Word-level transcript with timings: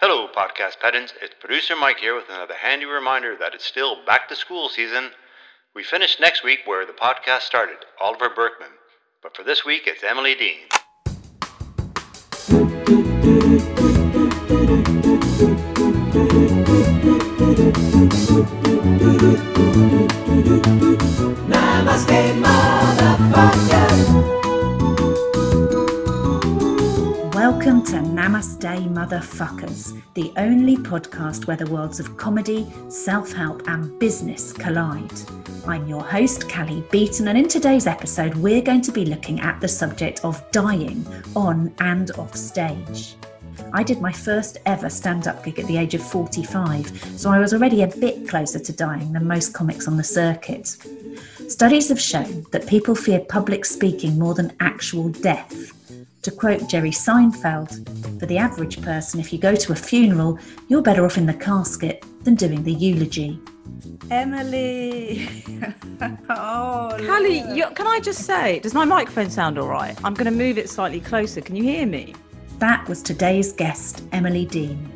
Hello, 0.00 0.26
podcast 0.26 0.80
pedants. 0.80 1.14
It's 1.22 1.36
producer 1.38 1.76
Mike 1.76 2.00
here 2.00 2.16
with 2.16 2.28
another 2.28 2.54
handy 2.54 2.84
reminder 2.84 3.36
that 3.38 3.54
it's 3.54 3.64
still 3.64 4.04
back 4.04 4.28
to 4.28 4.34
school 4.34 4.68
season. 4.68 5.12
We 5.72 5.84
finish 5.84 6.18
next 6.18 6.42
week 6.42 6.60
where 6.64 6.84
the 6.84 6.92
podcast 6.92 7.42
started, 7.42 7.76
Oliver 8.00 8.28
Burkeman. 8.28 8.70
But 9.22 9.36
for 9.36 9.44
this 9.44 9.64
week, 9.64 9.82
it's 9.86 10.02
Emily 10.02 10.34
Dean. 10.34 10.66
Namaste, 21.48 22.42
motherfucker. 22.42 23.73
To 27.86 27.96
Namaste 27.96 28.88
Motherfuckers, 28.88 30.00
the 30.14 30.32
only 30.38 30.74
podcast 30.74 31.46
where 31.46 31.56
the 31.58 31.70
worlds 31.70 32.00
of 32.00 32.16
comedy, 32.16 32.66
self 32.88 33.30
help, 33.30 33.68
and 33.68 33.98
business 33.98 34.54
collide. 34.54 35.12
I'm 35.66 35.86
your 35.86 36.02
host, 36.02 36.48
Cally 36.48 36.82
Beaton, 36.90 37.28
and 37.28 37.36
in 37.36 37.46
today's 37.46 37.86
episode, 37.86 38.34
we're 38.36 38.62
going 38.62 38.80
to 38.80 38.92
be 38.92 39.04
looking 39.04 39.40
at 39.40 39.60
the 39.60 39.68
subject 39.68 40.24
of 40.24 40.42
dying 40.50 41.06
on 41.36 41.74
and 41.80 42.10
off 42.12 42.34
stage. 42.34 43.16
I 43.74 43.82
did 43.82 44.00
my 44.00 44.12
first 44.12 44.56
ever 44.64 44.88
stand 44.88 45.28
up 45.28 45.44
gig 45.44 45.58
at 45.58 45.66
the 45.66 45.76
age 45.76 45.94
of 45.94 46.02
45, 46.02 47.18
so 47.18 47.30
I 47.30 47.38
was 47.38 47.52
already 47.52 47.82
a 47.82 47.88
bit 47.88 48.26
closer 48.26 48.58
to 48.58 48.72
dying 48.72 49.12
than 49.12 49.28
most 49.28 49.52
comics 49.52 49.86
on 49.86 49.98
the 49.98 50.04
circuit. 50.04 50.76
Studies 51.48 51.90
have 51.90 52.00
shown 52.00 52.46
that 52.50 52.66
people 52.66 52.94
fear 52.94 53.20
public 53.20 53.66
speaking 53.66 54.18
more 54.18 54.34
than 54.34 54.56
actual 54.60 55.10
death. 55.10 55.72
To 56.24 56.30
quote 56.30 56.66
Jerry 56.70 56.90
Seinfeld, 56.90 58.18
for 58.18 58.24
the 58.24 58.38
average 58.38 58.80
person, 58.80 59.20
if 59.20 59.30
you 59.30 59.38
go 59.38 59.54
to 59.54 59.72
a 59.72 59.76
funeral, 59.76 60.38
you're 60.68 60.80
better 60.80 61.04
off 61.04 61.18
in 61.18 61.26
the 61.26 61.34
casket 61.34 62.02
than 62.22 62.34
doing 62.34 62.62
the 62.62 62.72
eulogy. 62.72 63.38
Emily. 64.10 65.28
oh, 66.30 66.96
Cally, 66.98 67.40
you, 67.54 67.66
can 67.74 67.86
I 67.86 68.00
just 68.00 68.22
say, 68.22 68.58
does 68.60 68.72
my 68.72 68.86
microphone 68.86 69.28
sound 69.28 69.58
all 69.58 69.68
right? 69.68 69.94
I'm 70.02 70.14
going 70.14 70.24
to 70.24 70.30
move 70.30 70.56
it 70.56 70.70
slightly 70.70 70.98
closer. 70.98 71.42
Can 71.42 71.56
you 71.56 71.62
hear 71.62 71.84
me? 71.84 72.14
That 72.58 72.88
was 72.88 73.02
today's 73.02 73.52
guest, 73.52 74.02
Emily 74.12 74.46
Dean. 74.46 74.90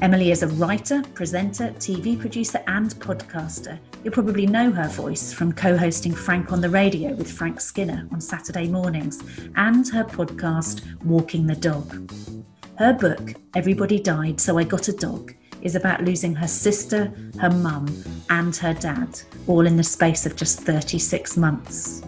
Emily 0.00 0.30
is 0.30 0.42
a 0.42 0.48
writer, 0.48 1.02
presenter, 1.12 1.72
TV 1.72 2.18
producer, 2.18 2.62
and 2.68 2.88
podcaster. 2.94 3.78
You'll 4.02 4.14
probably 4.14 4.46
know 4.46 4.70
her 4.70 4.88
voice 4.88 5.30
from 5.30 5.52
co 5.52 5.76
hosting 5.76 6.14
Frank 6.14 6.52
on 6.52 6.62
the 6.62 6.70
Radio 6.70 7.12
with 7.12 7.30
Frank 7.30 7.60
Skinner 7.60 8.08
on 8.10 8.20
Saturday 8.20 8.66
mornings 8.66 9.22
and 9.56 9.86
her 9.90 10.04
podcast, 10.04 10.82
Walking 11.04 11.46
the 11.46 11.54
Dog. 11.54 12.10
Her 12.78 12.94
book, 12.94 13.34
Everybody 13.54 14.00
Died, 14.00 14.40
So 14.40 14.56
I 14.56 14.64
Got 14.64 14.88
a 14.88 14.94
Dog, 14.94 15.34
is 15.60 15.74
about 15.74 16.02
losing 16.02 16.34
her 16.34 16.48
sister, 16.48 17.12
her 17.38 17.50
mum, 17.50 17.88
and 18.30 18.56
her 18.56 18.72
dad, 18.72 19.20
all 19.46 19.66
in 19.66 19.76
the 19.76 19.84
space 19.84 20.24
of 20.24 20.34
just 20.34 20.60
36 20.60 21.36
months. 21.36 22.02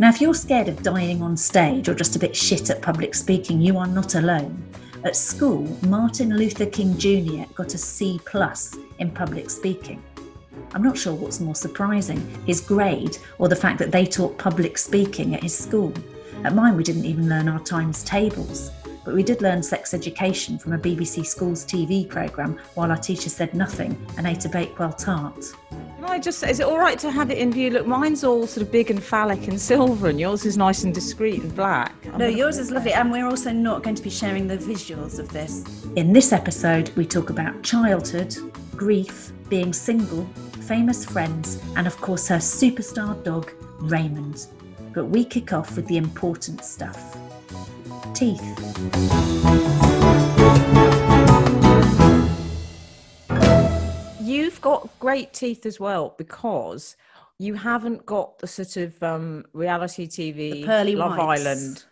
Now, 0.00 0.08
if 0.08 0.20
you're 0.20 0.34
scared 0.34 0.66
of 0.66 0.82
dying 0.82 1.22
on 1.22 1.36
stage 1.36 1.88
or 1.88 1.94
just 1.94 2.16
a 2.16 2.18
bit 2.18 2.34
shit 2.34 2.70
at 2.70 2.82
public 2.82 3.14
speaking, 3.14 3.60
you 3.60 3.78
are 3.78 3.86
not 3.86 4.16
alone. 4.16 4.60
At 5.04 5.14
school, 5.14 5.62
Martin 5.86 6.36
Luther 6.36 6.66
King 6.66 6.98
Jr. 6.98 7.44
got 7.54 7.74
a 7.74 7.78
C 7.78 8.20
plus 8.24 8.76
in 8.98 9.12
public 9.12 9.48
speaking. 9.48 10.02
I'm 10.74 10.82
not 10.82 10.98
sure 10.98 11.14
what's 11.14 11.40
more 11.40 11.54
surprising, 11.54 12.20
his 12.46 12.60
grade 12.60 13.18
or 13.38 13.48
the 13.48 13.56
fact 13.56 13.78
that 13.78 13.92
they 13.92 14.06
taught 14.06 14.38
public 14.38 14.78
speaking 14.78 15.34
at 15.34 15.42
his 15.42 15.56
school. 15.56 15.92
At 16.44 16.54
mine, 16.54 16.76
we 16.76 16.82
didn't 16.82 17.04
even 17.04 17.28
learn 17.28 17.48
our 17.48 17.60
times 17.60 18.02
tables, 18.02 18.70
but 19.04 19.14
we 19.14 19.22
did 19.22 19.42
learn 19.42 19.62
sex 19.62 19.94
education 19.94 20.58
from 20.58 20.72
a 20.72 20.78
BBC 20.78 21.26
Schools 21.26 21.64
TV 21.64 22.08
programme 22.08 22.58
while 22.74 22.90
our 22.90 22.96
teacher 22.96 23.28
said 23.28 23.54
nothing 23.54 24.06
and 24.16 24.26
ate 24.26 24.44
a 24.44 24.48
Bakewell 24.48 24.92
tart. 24.92 25.44
Can 25.70 26.04
I 26.04 26.18
just 26.18 26.38
say 26.38 26.50
is 26.50 26.60
it 26.60 26.66
all 26.66 26.78
right 26.78 26.98
to 27.00 27.10
have 27.10 27.30
it 27.30 27.38
in 27.38 27.52
view? 27.52 27.70
Look, 27.70 27.86
mine's 27.86 28.24
all 28.24 28.46
sort 28.46 28.66
of 28.66 28.72
big 28.72 28.90
and 28.90 29.02
phallic 29.02 29.48
and 29.48 29.60
silver, 29.60 30.08
and 30.08 30.18
yours 30.18 30.46
is 30.46 30.56
nice 30.56 30.84
and 30.84 30.94
discreet 30.94 31.42
and 31.42 31.54
black. 31.54 31.94
I'm 32.06 32.18
No, 32.18 32.26
yours 32.26 32.58
is 32.58 32.70
lovely, 32.70 32.92
and 32.92 33.10
we're 33.10 33.26
also 33.26 33.52
not 33.52 33.82
going 33.82 33.96
to 33.96 34.02
be 34.02 34.10
sharing 34.10 34.46
the 34.46 34.56
visuals 34.56 35.18
of 35.18 35.28
this. 35.30 35.64
In 35.96 36.12
this 36.12 36.32
episode, 36.32 36.90
we 36.96 37.04
talk 37.04 37.30
about 37.30 37.62
childhood, 37.62 38.34
grief, 38.76 39.32
being 39.50 39.72
single, 39.72 40.26
famous 40.70 41.04
friends, 41.04 41.60
and 41.74 41.88
of 41.88 41.96
course 42.00 42.28
her 42.28 42.36
superstar 42.36 43.20
dog, 43.24 43.50
Raymond. 43.80 44.46
But 44.94 45.06
we 45.06 45.24
kick 45.24 45.52
off 45.52 45.74
with 45.74 45.88
the 45.88 45.96
important 45.96 46.64
stuff 46.64 47.16
teeth. 48.14 48.40
You've 54.20 54.60
got 54.60 54.88
great 55.00 55.32
teeth 55.32 55.66
as 55.66 55.80
well 55.80 56.14
because 56.16 56.94
you 57.40 57.54
haven't 57.54 58.06
got 58.06 58.38
the 58.38 58.46
sort 58.46 58.76
of 58.76 59.02
um, 59.02 59.46
reality 59.52 60.06
TV, 60.06 60.52
The 60.52 60.64
pearly 60.66 60.94
Love 60.94 61.16
whites. 61.18 61.40
Island. 61.40 61.84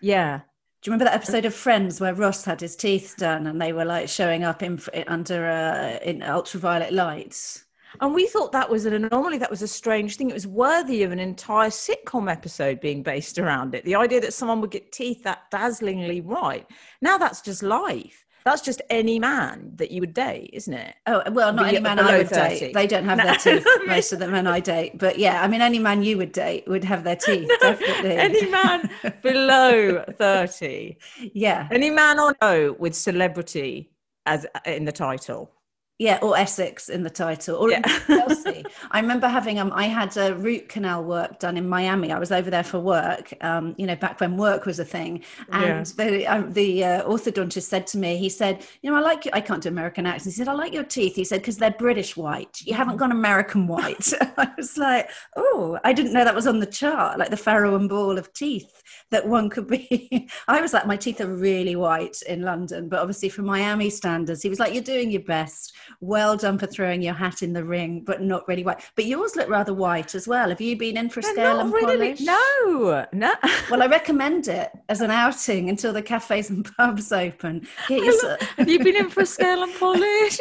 Yeah, 0.00 0.40
Do 0.82 0.90
you 0.90 0.92
remember 0.92 1.04
that 1.04 1.14
episode 1.14 1.44
of 1.44 1.54
Friends 1.54 2.00
where 2.00 2.14
Ross 2.14 2.44
had 2.44 2.60
his 2.60 2.74
teeth 2.74 3.14
done 3.16 3.46
and 3.46 3.62
they 3.62 3.72
were 3.72 3.84
like 3.84 4.08
showing 4.08 4.42
up 4.42 4.60
in 4.60 4.80
under 5.06 5.46
uh, 5.46 6.04
in 6.04 6.20
ultraviolet 6.20 6.92
lights? 6.92 7.63
And 8.00 8.14
we 8.14 8.26
thought 8.26 8.52
that 8.52 8.68
was 8.70 8.86
an 8.86 8.92
anomaly. 8.94 9.38
That 9.38 9.50
was 9.50 9.62
a 9.62 9.68
strange 9.68 10.16
thing. 10.16 10.30
It 10.30 10.34
was 10.34 10.46
worthy 10.46 11.02
of 11.02 11.12
an 11.12 11.18
entire 11.20 11.70
sitcom 11.70 12.30
episode 12.30 12.80
being 12.80 13.02
based 13.02 13.38
around 13.38 13.74
it. 13.74 13.84
The 13.84 13.94
idea 13.94 14.20
that 14.20 14.34
someone 14.34 14.60
would 14.60 14.70
get 14.70 14.92
teeth 14.92 15.22
that 15.24 15.50
dazzlingly 15.52 16.20
right. 16.24 16.66
Now 17.00 17.18
that's 17.18 17.40
just 17.40 17.62
life. 17.62 18.20
That's 18.44 18.60
just 18.60 18.82
any 18.90 19.18
man 19.18 19.70
that 19.76 19.90
you 19.90 20.00
would 20.02 20.12
date, 20.12 20.50
isn't 20.52 20.74
it? 20.74 20.94
Oh 21.06 21.22
well, 21.30 21.50
not 21.50 21.62
Be- 21.64 21.76
any 21.76 21.80
man 21.80 21.98
I 21.98 22.18
would 22.18 22.28
30. 22.28 22.58
date. 22.58 22.74
They 22.74 22.86
don't 22.86 23.06
have 23.06 23.16
No. 23.16 23.24
their 23.24 23.36
teeth. 23.36 23.66
Most 23.86 24.12
of 24.12 24.18
the 24.18 24.28
men 24.28 24.46
I 24.46 24.60
date, 24.60 24.98
but 24.98 25.18
yeah, 25.18 25.42
I 25.42 25.48
mean, 25.48 25.62
any 25.62 25.78
man 25.78 26.02
you 26.02 26.18
would 26.18 26.32
date 26.32 26.68
would 26.68 26.84
have 26.84 27.04
their 27.04 27.16
teeth 27.26 27.48
definitely. 27.62 28.16
Any 28.16 28.50
man 28.50 28.90
below 29.22 30.04
30. 30.18 30.96
yeah, 31.32 31.68
Any 31.70 31.88
man 31.88 32.18
on 32.20 32.34
O 32.42 32.72
with 32.72 32.94
celebrity 32.94 33.90
as 34.26 34.46
in 34.66 34.84
the 34.84 34.92
title. 34.92 35.50
Yeah, 35.98 36.18
or 36.22 36.36
Essex 36.36 36.88
in 36.88 37.04
the 37.04 37.10
title, 37.10 37.56
or 37.56 37.70
Yeah. 37.70 37.80
Chelsea. 38.06 38.64
I 38.90 39.00
remember 39.00 39.28
having 39.28 39.60
um, 39.60 39.70
I 39.72 39.84
had 39.84 40.16
a 40.16 40.34
root 40.34 40.68
canal 40.68 41.04
work 41.04 41.38
done 41.38 41.56
in 41.56 41.68
Miami. 41.68 42.10
I 42.10 42.18
was 42.18 42.32
over 42.32 42.50
there 42.50 42.64
for 42.64 42.80
work. 42.80 43.32
Um, 43.42 43.76
you 43.78 43.86
know, 43.86 43.94
back 43.94 44.20
when 44.20 44.36
work 44.36 44.66
was 44.66 44.80
a 44.80 44.84
thing, 44.84 45.22
and 45.52 45.86
the 45.86 46.26
uh, 46.26 46.42
the 46.48 46.84
uh, 46.84 47.04
orthodontist 47.08 47.62
said 47.62 47.86
to 47.88 47.98
me, 47.98 48.16
he 48.16 48.28
said, 48.28 48.66
you 48.82 48.90
know, 48.90 48.96
I 48.96 49.00
like 49.00 49.24
you. 49.24 49.30
I 49.34 49.40
can't 49.40 49.62
do 49.62 49.68
American 49.68 50.04
accents. 50.04 50.36
He 50.36 50.40
said, 50.40 50.48
I 50.48 50.54
like 50.54 50.72
your 50.72 50.84
teeth. 50.84 51.14
He 51.14 51.24
said 51.24 51.40
because 51.40 51.58
they're 51.58 51.70
British 51.70 52.16
white. 52.16 52.60
You 52.62 52.74
haven't 52.74 52.96
gone 52.96 53.12
American 53.12 53.68
white. 53.68 54.12
I 54.36 54.48
was 54.56 54.76
like, 54.76 55.08
oh, 55.36 55.78
I 55.84 55.92
didn't 55.92 56.12
know 56.12 56.24
that 56.24 56.34
was 56.34 56.48
on 56.48 56.58
the 56.58 56.66
chart, 56.66 57.20
like 57.20 57.30
the 57.30 57.36
Farrow 57.36 57.76
and 57.76 57.88
Ball 57.88 58.18
of 58.18 58.32
teeth 58.32 58.82
that 59.14 59.28
one 59.28 59.48
could 59.48 59.68
be. 59.68 60.28
I 60.48 60.60
was 60.60 60.72
like, 60.72 60.86
my 60.86 60.96
teeth 60.96 61.20
are 61.20 61.32
really 61.32 61.76
white 61.76 62.20
in 62.22 62.42
London, 62.42 62.88
but 62.88 62.98
obviously 62.98 63.28
for 63.28 63.42
Miami 63.42 63.88
standards, 63.88 64.42
he 64.42 64.48
was 64.48 64.58
like, 64.58 64.74
you're 64.74 64.82
doing 64.82 65.08
your 65.08 65.22
best. 65.22 65.72
Well 66.00 66.36
done 66.36 66.58
for 66.58 66.66
throwing 66.66 67.00
your 67.00 67.14
hat 67.14 67.42
in 67.42 67.52
the 67.52 67.64
ring, 67.64 68.02
but 68.04 68.22
not 68.22 68.46
really 68.48 68.64
white. 68.64 68.82
But 68.96 69.04
yours 69.04 69.36
look 69.36 69.48
rather 69.48 69.72
white 69.72 70.16
as 70.16 70.26
well. 70.26 70.48
Have 70.48 70.60
you 70.60 70.76
been 70.76 70.96
in 70.96 71.10
for 71.10 71.20
a 71.20 71.22
scale 71.22 71.60
and 71.60 71.72
really. 71.72 72.14
polish? 72.14 72.20
No, 72.22 73.06
no. 73.12 73.32
Well, 73.70 73.82
I 73.82 73.86
recommend 73.86 74.48
it 74.48 74.70
as 74.88 75.00
an 75.00 75.10
outing 75.10 75.70
until 75.70 75.92
the 75.92 76.02
cafes 76.02 76.50
and 76.50 76.68
pubs 76.76 77.12
open. 77.12 77.66
Have 77.88 78.68
you 78.68 78.78
been 78.78 78.96
in 78.96 79.10
for 79.10 79.20
a 79.20 79.26
scale 79.26 79.62
and 79.62 79.72
polish? 79.78 80.38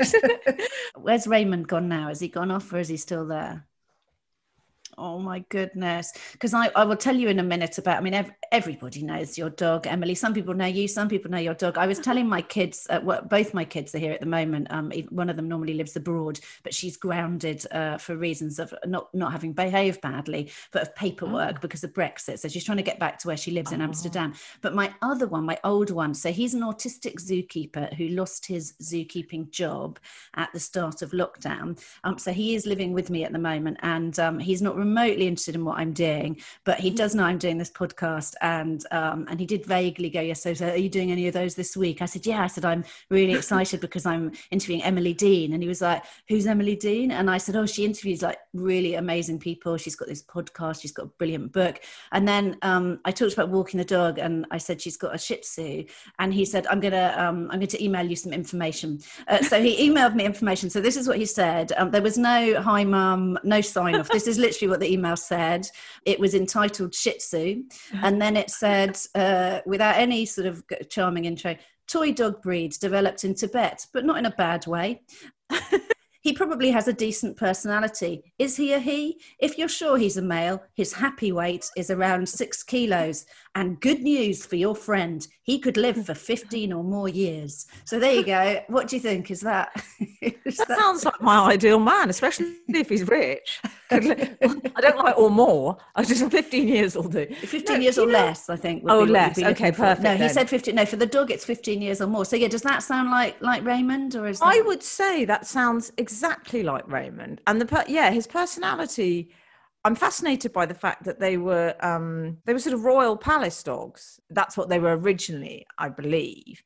Where's 0.95 1.27
Raymond 1.27 1.67
gone 1.67 1.87
now? 1.87 2.07
Has 2.09 2.19
he 2.19 2.27
gone 2.27 2.51
off 2.51 2.73
or 2.73 2.79
is 2.79 2.89
he 2.89 2.97
still 2.97 3.25
there? 3.25 3.65
Oh 4.97 5.19
my 5.19 5.39
goodness. 5.49 6.13
Because 6.33 6.53
I, 6.53 6.69
I 6.75 6.83
will 6.83 6.95
tell 6.95 7.15
you 7.15 7.29
in 7.29 7.39
a 7.39 7.43
minute 7.43 7.77
about, 7.77 7.97
I 7.97 8.01
mean, 8.01 8.13
ev- 8.13 8.31
everybody 8.51 9.01
knows 9.01 9.37
your 9.37 9.49
dog, 9.49 9.87
Emily. 9.87 10.15
Some 10.15 10.33
people 10.33 10.53
know 10.53 10.65
you, 10.65 10.87
some 10.87 11.09
people 11.09 11.31
know 11.31 11.37
your 11.37 11.53
dog. 11.53 11.77
I 11.77 11.87
was 11.87 11.99
telling 11.99 12.27
my 12.27 12.41
kids, 12.41 12.85
uh, 12.89 12.99
well, 13.03 13.21
both 13.23 13.53
my 13.53 13.65
kids 13.65 13.95
are 13.95 13.99
here 13.99 14.11
at 14.11 14.19
the 14.19 14.25
moment. 14.25 14.67
Um, 14.69 14.91
one 15.09 15.29
of 15.29 15.35
them 15.35 15.47
normally 15.47 15.73
lives 15.73 15.95
abroad, 15.95 16.39
but 16.63 16.73
she's 16.73 16.97
grounded 16.97 17.65
uh, 17.71 17.97
for 17.97 18.15
reasons 18.15 18.59
of 18.59 18.73
not, 18.85 19.13
not 19.13 19.31
having 19.31 19.53
behaved 19.53 20.01
badly, 20.01 20.51
but 20.71 20.83
of 20.83 20.95
paperwork 20.95 21.55
oh. 21.57 21.61
because 21.61 21.83
of 21.83 21.93
Brexit. 21.93 22.39
So 22.39 22.47
she's 22.47 22.63
trying 22.63 22.77
to 22.77 22.83
get 22.83 22.99
back 22.99 23.17
to 23.19 23.27
where 23.27 23.37
she 23.37 23.51
lives 23.51 23.71
in 23.71 23.81
oh. 23.81 23.85
Amsterdam. 23.85 24.33
But 24.61 24.75
my 24.75 24.93
other 25.01 25.27
one, 25.27 25.45
my 25.45 25.57
older 25.63 25.93
one, 25.93 26.13
so 26.13 26.31
he's 26.31 26.53
an 26.53 26.61
autistic 26.61 27.15
zookeeper 27.15 27.93
who 27.95 28.09
lost 28.09 28.45
his 28.45 28.73
zookeeping 28.81 29.49
job 29.49 29.99
at 30.35 30.51
the 30.53 30.59
start 30.59 31.01
of 31.01 31.11
lockdown. 31.11 31.81
Um, 32.03 32.17
so 32.17 32.31
he 32.31 32.55
is 32.55 32.65
living 32.65 32.93
with 32.93 33.09
me 33.09 33.23
at 33.23 33.33
the 33.33 33.39
moment 33.39 33.77
and 33.81 34.17
um, 34.19 34.39
he's 34.39 34.61
not 34.61 34.75
remotely 34.83 35.27
interested 35.27 35.55
in 35.55 35.65
what 35.65 35.77
I'm 35.77 35.93
doing, 35.93 36.39
but 36.63 36.79
he 36.79 36.89
does 36.89 37.15
know 37.15 37.23
I'm 37.23 37.37
doing 37.37 37.57
this 37.57 37.71
podcast, 37.71 38.33
and 38.41 38.85
um, 38.91 39.27
and 39.29 39.39
he 39.39 39.45
did 39.45 39.65
vaguely 39.65 40.09
go, 40.09 40.21
"Yes, 40.21 40.43
so, 40.43 40.53
so 40.53 40.69
are 40.69 40.77
you 40.77 40.89
doing 40.89 41.11
any 41.11 41.27
of 41.27 41.33
those 41.33 41.55
this 41.55 41.75
week?" 41.75 42.01
I 42.01 42.05
said, 42.05 42.25
"Yeah." 42.25 42.43
I 42.43 42.47
said, 42.47 42.65
"I'm 42.65 42.83
really 43.09 43.33
excited 43.33 43.79
because 43.85 44.05
I'm 44.05 44.31
interviewing 44.51 44.83
Emily 44.83 45.13
Dean," 45.13 45.53
and 45.53 45.61
he 45.61 45.69
was 45.69 45.81
like, 45.81 46.03
"Who's 46.29 46.47
Emily 46.47 46.75
Dean?" 46.75 47.11
And 47.11 47.29
I 47.29 47.37
said, 47.37 47.55
"Oh, 47.55 47.65
she 47.65 47.85
interviews 47.85 48.21
like 48.21 48.37
really 48.53 48.95
amazing 48.95 49.39
people. 49.39 49.77
She's 49.77 49.95
got 49.95 50.07
this 50.07 50.23
podcast. 50.23 50.81
She's 50.81 50.91
got 50.91 51.05
a 51.05 51.11
brilliant 51.17 51.51
book." 51.51 51.81
And 52.11 52.27
then 52.27 52.57
um, 52.61 52.99
I 53.05 53.11
talked 53.11 53.33
about 53.33 53.49
walking 53.49 53.77
the 53.77 53.85
dog, 53.85 54.19
and 54.19 54.45
I 54.51 54.57
said 54.57 54.81
she's 54.81 54.97
got 54.97 55.15
a 55.15 55.17
Shih 55.17 55.37
Tzu, 55.37 55.85
and 56.19 56.33
he 56.33 56.45
said, 56.45 56.67
"I'm 56.67 56.79
gonna 56.79 57.15
um, 57.17 57.49
I'm 57.51 57.59
going 57.59 57.67
to 57.67 57.83
email 57.83 58.05
you 58.05 58.15
some 58.15 58.33
information." 58.33 58.99
Uh, 59.27 59.41
so 59.41 59.61
he 59.61 59.89
emailed 59.89 60.15
me 60.15 60.25
information. 60.25 60.69
So 60.69 60.81
this 60.81 60.97
is 60.97 61.07
what 61.07 61.17
he 61.17 61.25
said. 61.25 61.71
Um, 61.77 61.91
there 61.91 62.01
was 62.01 62.17
no 62.17 62.61
hi, 62.61 62.83
mum, 62.83 63.39
no 63.43 63.61
sign 63.61 63.95
off. 63.95 64.09
This 64.09 64.27
is 64.27 64.37
literally 64.37 64.71
what 64.73 64.79
the 64.79 64.91
email 64.91 65.15
said. 65.15 65.67
It 66.03 66.19
was 66.19 66.33
entitled 66.33 66.95
Shih 66.95 67.17
Tzu. 67.19 67.63
And 67.93 68.19
then 68.19 68.35
it 68.35 68.49
said, 68.49 68.97
uh, 69.13 69.59
without 69.67 69.97
any 69.97 70.25
sort 70.25 70.47
of 70.47 70.63
charming 70.89 71.25
intro, 71.25 71.55
toy 71.87 72.11
dog 72.11 72.41
breed 72.41 72.73
developed 72.81 73.23
in 73.23 73.35
Tibet, 73.35 73.85
but 73.93 74.03
not 74.03 74.17
in 74.17 74.25
a 74.25 74.31
bad 74.31 74.65
way. 74.65 75.03
He 76.23 76.31
probably 76.31 76.71
has 76.71 76.87
a 76.87 76.93
decent 76.93 77.35
personality. 77.35 78.33
Is 78.39 78.55
he 78.55 78.71
a 78.71 78.79
he? 78.79 79.19
If 79.39 79.57
you're 79.57 79.67
sure 79.67 79.97
he's 79.97 80.15
a 80.15 80.21
male, 80.21 80.63
his 80.73 80.93
happy 80.93 81.33
weight 81.33 81.69
is 81.75 81.91
around 81.91 82.29
six 82.29 82.63
kilos. 82.63 83.25
And 83.55 83.81
good 83.81 84.01
news 84.01 84.45
for 84.45 84.55
your 84.55 84.73
friend, 84.73 85.27
he 85.43 85.59
could 85.59 85.75
live 85.75 86.05
for 86.05 86.13
15 86.15 86.71
or 86.71 86.81
more 86.81 87.09
years. 87.09 87.67
So 87.83 87.99
there 87.99 88.13
you 88.13 88.23
go. 88.23 88.61
What 88.67 88.87
do 88.87 88.95
you 88.95 89.01
think? 89.01 89.31
Is 89.31 89.41
that? 89.41 89.71
Is 90.45 90.55
that, 90.57 90.69
that 90.69 90.79
sounds 90.79 91.03
like 91.03 91.21
my 91.21 91.51
ideal 91.51 91.79
man, 91.79 92.09
especially 92.09 92.55
if 92.69 92.87
he's 92.87 93.05
rich. 93.05 93.59
I 94.75 94.81
don't 94.81 94.97
like 94.97 95.17
or 95.17 95.29
more. 95.29 95.77
I 95.95 96.03
just 96.03 96.25
15 96.31 96.67
years 96.67 96.95
will 96.95 97.03
do. 97.03 97.25
15 97.25 97.63
no, 97.65 97.81
years 97.81 97.97
or 97.97 98.05
know? 98.05 98.13
less, 98.13 98.49
I 98.49 98.55
think. 98.55 98.83
Oh, 98.87 99.03
less. 99.03 99.41
Okay, 99.41 99.71
perfect. 99.71 100.03
No, 100.03 100.15
he 100.15 100.29
said 100.29 100.49
15. 100.49 100.75
No, 100.75 100.85
for 100.85 100.95
the 100.95 101.05
dog, 101.05 101.31
it's 101.31 101.45
15 101.45 101.81
years 101.81 102.01
or 102.01 102.07
more. 102.07 102.25
So 102.25 102.35
yeah, 102.35 102.47
does 102.47 102.61
that 102.63 102.83
sound 102.83 103.11
like 103.11 103.39
like 103.41 103.63
Raymond, 103.63 104.15
or 104.15 104.27
is 104.27 104.39
that... 104.39 104.45
I 104.45 104.61
would 104.61 104.83
say 104.83 105.25
that 105.25 105.45
sounds 105.45 105.91
exactly 105.97 106.63
like 106.63 106.87
Raymond, 106.87 107.41
and 107.47 107.61
the 107.61 107.85
yeah, 107.87 108.11
his 108.11 108.27
personality. 108.27 109.31
I'm 109.85 109.95
fascinated 109.95 110.53
by 110.53 110.65
the 110.65 110.73
fact 110.73 111.03
that 111.03 111.19
they 111.19 111.35
were 111.35 111.75
um, 111.81 112.37
they 112.45 112.53
were 112.53 112.59
sort 112.59 112.73
of 112.73 112.85
royal 112.85 113.17
palace 113.17 113.61
dogs. 113.63 114.19
That's 114.29 114.55
what 114.55 114.69
they 114.69 114.79
were 114.79 114.95
originally, 114.97 115.67
I 115.77 115.89
believe. 115.89 116.63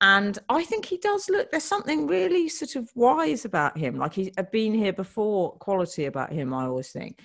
And 0.00 0.38
I 0.48 0.64
think 0.64 0.84
he 0.84 0.96
does 0.96 1.28
look. 1.28 1.50
There's 1.50 1.64
something 1.64 2.06
really 2.06 2.48
sort 2.48 2.76
of 2.76 2.88
wise 2.94 3.44
about 3.44 3.76
him. 3.76 3.96
Like 3.98 4.14
he's 4.14 4.30
been 4.52 4.74
here 4.74 4.92
before. 4.92 5.52
Quality 5.58 6.04
about 6.04 6.32
him, 6.32 6.54
I 6.54 6.66
always 6.66 6.90
think. 6.92 7.20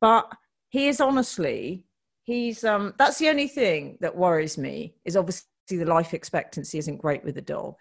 But 0.00 0.30
he 0.68 0.86
is 0.88 1.00
honestly, 1.00 1.86
he's 2.22 2.62
um. 2.62 2.94
That's 2.98 3.18
the 3.18 3.28
only 3.28 3.48
thing 3.48 3.98
that 4.00 4.16
worries 4.16 4.56
me. 4.56 4.94
Is 5.04 5.16
obviously 5.16 5.48
the 5.70 5.84
life 5.84 6.14
expectancy 6.14 6.78
isn't 6.78 6.98
great 6.98 7.24
with 7.24 7.34
the 7.34 7.42
dog. 7.42 7.74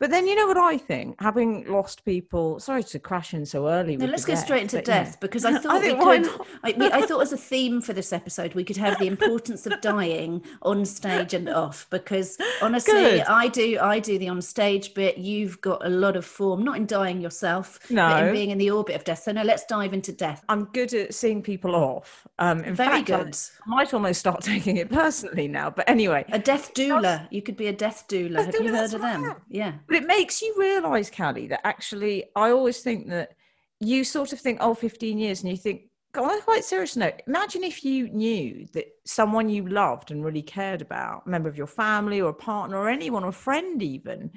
But 0.00 0.10
then 0.10 0.28
you 0.28 0.36
know 0.36 0.46
what 0.46 0.56
I 0.56 0.78
think, 0.78 1.20
having 1.20 1.66
lost 1.66 2.04
people. 2.04 2.60
Sorry 2.60 2.84
to 2.84 2.98
crash 3.00 3.34
in 3.34 3.44
so 3.44 3.68
early. 3.68 3.96
No, 3.96 4.06
let's 4.06 4.24
go 4.24 4.34
death, 4.34 4.44
straight 4.44 4.62
into 4.62 4.80
death 4.80 5.10
yeah. 5.10 5.16
because 5.20 5.44
I 5.44 5.58
thought 5.58 5.82
I 5.84 5.92
we 5.92 6.04
could. 6.04 6.46
I, 6.62 6.74
we, 6.76 6.86
I, 6.86 7.02
thought 7.02 7.20
as 7.20 7.32
a 7.32 7.36
theme 7.50 7.80
for 7.80 7.92
this 7.92 8.12
episode 8.12 8.54
we 8.54 8.62
could 8.62 8.76
have 8.76 8.98
the 9.00 9.08
importance 9.08 9.66
of 9.66 9.80
dying 9.80 10.44
on 10.62 10.84
stage 10.84 11.34
and 11.34 11.48
off. 11.48 11.88
Because 11.90 12.38
honestly, 12.62 12.92
Good. 12.92 13.22
I 13.22 13.48
do 13.48 13.78
I 13.80 13.98
do 13.98 14.18
the 14.18 14.28
on 14.28 14.40
stage 14.40 14.94
bit. 14.94 15.18
You've 15.18 15.60
got 15.60 15.84
a 15.84 15.90
lot 15.90 16.16
of 16.16 16.24
form, 16.24 16.62
not 16.62 16.76
in 16.76 16.86
dying 16.86 17.20
yourself, 17.20 17.80
no. 17.90 18.08
but 18.08 18.28
in 18.28 18.32
being 18.32 18.50
in 18.50 18.58
the 18.58 18.70
orbit 18.70 18.94
of 18.94 19.02
death. 19.02 19.24
So 19.24 19.32
no, 19.32 19.42
let's 19.42 19.64
dive 19.64 19.94
into 19.94 20.12
death. 20.12 20.44
I'm 20.48 20.66
good 20.66 20.94
at 20.94 21.12
seeing 21.12 21.42
people 21.42 21.74
off. 21.74 22.26
Um, 22.38 22.62
in 22.62 22.74
Very 22.74 23.04
fact, 23.04 23.06
good. 23.08 23.36
I 23.66 23.68
might 23.68 23.92
almost 23.92 24.20
start 24.20 24.42
taking 24.42 24.76
it 24.76 24.90
personally 24.90 25.48
now. 25.48 25.70
But 25.70 25.88
anyway, 25.88 26.24
a 26.30 26.38
death 26.38 26.72
doula. 26.74 27.26
You 27.32 27.42
could 27.42 27.56
be 27.56 27.66
a 27.66 27.72
death 27.72 28.04
doula. 28.08 28.46
Have 28.46 28.54
you 28.54 28.72
heard 28.72 28.94
of 28.94 29.00
them? 29.00 29.34
Yeah. 29.48 29.72
But 29.88 29.96
it 29.96 30.06
makes 30.06 30.42
you 30.42 30.54
realise, 30.56 31.08
Cally, 31.08 31.48
that 31.48 31.66
actually 31.66 32.26
I 32.36 32.50
always 32.50 32.80
think 32.80 33.08
that 33.08 33.32
you 33.80 34.04
sort 34.04 34.32
of 34.34 34.40
think, 34.40 34.58
oh, 34.60 34.74
15 34.74 35.18
years, 35.18 35.40
and 35.42 35.50
you 35.50 35.56
think, 35.56 35.82
God, 36.12 36.30
on 36.30 36.38
a 36.38 36.42
quite 36.42 36.64
serious 36.64 36.96
note, 36.96 37.22
imagine 37.26 37.64
if 37.64 37.84
you 37.84 38.08
knew 38.10 38.66
that 38.74 38.86
someone 39.06 39.48
you 39.48 39.66
loved 39.66 40.10
and 40.10 40.24
really 40.24 40.42
cared 40.42 40.82
about, 40.82 41.22
a 41.26 41.30
member 41.30 41.48
of 41.48 41.56
your 41.56 41.66
family 41.66 42.20
or 42.20 42.30
a 42.30 42.34
partner 42.34 42.76
or 42.76 42.88
anyone 42.88 43.24
or 43.24 43.28
a 43.28 43.32
friend 43.32 43.82
even, 43.82 44.30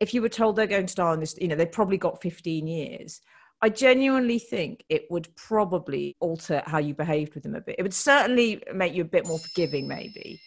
if 0.00 0.14
you 0.14 0.22
were 0.22 0.28
told 0.28 0.56
they're 0.56 0.66
going 0.66 0.86
to 0.86 0.94
die 0.94 1.10
on 1.10 1.20
this, 1.20 1.36
you 1.40 1.48
know, 1.48 1.56
they've 1.56 1.70
probably 1.70 1.98
got 1.98 2.22
15 2.22 2.66
years. 2.66 3.20
I 3.62 3.70
genuinely 3.70 4.38
think 4.38 4.84
it 4.88 5.06
would 5.10 5.34
probably 5.36 6.16
alter 6.20 6.62
how 6.66 6.78
you 6.78 6.94
behaved 6.94 7.34
with 7.34 7.42
them 7.42 7.54
a 7.54 7.60
bit. 7.60 7.76
It 7.78 7.82
would 7.82 7.94
certainly 7.94 8.62
make 8.74 8.94
you 8.94 9.02
a 9.02 9.06
bit 9.06 9.26
more 9.26 9.38
forgiving, 9.38 9.88
maybe 9.88 10.40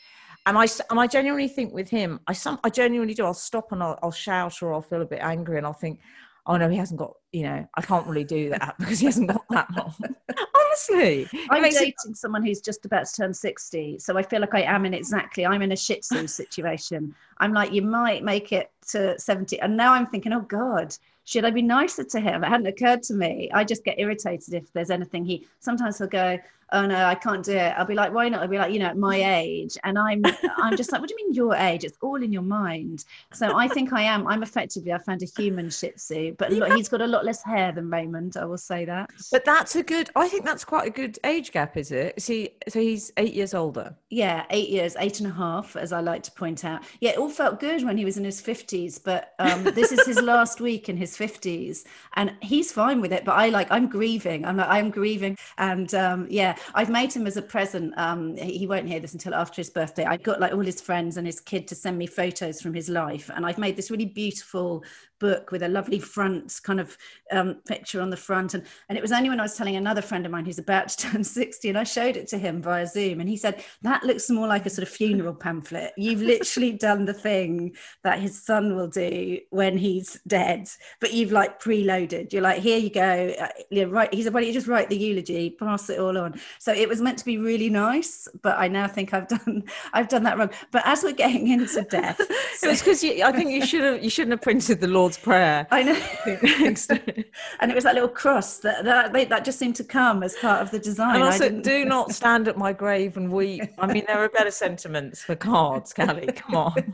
and 0.50 0.57
I 0.57 0.68
and 0.90 1.00
I 1.00 1.06
genuinely 1.06 1.48
think 1.48 1.74
with 1.74 1.90
him, 1.90 2.19
I 2.25 2.34
some 2.34 2.60
I 2.63 2.72
genuinely 2.72 3.13
do. 3.13 3.24
I'll 3.24 3.36
stop 3.36 3.72
and 3.72 3.84
I'll, 3.84 4.00
I'll 4.01 4.12
shout 4.12 4.63
or 4.63 4.74
I'll 4.74 4.81
feel 4.81 5.04
a 5.04 5.06
bit 5.06 5.19
angry 5.22 5.57
and 5.57 5.66
I'll 5.66 5.74
think, 5.74 6.00
oh 6.48 6.57
no, 6.57 6.68
he 6.68 6.75
hasn't 6.75 7.00
got. 7.00 7.13
You 7.31 7.44
know, 7.44 7.68
I 7.75 7.81
can't 7.81 8.07
really 8.07 8.24
do 8.24 8.50
that 8.50 8.74
because 8.80 9.00
he 9.00 9.06
hasn't 9.06 9.30
got 9.30 9.46
that 9.51 9.68
long. 9.78 9.94
Honestly, 10.56 11.28
I'm 11.51 11.62
dating 11.62 11.94
it... 12.06 12.18
someone 12.18 12.44
who's 12.44 12.62
just 12.62 12.84
about 12.84 13.06
to 13.06 13.13
turn 13.13 13.31
sixty, 13.31 14.00
so 14.00 14.18
I 14.18 14.24
feel 14.24 14.42
like 14.42 14.56
I 14.56 14.63
am 14.63 14.88
in 14.88 14.96
exactly. 14.96 15.46
I'm 15.46 15.62
in 15.62 15.72
a 15.72 15.78
Shih 15.78 16.00
Tzu 16.00 16.25
situation. 16.25 17.13
I'm 17.38 17.54
like, 17.54 17.72
you 17.72 17.84
might 17.84 18.24
make 18.24 18.52
it 18.52 18.72
to 18.92 19.18
seventy, 19.20 19.60
and 19.60 19.76
now 19.76 19.94
I'm 19.94 20.08
thinking, 20.08 20.34
oh 20.34 20.42
God, 20.42 20.96
should 21.26 21.46
I 21.46 21.52
be 21.52 21.62
nicer 21.62 22.04
to 22.04 22.20
him? 22.20 22.44
It 22.44 22.48
hadn't 22.48 22.68
occurred 22.68 23.04
to 23.04 23.14
me. 23.14 23.50
I 23.54 23.64
just 23.64 23.84
get 23.84 24.00
irritated 24.00 24.54
if 24.54 24.72
there's 24.74 24.90
anything 24.90 25.26
he. 25.26 25.48
Sometimes 25.60 25.98
he'll 25.98 26.08
go, 26.08 26.40
oh 26.72 26.86
no, 26.86 27.04
I 27.04 27.16
can't 27.16 27.44
do 27.44 27.54
it. 27.54 27.74
I'll 27.78 27.86
be 27.86 27.96
like, 27.96 28.14
why 28.14 28.30
not? 28.30 28.42
I'll 28.42 28.48
be 28.48 28.58
like, 28.58 28.72
you 28.72 28.80
know, 28.80 28.88
at 28.88 28.98
my 28.98 29.16
age. 29.16 29.78
And 29.84 29.98
I'm 29.98 30.24
I'm 30.58 30.78
just 30.78 30.92
like, 30.92 31.02
what 31.02 31.10
do 31.10 31.16
you 31.18 31.26
mean 31.26 31.34
your 31.34 31.56
age? 31.56 31.84
It's 31.84 31.98
all 32.02 32.22
in 32.22 32.31
your 32.31 32.44
mind. 32.44 33.06
So 33.34 33.58
I 33.58 33.68
think 33.68 33.94
I 33.94 34.04
am. 34.04 34.28
I'm 34.28 34.44
effectively, 34.44 34.94
I 34.94 34.98
found 35.00 35.22
a 35.22 35.26
human 35.26 35.69
Shih 35.69 35.92
Tzu, 35.92 36.36
but 36.38 36.52
look, 36.52 36.72
he's 36.74 36.90
got 36.90 37.02
a 37.02 37.08
lot 37.08 37.26
less 37.26 37.44
hair 37.44 37.72
than 37.72 37.90
Raymond. 37.90 38.38
I 38.38 38.46
will 38.46 38.58
say 38.58 38.86
that. 38.86 39.10
But 39.31 39.46
that's 39.46 39.76
a 39.76 39.84
good. 39.84 40.10
I 40.16 40.28
think 40.28 40.46
that's 40.46 40.64
quite 40.64 40.88
a 40.88 40.92
good 40.92 41.18
age 41.24 41.52
gap, 41.52 41.78
is 41.78 41.92
it? 41.92 42.22
See, 42.22 42.50
so 42.68 42.80
he's 42.80 43.12
eight 43.18 43.34
years 43.34 43.54
older. 43.54 43.96
Yeah, 44.10 44.46
eight 44.50 44.69
years, 44.69 44.96
eight 45.00 45.19
and 45.19 45.30
a 45.30 45.34
half, 45.34 45.76
as 45.76 45.92
I 45.92 46.02
like 46.02 46.24
to 46.24 46.31
point 46.31 46.66
out. 46.66 46.84
Yeah, 47.02 47.12
it 47.12 47.18
all 47.18 47.30
felt 47.30 47.60
good 47.60 47.84
when 47.84 47.98
he 47.98 48.06
was 48.06 48.18
in 48.18 48.24
his 48.24 48.42
but 48.88 49.33
um, 49.40 49.64
this 49.64 49.92
is 49.92 50.06
his 50.06 50.21
last 50.21 50.62
week 50.69 50.88
in 50.88 50.95
his 50.95 51.18
fifties, 51.18 51.83
and 52.14 52.33
he's 52.42 52.71
fine 52.71 53.02
with 53.02 53.12
it. 53.12 53.26
But 53.26 53.33
I 53.33 53.50
like, 53.50 53.68
I'm 53.71 53.90
grieving. 53.90 54.45
I'm 54.45 54.56
like, 54.56 54.69
I'm 54.69 54.90
grieving, 54.90 55.38
and 55.57 55.94
um, 55.94 56.28
yeah, 56.30 56.56
I've 56.74 56.90
made 56.90 57.12
him 57.12 57.28
as 57.28 57.36
a 57.36 57.42
present. 57.42 57.94
Um, 57.98 58.38
he 58.38 58.66
won't 58.68 58.88
hear 58.88 59.00
this 59.00 59.14
until 59.14 59.33
after 59.33 59.57
his 59.59 59.69
birthday. 59.69 60.06
I 60.06 60.18
got 60.18 60.40
like 60.40 60.54
all 60.54 60.59
his 60.59 60.80
friends 60.80 61.18
and 61.18 61.28
his 61.28 61.40
kid 61.40 61.68
to 61.68 61.76
send 61.76 61.98
me 61.98 62.07
photos 62.07 62.62
from 62.62 62.74
his 62.74 62.88
life, 62.88 63.30
and 63.36 63.45
I've 63.45 63.57
made 63.57 63.76
this 63.76 63.92
really 63.92 64.06
beautiful 64.06 64.83
book 65.19 65.52
with 65.52 65.64
a 65.64 65.68
lovely 65.68 65.99
front 65.99 66.59
kind 66.64 66.80
of 66.80 66.97
um, 67.31 67.56
picture 67.68 68.02
on 68.02 68.09
the 68.09 68.18
front. 68.18 68.54
And, 68.54 68.64
and 68.88 68.97
it 68.97 69.02
was 69.02 69.11
only 69.11 69.30
when 69.30 69.40
I 69.40 69.44
was 69.44 69.56
telling 69.56 69.76
another 69.76 70.02
friend 70.02 70.26
of 70.26 70.31
mine 70.31 70.45
who's 70.45 70.59
about 70.59 70.90
to 70.90 70.97
turn 71.09 71.23
60 71.23 71.69
and 71.69 71.78
I 71.78 71.83
showed 71.83 72.18
it 72.18 72.28
to 72.30 72.38
him 72.38 72.61
via 72.61 72.88
Zoom. 72.88 73.19
And 73.19 73.30
he 73.30 73.38
said, 73.38 73.64
That 73.81 74.04
looks 74.04 74.30
more 74.30 74.47
like 74.47 74.66
a 74.66 74.69
sort 74.69 74.88
of 74.88 74.94
funeral 74.94 75.33
pamphlet. 75.33 75.94
You've 75.97 76.21
literally 76.21 76.71
done 76.80 77.06
the 77.06 77.14
thing 77.14 77.76
that 78.04 78.19
his 78.19 78.42
son 78.42 78.76
will 78.76 78.88
do 78.88 79.40
when 79.49 79.78
he's 79.78 80.19
dead, 80.28 80.69
but 80.99 81.14
you've 81.14 81.31
like 81.31 81.61
preloaded. 81.61 82.33
You're 82.33 82.42
like, 82.42 82.61
Here 82.61 82.78
you 82.78 82.90
go. 82.90 83.33
Uh, 83.40 83.47
you 83.69 83.88
right. 83.88 84.14
He 84.14 84.23
said, 84.23 84.33
Why 84.33 84.42
don't 84.42 84.47
you 84.47 84.54
just 84.54 84.68
write 84.68 84.90
the 84.90 84.97
eulogy, 84.97 85.52
pass 85.52 85.90
it 85.90 85.99
all 85.99 86.18
on? 86.18 86.40
So 86.59 86.73
it 86.73 86.88
was 86.88 87.02
meant 87.02 87.18
to 87.19 87.26
be 87.26 87.38
really 87.38 87.69
nice, 87.69 88.28
but 88.42 88.57
I 88.57 88.68
now 88.68 88.88
think 88.88 89.14
I've 89.14 89.28
done 89.28 89.64
I've 89.94 90.07
done 90.07 90.23
that 90.23 90.38
wrong. 90.38 90.52
But 90.71 90.83
as 90.85 91.04
we're 91.04 91.11
getting 91.11 91.47
into 91.49 91.83
death, 91.83 92.21
so- 92.56 92.68
it 92.68 92.69
was 92.69 92.80
because 92.80 93.04
I 93.04 93.31
think 93.31 93.52
you 93.52 93.66
should 93.66 93.83
have 93.83 94.04
you 94.04 94.09
shouldn't 94.09 94.31
have 94.31 94.42
printed 94.42 94.80
the 94.81 94.88
law 94.88 95.08
Lord's 95.09 95.18
Prayer. 95.18 95.66
I 95.71 95.81
know. 95.81 95.99
and 97.59 97.71
it 97.71 97.73
was 97.73 97.83
that 97.83 97.95
little 97.95 98.09
cross 98.09 98.59
that 98.59 98.85
that, 98.85 99.30
that 99.30 99.44
just 99.44 99.57
seemed 99.57 99.75
to 99.78 99.83
come 99.83 100.21
as 100.21 100.35
part 100.35 100.61
of 100.61 100.69
the 100.69 100.78
design. 100.78 101.16
And 101.16 101.23
also, 101.23 101.49
do 101.49 101.83
not 101.83 102.11
stand 102.19 102.47
at 102.47 102.57
my 102.57 102.73
grave 102.73 103.18
and 103.18 103.31
weep. 103.31 103.63
I 103.80 103.92
mean, 103.92 104.04
there 104.06 104.19
are 104.19 104.30
better 104.30 104.51
sentiments 104.51 105.23
for 105.23 105.35
cards, 105.35 105.94
Cally. 105.94 106.28
Come 106.28 106.56
on. 106.56 106.94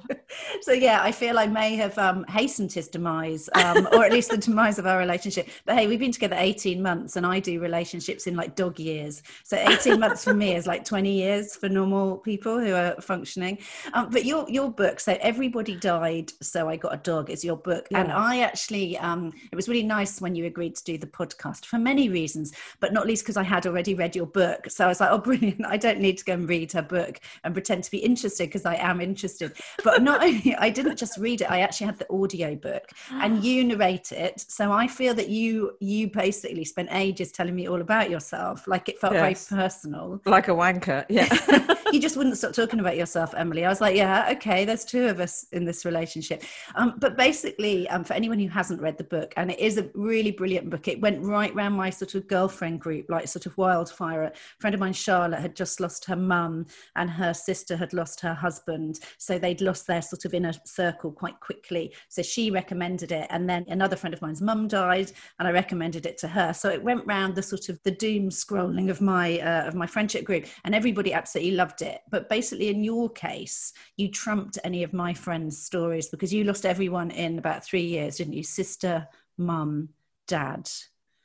so 0.62 0.72
yeah, 0.72 1.04
I 1.04 1.12
feel 1.12 1.38
I 1.38 1.46
may 1.46 1.76
have 1.76 1.98
um, 1.98 2.24
hastened 2.30 2.72
his 2.72 2.88
demise, 2.88 3.50
um, 3.54 3.86
or 3.92 4.06
at 4.06 4.14
least 4.14 4.32
the 4.32 4.38
demise 4.38 4.80
of 4.80 4.88
our 4.88 4.98
relationship. 4.98 5.50
But 5.66 5.76
hey, 5.76 5.88
we've 5.88 6.00
been 6.00 6.14
together 6.14 6.38
18 6.40 6.82
months, 6.82 7.18
and 7.18 7.26
I 7.26 7.42
do 7.42 7.60
relationships 7.60 8.28
in 8.28 8.38
like 8.38 8.56
dog 8.56 8.80
years. 8.80 9.24
So 9.44 9.58
18 9.58 10.00
months 10.00 10.24
for 10.24 10.34
me 10.34 10.56
is 10.56 10.68
like 10.68 10.86
20 10.86 11.12
years 11.12 11.58
for 11.58 11.68
normal 11.68 12.18
people 12.20 12.62
who 12.62 12.74
are 12.74 12.96
functioning. 13.02 13.58
Um, 13.92 14.10
but 14.10 14.24
your 14.24 14.50
your 14.50 14.72
book, 14.72 15.02
so 15.02 15.18
everybody 15.20 15.76
died, 15.76 16.32
so 16.42 16.70
I 16.70 16.78
got 16.78 16.94
a 16.94 16.98
dog, 16.98 17.30
is 17.30 17.44
your 17.44 17.58
book, 17.58 17.88
yeah. 17.92 18.05
And 18.06 18.14
I 18.14 18.40
actually 18.40 18.98
um, 18.98 19.34
it 19.52 19.56
was 19.56 19.68
really 19.68 19.84
nice 19.84 20.22
when 20.22 20.36
you 20.36 20.46
agreed 20.46 20.76
to 20.76 20.84
do 20.84 20.98
the 20.98 21.08
podcast 21.08 21.66
for 21.66 21.78
many 21.78 22.10
reasons, 22.10 22.54
but 22.80 22.94
not 22.94 23.08
least 23.08 23.24
because 23.24 23.38
I 23.38 23.44
had 23.44 23.66
already 23.66 23.94
read 23.96 24.16
your 24.16 24.26
book. 24.26 24.70
So 24.70 24.86
I 24.86 24.88
was 24.88 25.00
like, 25.00 25.12
oh, 25.12 25.18
brilliant! 25.18 25.66
I 25.66 25.78
don't 25.78 26.00
need 26.00 26.18
to 26.20 26.26
go 26.26 26.34
and 26.34 26.48
read 26.48 26.72
her 26.74 26.82
book 26.82 27.20
and 27.44 27.54
pretend 27.54 27.84
to 27.86 27.92
be 27.92 27.98
interested 27.98 28.48
because 28.48 28.66
I 28.66 28.76
am 28.76 29.02
interested. 29.02 29.54
But 29.84 30.04
not 30.04 30.24
only 30.24 30.56
I 30.60 30.70
didn't 30.70 30.98
just 30.98 31.18
read 31.18 31.42
it, 31.42 31.52
I 31.52 31.60
actually 31.60 31.88
had 31.88 31.98
the 31.98 32.12
audio 32.12 32.56
book, 32.56 32.90
and 33.12 33.44
you 33.44 33.64
narrate 33.64 34.12
it. 34.12 34.46
So 34.48 34.72
I 34.72 34.88
feel 34.88 35.14
that 35.16 35.30
you 35.30 35.76
you 35.80 36.10
basically 36.10 36.66
spent 36.66 36.90
ages 36.92 37.32
telling 37.32 37.56
me 37.56 37.68
all 37.68 37.82
about 37.82 38.10
yourself, 38.10 38.68
like 38.68 38.90
it 38.90 39.00
felt 39.00 39.14
yes. 39.14 39.48
very 39.48 39.62
personal, 39.62 40.22
like 40.26 40.48
a 40.48 40.52
wanker. 40.52 41.06
Yeah, 41.10 41.76
you 41.92 42.00
just 42.00 42.18
wouldn't 42.18 42.38
stop 42.38 42.54
talking 42.54 42.80
about 42.80 42.98
yourself, 42.98 43.34
Emily. 43.36 43.66
I 43.66 43.70
was 43.70 43.82
like, 43.82 43.96
yeah, 43.96 44.30
okay, 44.34 44.66
there's 44.66 44.86
two 44.86 45.08
of 45.08 45.20
us 45.20 45.46
in 45.52 45.66
this 45.66 45.86
relationship. 45.86 46.44
Um, 46.76 46.96
but 46.98 47.18
basically, 47.18 47.88
um, 47.96 48.04
for 48.04 48.14
anyone 48.14 48.40
who 48.40 48.50
hasn't 48.50 48.82
read 48.82 48.98
the 48.98 49.06
book, 49.06 49.34
and 49.38 49.50
it 49.50 49.60
is 49.60 49.78
a 49.78 49.90
really 49.94 50.32
brilliant 50.32 50.70
book, 50.70 50.88
it 50.88 51.00
went 51.00 51.24
right 51.24 51.56
round 51.56 51.76
my 51.76 51.90
sort 51.90 52.14
of 52.14 52.28
girlfriend 52.28 52.82
group, 52.82 53.06
like 53.10 53.28
sort 53.28 53.46
of 53.46 53.58
wildfire. 53.58 54.24
A 54.24 54.34
friend 54.60 54.74
of 54.74 54.82
mine, 54.82 54.92
Charlotte, 54.92 55.40
had 55.40 55.56
just 55.56 55.80
lost 55.80 56.04
her 56.06 56.16
mum, 56.16 56.66
and 56.98 57.10
her 57.10 57.34
sister 57.34 57.78
had 57.78 57.94
lost 57.94 58.20
her 58.20 58.34
husband, 58.34 59.00
so 59.18 59.40
they'd 59.40 59.62
lost 59.62 59.88
their 59.88 60.02
sort 60.02 60.26
of 60.26 60.34
inner 60.34 60.52
circle 60.66 61.12
quite 61.12 61.40
quickly. 61.40 61.94
So 62.10 62.22
she 62.22 62.52
recommended 62.52 63.14
it, 63.14 63.28
and 63.30 63.50
then 63.50 63.66
another 63.70 63.96
friend 63.96 64.14
of 64.14 64.22
mine's 64.22 64.42
mum 64.42 64.68
died, 64.68 65.14
and 65.40 65.48
I 65.48 65.52
recommended 65.52 66.06
it 66.06 66.18
to 66.20 66.28
her. 66.28 66.52
So 66.54 66.70
it 66.70 66.84
went 66.84 67.06
round 67.06 67.36
the 67.36 67.44
sort 67.44 67.70
of 67.70 67.82
the 67.84 67.92
doom 67.92 68.30
scrolling 68.30 68.90
of 68.90 69.00
my 69.00 69.40
uh, 69.40 69.68
of 69.68 69.76
my 69.76 69.88
friendship 69.88 70.26
group, 70.26 70.48
and 70.66 70.76
everybody 70.76 71.14
absolutely 71.14 71.56
loved 71.56 71.82
it. 71.82 72.02
But 72.12 72.28
basically, 72.28 72.68
in 72.68 72.84
your 72.84 73.10
case, 73.10 73.72
you 73.96 74.10
trumped 74.10 74.58
any 74.66 74.84
of 74.84 74.92
my 74.92 75.14
friends' 75.14 75.64
stories 75.64 76.10
because 76.10 76.34
you 76.34 76.44
lost 76.44 76.66
everyone 76.66 77.10
in 77.12 77.38
about 77.38 77.64
three 77.64 77.85
years, 77.86 78.18
didn't 78.18 78.34
you? 78.34 78.44
Sister, 78.44 79.08
mum, 79.38 79.90
dad. 80.28 80.70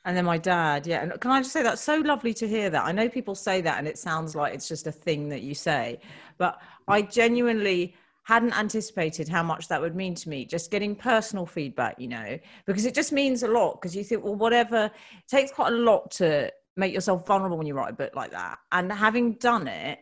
And 0.03 0.17
then 0.17 0.25
my 0.25 0.37
dad, 0.37 0.87
yeah. 0.87 1.03
And 1.03 1.19
can 1.19 1.31
I 1.31 1.41
just 1.41 1.53
say 1.53 1.61
that's 1.61 1.81
so 1.81 1.97
lovely 1.97 2.33
to 2.35 2.47
hear 2.47 2.69
that? 2.71 2.83
I 2.83 2.91
know 2.91 3.07
people 3.07 3.35
say 3.35 3.61
that 3.61 3.77
and 3.77 3.87
it 3.87 3.99
sounds 3.99 4.35
like 4.35 4.53
it's 4.53 4.67
just 4.67 4.87
a 4.87 4.91
thing 4.91 5.29
that 5.29 5.41
you 5.41 5.53
say, 5.53 5.99
but 6.37 6.59
I 6.87 7.03
genuinely 7.03 7.95
hadn't 8.23 8.57
anticipated 8.57 9.27
how 9.27 9.43
much 9.43 9.67
that 9.67 9.81
would 9.81 9.95
mean 9.95 10.15
to 10.15 10.29
me 10.29 10.45
just 10.45 10.69
getting 10.69 10.95
personal 10.95 11.45
feedback 11.45 11.99
you 11.99 12.07
know 12.07 12.37
because 12.67 12.85
it 12.85 12.93
just 12.93 13.11
means 13.11 13.41
a 13.41 13.47
lot 13.47 13.73
because 13.73 13.95
you 13.95 14.03
think 14.03 14.23
well 14.23 14.35
whatever 14.35 14.85
it 14.85 15.27
takes 15.27 15.51
quite 15.51 15.73
a 15.73 15.75
lot 15.75 16.11
to 16.11 16.51
make 16.77 16.93
yourself 16.93 17.25
vulnerable 17.25 17.57
when 17.57 17.65
you 17.65 17.73
write 17.73 17.89
a 17.89 17.95
book 17.95 18.15
like 18.15 18.31
that 18.31 18.59
and 18.71 18.91
having 18.91 19.33
done 19.33 19.67
it 19.67 19.99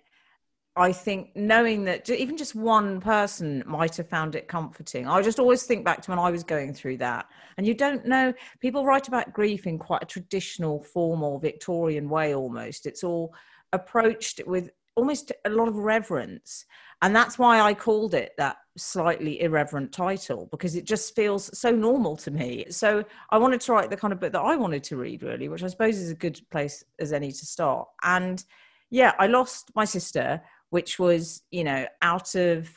I 0.76 0.92
think 0.94 1.36
knowing 1.36 1.84
that 1.86 2.10
even 2.10 2.38
just 2.38 2.56
one 2.56 3.02
person 3.02 3.64
might 3.66 3.98
have 3.98 4.08
found 4.08 4.36
it 4.36 4.48
comforting. 4.48 5.08
I 5.08 5.22
just 5.22 5.40
always 5.40 5.64
think 5.64 5.84
back 5.84 6.02
to 6.04 6.12
when 6.12 6.20
I 6.20 6.32
was 6.32 6.44
going 6.44 6.74
through 6.74 6.98
that. 6.98 7.28
And 7.58 7.68
you 7.68 7.74
don't 7.74 8.06
know, 8.06 8.34
people 8.60 8.86
write 8.86 9.08
about 9.08 9.34
grief 9.34 9.68
in 9.68 9.78
quite 9.78 10.04
a 10.04 10.06
traditional, 10.06 10.82
formal, 10.82 11.40
Victorian 11.40 12.08
way 12.08 12.34
almost. 12.34 12.86
It's 12.86 13.04
all 13.04 13.34
approached 13.74 14.42
with 14.46 14.70
almost 14.96 15.32
a 15.46 15.50
lot 15.50 15.68
of 15.68 15.76
reverence. 15.76 16.66
And 17.02 17.16
that's 17.16 17.40
why 17.40 17.62
I 17.62 17.74
called 17.74 18.14
it 18.14 18.34
that 18.38 18.58
slightly 18.78 19.42
irreverent 19.42 19.92
title 19.92 20.48
because 20.52 20.76
it 20.76 20.86
just 20.86 21.16
feels 21.16 21.58
so 21.58 21.72
normal 21.72 22.16
to 22.18 22.32
me. 22.32 22.66
So 22.70 23.04
I 23.30 23.38
wanted 23.38 23.62
to 23.62 23.72
write 23.72 23.90
the 23.90 23.98
kind 23.98 24.14
of 24.14 24.20
book 24.20 24.34
that 24.34 24.42
I 24.42 24.56
wanted 24.56 24.84
to 24.86 24.98
read, 24.98 25.24
really, 25.24 25.48
which 25.48 25.64
I 25.64 25.68
suppose 25.68 25.98
is 25.98 26.12
a 26.12 26.16
good 26.16 26.40
place 26.52 26.84
as 27.00 27.14
any 27.14 27.32
to 27.32 27.46
start. 27.46 27.88
And 28.04 28.44
yeah, 28.90 29.14
I 29.20 29.28
lost 29.28 29.72
my 29.76 29.86
sister 29.86 30.42
which 30.70 31.00
was 31.00 31.42
you 31.52 31.64
know 31.64 31.86
out 32.02 32.36
of 32.36 32.70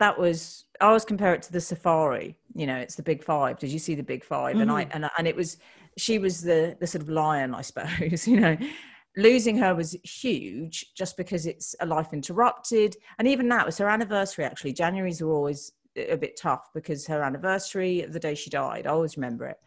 that 0.00 0.18
was 0.18 0.64
I 0.80 0.86
always 0.86 1.04
compare 1.04 1.34
it 1.34 1.42
to 1.42 1.52
the 1.52 1.60
safari. 1.60 2.36
You 2.54 2.66
know, 2.66 2.76
it's 2.76 2.96
the 2.96 3.02
big 3.02 3.22
five. 3.22 3.58
Did 3.58 3.70
you 3.70 3.78
see 3.78 3.94
the 3.94 4.02
big 4.02 4.24
5 4.24 4.52
mm-hmm. 4.52 4.62
And 4.62 4.72
I 4.72 4.88
and 4.92 5.10
and 5.16 5.28
it 5.28 5.36
was 5.36 5.58
she 5.96 6.18
was 6.18 6.40
the 6.40 6.76
the 6.80 6.86
sort 6.86 7.02
of 7.02 7.08
lion, 7.08 7.54
I 7.54 7.60
suppose. 7.70 8.26
You 8.26 8.40
know, 8.40 8.56
losing 9.16 9.56
her 9.58 9.74
was 9.74 9.94
huge 10.02 10.94
just 10.94 11.16
because 11.16 11.46
it's 11.46 11.76
a 11.80 11.86
life 11.86 12.12
interrupted. 12.12 12.96
And 13.18 13.28
even 13.28 13.46
now, 13.46 13.66
was 13.66 13.78
her 13.78 13.88
anniversary. 13.88 14.44
Actually, 14.44 14.74
Januarys 14.74 15.22
are 15.22 15.30
always 15.30 15.72
a 15.96 16.16
bit 16.16 16.38
tough 16.40 16.70
because 16.74 17.06
her 17.06 17.22
anniversary, 17.22 18.06
the 18.08 18.20
day 18.20 18.34
she 18.34 18.50
died, 18.50 18.86
I 18.86 18.90
always 18.90 19.16
remember 19.16 19.46
it. 19.46 19.58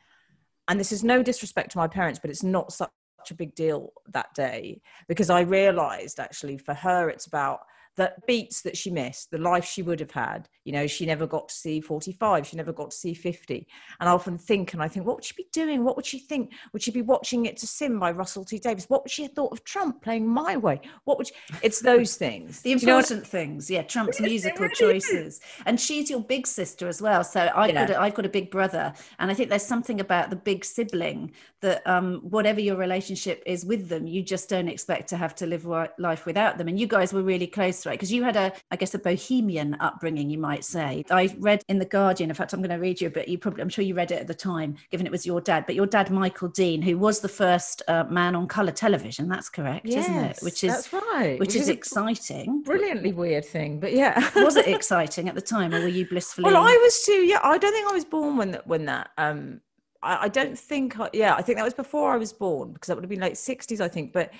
And 0.68 0.80
this 0.80 0.92
is 0.92 1.04
no 1.04 1.22
disrespect 1.22 1.72
to 1.72 1.78
my 1.78 1.88
parents, 1.88 2.20
but 2.20 2.30
it's 2.30 2.44
not 2.44 2.72
such 2.72 2.90
a 3.32 3.36
big 3.36 3.56
deal 3.56 3.94
that 4.10 4.34
day 4.34 4.82
because 5.08 5.30
I 5.30 5.42
realized 5.42 6.20
actually 6.20 6.58
for 6.58 6.74
her 6.74 7.10
it's 7.10 7.26
about 7.28 7.62
that 7.96 8.26
beats 8.26 8.62
that 8.62 8.76
she 8.76 8.90
missed, 8.90 9.30
the 9.32 9.38
life 9.38 9.66
she 9.66 9.82
would 9.82 10.00
have 10.00 10.12
had. 10.12 10.50
You 10.64 10.74
know, 10.74 10.88
she 10.88 11.06
never 11.06 11.28
got 11.28 11.50
to 11.50 11.54
see 11.54 11.82
45, 11.82 12.48
she 12.48 12.58
never 12.58 12.74
got 12.74 12.92
to 12.92 12.98
see 12.98 13.14
50. 13.14 13.68
And 14.00 14.10
I 14.10 14.12
often 14.12 14.38
think, 14.38 14.74
and 14.74 14.82
I 14.82 14.88
think, 14.88 15.06
what 15.06 15.18
would 15.18 15.26
she 15.26 15.36
be 15.36 15.48
doing? 15.52 15.84
What 15.84 15.96
would 15.96 16.06
she 16.06 16.20
think? 16.20 16.54
Would 16.72 16.82
she 16.82 16.92
be 16.92 17.02
watching 17.02 17.46
It's 17.46 17.64
a 17.64 17.68
Sin 17.68 18.00
by 18.00 18.12
Russell 18.12 18.46
T 18.46 18.60
Davies? 18.60 18.90
What 18.90 19.04
would 19.04 19.12
she 19.12 19.24
have 19.24 19.34
thought 19.34 19.52
of 19.52 19.64
Trump 19.64 20.02
playing 20.02 20.28
My 20.28 20.58
Way? 20.58 20.82
What 21.04 21.18
would 21.18 21.28
she... 21.28 21.34
It's 21.62 21.82
those 21.82 22.16
things. 22.16 22.62
the 22.62 22.72
important 22.72 23.10
you 23.10 23.16
know 23.18 23.24
things, 23.24 23.70
yeah, 23.70 23.84
Trump's 23.84 24.20
musical 24.22 24.70
choices. 24.70 25.42
And 25.66 25.80
she's 25.80 26.10
your 26.10 26.22
big 26.22 26.48
sister 26.48 26.88
as 26.88 27.02
well. 27.02 27.24
So 27.24 27.52
I've, 27.56 27.74
yeah. 27.74 27.88
got 27.88 27.96
a, 27.96 28.02
I've 28.02 28.14
got 28.16 28.26
a 28.26 28.30
big 28.30 28.50
brother. 28.50 28.94
And 29.20 29.30
I 29.30 29.34
think 29.34 29.50
there's 29.50 29.66
something 29.66 30.00
about 30.00 30.30
the 30.30 30.36
big 30.36 30.66
sibling 30.66 31.32
that 31.62 31.86
um, 31.86 32.22
whatever 32.22 32.60
your 32.60 32.76
relationship 32.76 33.44
is 33.46 33.66
with 33.66 33.90
them, 33.90 34.08
you 34.08 34.24
just 34.24 34.50
don't 34.50 34.68
expect 34.68 35.10
to 35.10 35.18
have 35.18 35.36
to 35.36 35.46
live 35.46 35.66
life 35.98 36.26
without 36.26 36.58
them. 36.58 36.68
And 36.68 36.80
you 36.80 36.88
guys 36.88 37.14
were 37.14 37.24
really 37.24 37.48
close 37.48 37.83
right? 37.86 37.94
Because 37.94 38.12
you 38.12 38.24
had 38.24 38.36
a, 38.36 38.54
I 38.72 38.76
guess, 38.76 38.94
a 38.94 39.00
bohemian 39.00 39.76
upbringing, 39.80 40.30
you 40.30 40.38
might 40.38 40.64
say. 40.64 41.04
I 41.10 41.36
read 41.40 41.62
in 41.68 41.80
the 41.80 41.86
Guardian. 41.86 42.30
In 42.30 42.36
fact, 42.36 42.54
I'm 42.54 42.62
going 42.62 42.70
to 42.70 42.78
read 42.78 43.02
you 43.02 43.08
a 43.08 43.12
bit. 43.12 43.28
You 43.28 43.38
probably, 43.38 43.62
I'm 43.62 43.70
sure 43.70 43.84
you 43.84 43.96
read 43.96 44.12
it 44.12 44.20
at 44.20 44.28
the 44.28 44.34
time, 44.34 44.76
given 44.92 45.06
it 45.06 45.12
was 45.12 45.26
your 45.26 45.42
dad. 45.42 45.66
But 45.66 45.76
your 45.76 45.86
dad, 45.86 46.10
Michael 46.12 46.50
Dean, 46.50 46.82
who 46.82 46.98
was 46.98 47.20
the 47.20 47.30
first 47.30 47.82
uh, 47.88 48.06
man 48.06 48.36
on 48.36 48.48
colour 48.48 48.72
television. 48.72 49.28
That's 49.28 49.50
correct, 49.50 49.86
yes, 49.86 50.08
isn't 50.08 50.24
it? 50.24 50.40
Which 50.42 50.64
is 50.64 50.74
that's 50.74 50.94
right. 50.94 51.38
Which, 51.40 51.50
which 51.50 51.56
is, 51.56 51.64
is 51.64 51.70
exciting. 51.70 52.62
Brilliantly 52.64 53.14
weird 53.14 53.46
thing, 53.46 53.80
but 53.80 53.94
yeah. 53.94 54.30
was 54.36 54.56
it 54.56 54.68
exciting 54.68 55.30
at 55.30 55.36
the 55.36 55.42
time, 55.42 55.74
or 55.74 55.82
were 55.82 55.88
you 55.88 56.08
blissfully? 56.08 56.46
Well, 56.46 56.58
I 56.58 56.78
was 56.82 57.04
too. 57.06 57.26
Yeah, 57.26 57.40
I 57.44 57.58
don't 57.58 57.74
think 57.74 57.90
I 57.90 57.94
was 57.94 58.06
born 58.06 58.38
when 58.38 58.52
that 58.52 58.68
when 58.68 58.86
that. 58.86 59.10
Um, 59.18 59.62
I, 60.02 60.24
I 60.24 60.28
don't 60.28 60.58
think. 60.58 60.96
yeah, 61.14 61.36
I 61.36 61.42
think 61.42 61.58
that 61.58 61.64
was 61.64 61.74
before 61.74 62.14
I 62.14 62.18
was 62.18 62.34
born 62.34 62.74
because 62.74 62.88
that 62.88 62.96
would 62.96 63.04
have 63.04 63.10
been 63.10 63.22
late 63.22 63.34
60s, 63.34 63.82
I 63.82 63.88
think. 63.88 64.14
But 64.14 64.32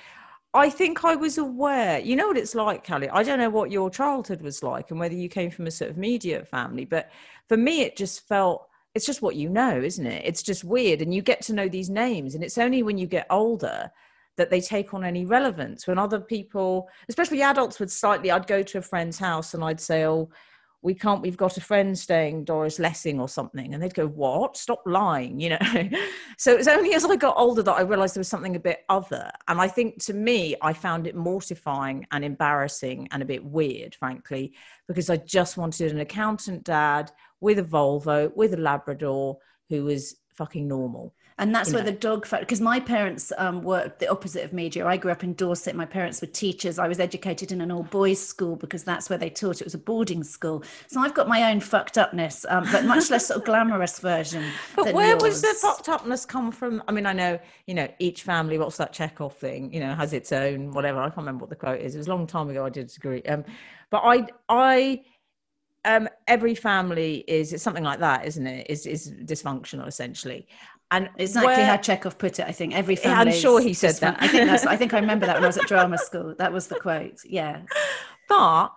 I 0.54 0.70
think 0.70 1.04
I 1.04 1.16
was 1.16 1.38
aware. 1.38 2.00
You 2.00 2.16
know 2.16 2.28
what 2.28 2.38
it's 2.38 2.54
like, 2.54 2.84
Cally. 2.84 3.10
I 3.10 3.24
don't 3.24 3.40
know 3.40 3.50
what 3.50 3.72
your 3.72 3.90
childhood 3.90 4.42
was 4.42 4.62
like 4.62 4.92
and 4.92 5.00
whether 5.00 5.16
you 5.16 5.28
came 5.28 5.50
from 5.50 5.66
a 5.66 5.72
sort 5.72 5.90
of 5.90 5.98
media 5.98 6.46
family, 6.46 6.86
but 6.86 7.10
for 7.48 7.58
me, 7.58 7.82
it 7.82 7.98
just 7.98 8.28
felt 8.28 8.68
it's 8.94 9.06
just 9.06 9.24
what 9.24 9.36
you 9.36 9.50
know, 9.50 9.82
isn't 9.82 10.06
it? 10.06 10.24
It's 10.24 10.44
just 10.44 10.64
weird. 10.64 11.02
And 11.02 11.14
you 11.14 11.24
get 11.24 11.42
to 11.44 11.54
know 11.54 11.68
these 11.68 11.90
names. 11.90 12.36
And 12.36 12.44
it's 12.44 12.60
only 12.60 12.84
when 12.84 13.00
you 13.00 13.08
get 13.08 13.26
older 13.32 13.92
that 14.38 14.52
they 14.52 14.62
take 14.62 14.94
on 14.94 15.04
any 15.04 15.26
relevance. 15.26 15.88
When 15.88 15.98
other 15.98 16.20
people, 16.20 16.88
especially 17.10 17.42
adults, 17.42 17.80
would 17.80 17.92
slightly, 17.92 18.30
I'd 18.30 18.46
go 18.46 18.62
to 18.62 18.78
a 18.78 18.82
friend's 18.82 19.18
house 19.18 19.56
and 19.56 19.64
I'd 19.64 19.82
say, 19.82 20.06
Oh, 20.06 20.30
we 20.84 20.94
can't 20.94 21.22
we've 21.22 21.38
got 21.38 21.58
a 21.58 21.62
friend 21.62 21.98
staying 21.98 22.44
doris 22.44 22.78
lessing 22.78 23.20
or 23.20 23.30
something. 23.30 23.74
And 23.74 23.82
they'd 23.82 23.94
go 23.94 24.08
what? 24.08 24.58
Stop 24.58 24.84
lying 24.86 25.40
you 25.40 25.50
know? 25.50 25.60
So 26.38 26.52
it 26.52 26.58
was 26.58 26.68
only 26.68 26.94
as 26.94 27.06
i 27.06 27.16
got 27.16 27.38
older 27.38 27.64
that 27.64 27.74
i 27.74 27.82
realized 27.82 28.16
there 28.16 28.20
was 28.20 28.28
something 28.28 28.56
a 28.56 28.60
bit 28.60 28.84
other. 28.90 29.32
And 29.48 29.62
i 29.62 29.68
think 29.68 30.04
to 30.06 30.14
me 30.14 30.56
i 30.62 30.74
found 30.74 31.08
it 31.08 31.16
mortifying 31.16 32.06
and 32.12 32.26
embarrassing 32.26 33.08
and 33.12 33.24
a 33.24 33.26
bit 33.26 33.44
weird 33.44 33.96
frankly 33.96 34.54
because 34.88 35.10
i 35.10 35.18
just 35.18 35.58
wanted 35.58 35.92
an 35.92 36.00
accountant 36.00 36.64
dad 36.64 37.12
with 37.40 37.60
a 37.60 37.64
volvo 37.64 38.36
with 38.36 38.54
a 38.54 38.58
labrador 38.58 39.38
who 39.70 39.86
was 39.86 40.18
fucking 40.30 40.68
normal 40.68 41.14
and 41.38 41.54
that's 41.54 41.74
where 41.74 41.84
know. 41.84 41.92
the 41.92 41.98
dog 41.98 42.26
factor 42.26 42.46
because 42.46 42.62
my 42.62 42.80
parents 42.80 43.32
um, 43.38 43.62
worked 43.62 44.00
the 44.00 44.08
opposite 44.10 44.44
of 44.44 44.54
media 44.54 44.86
i 44.86 44.98
grew 44.98 45.12
up 45.12 45.24
in 45.24 45.34
dorset. 45.34 45.76
My 45.76 45.86
parents 45.86 46.22
were 46.22 46.28
teachers. 46.28 46.80
I 46.80 46.88
was 46.88 47.00
educated 47.00 47.52
in 47.52 47.62
an 47.62 47.72
all 47.72 47.84
boys 47.84 48.26
school 48.26 48.56
because 48.56 48.84
that's 48.84 49.10
where 49.10 49.18
they 49.18 49.30
taught. 49.30 49.62
It 49.62 49.66
was 49.66 49.74
a 49.74 49.80
boarding 49.80 50.24
school. 50.24 50.64
So 50.88 51.00
i've 51.02 51.14
got 51.14 51.28
my 51.28 51.52
own 51.52 51.60
fucked 51.60 51.98
upness 51.98 52.46
um, 52.50 52.66
but 52.72 52.86
much 52.86 53.10
less 53.10 53.28
sort 53.28 53.40
of 53.40 53.46
glamorous 53.46 54.00
version 54.00 54.44
but 54.76 54.94
where 54.94 55.10
yours. 55.10 55.24
was 55.24 55.42
the 55.42 55.56
fucked 55.60 55.90
upness 55.90 56.26
come 56.26 56.52
from? 56.52 56.84
I 56.88 56.92
mean 56.92 57.06
i 57.06 57.14
know 57.14 57.40
you 57.68 57.74
know 57.74 57.88
each 58.00 58.24
family 58.24 58.58
what's 58.58 58.78
that 58.78 58.94
chekhov 58.94 59.36
thing? 59.36 59.74
You 59.74 59.80
know 59.80 59.94
has 59.96 60.14
its 60.14 60.32
own 60.32 60.72
whatever. 60.72 61.00
I 61.00 61.06
can't 61.06 61.18
remember 61.18 61.44
what 61.44 61.50
the 61.50 61.56
quote 61.56 61.82
is. 61.82 61.96
It 61.96 62.00
was 62.00 62.08
a 62.08 62.12
long 62.12 62.28
time 62.28 62.50
ago 62.50 62.66
i 62.66 62.70
did 62.70 62.92
agree 62.96 63.22
um, 63.24 63.44
but 63.90 64.02
i 64.04 64.28
i 64.50 65.04
um, 65.86 66.08
every 66.28 66.56
family 66.56 67.24
is 67.28 67.52
it's 67.52 67.64
something 67.64 67.84
like 67.84 68.00
that, 68.00 68.26
isn't 68.26 68.48
it? 68.48 68.68
Is 68.70 68.86
is 68.86 69.12
dysfunctional 69.12 69.88
essentially. 69.88 70.48
And 70.94 71.10
exactly 71.18 71.48
where, 71.48 71.66
how 71.66 71.78
Chekhov 71.78 72.20
put 72.20 72.38
it. 72.38 72.46
I 72.48 72.52
think 72.52 72.76
every 72.76 72.96
family. 72.96 73.34
I'm 73.34 73.38
sure 73.40 73.60
he 73.60 73.74
said 73.74 73.96
that. 73.96 74.18
I 74.20 74.28
think 74.28 74.48
that's. 74.48 74.64
I 74.68 74.78
think 74.78 74.94
I 74.94 75.00
remember 75.00 75.26
that 75.26 75.36
when 75.38 75.44
I 75.44 75.48
was 75.48 75.58
at 75.58 75.68
drama 75.68 75.98
school. 75.98 76.36
That 76.38 76.54
was 76.54 76.68
the 76.68 76.76
quote. 76.76 77.20
Yeah. 77.26 77.64
But 78.30 78.70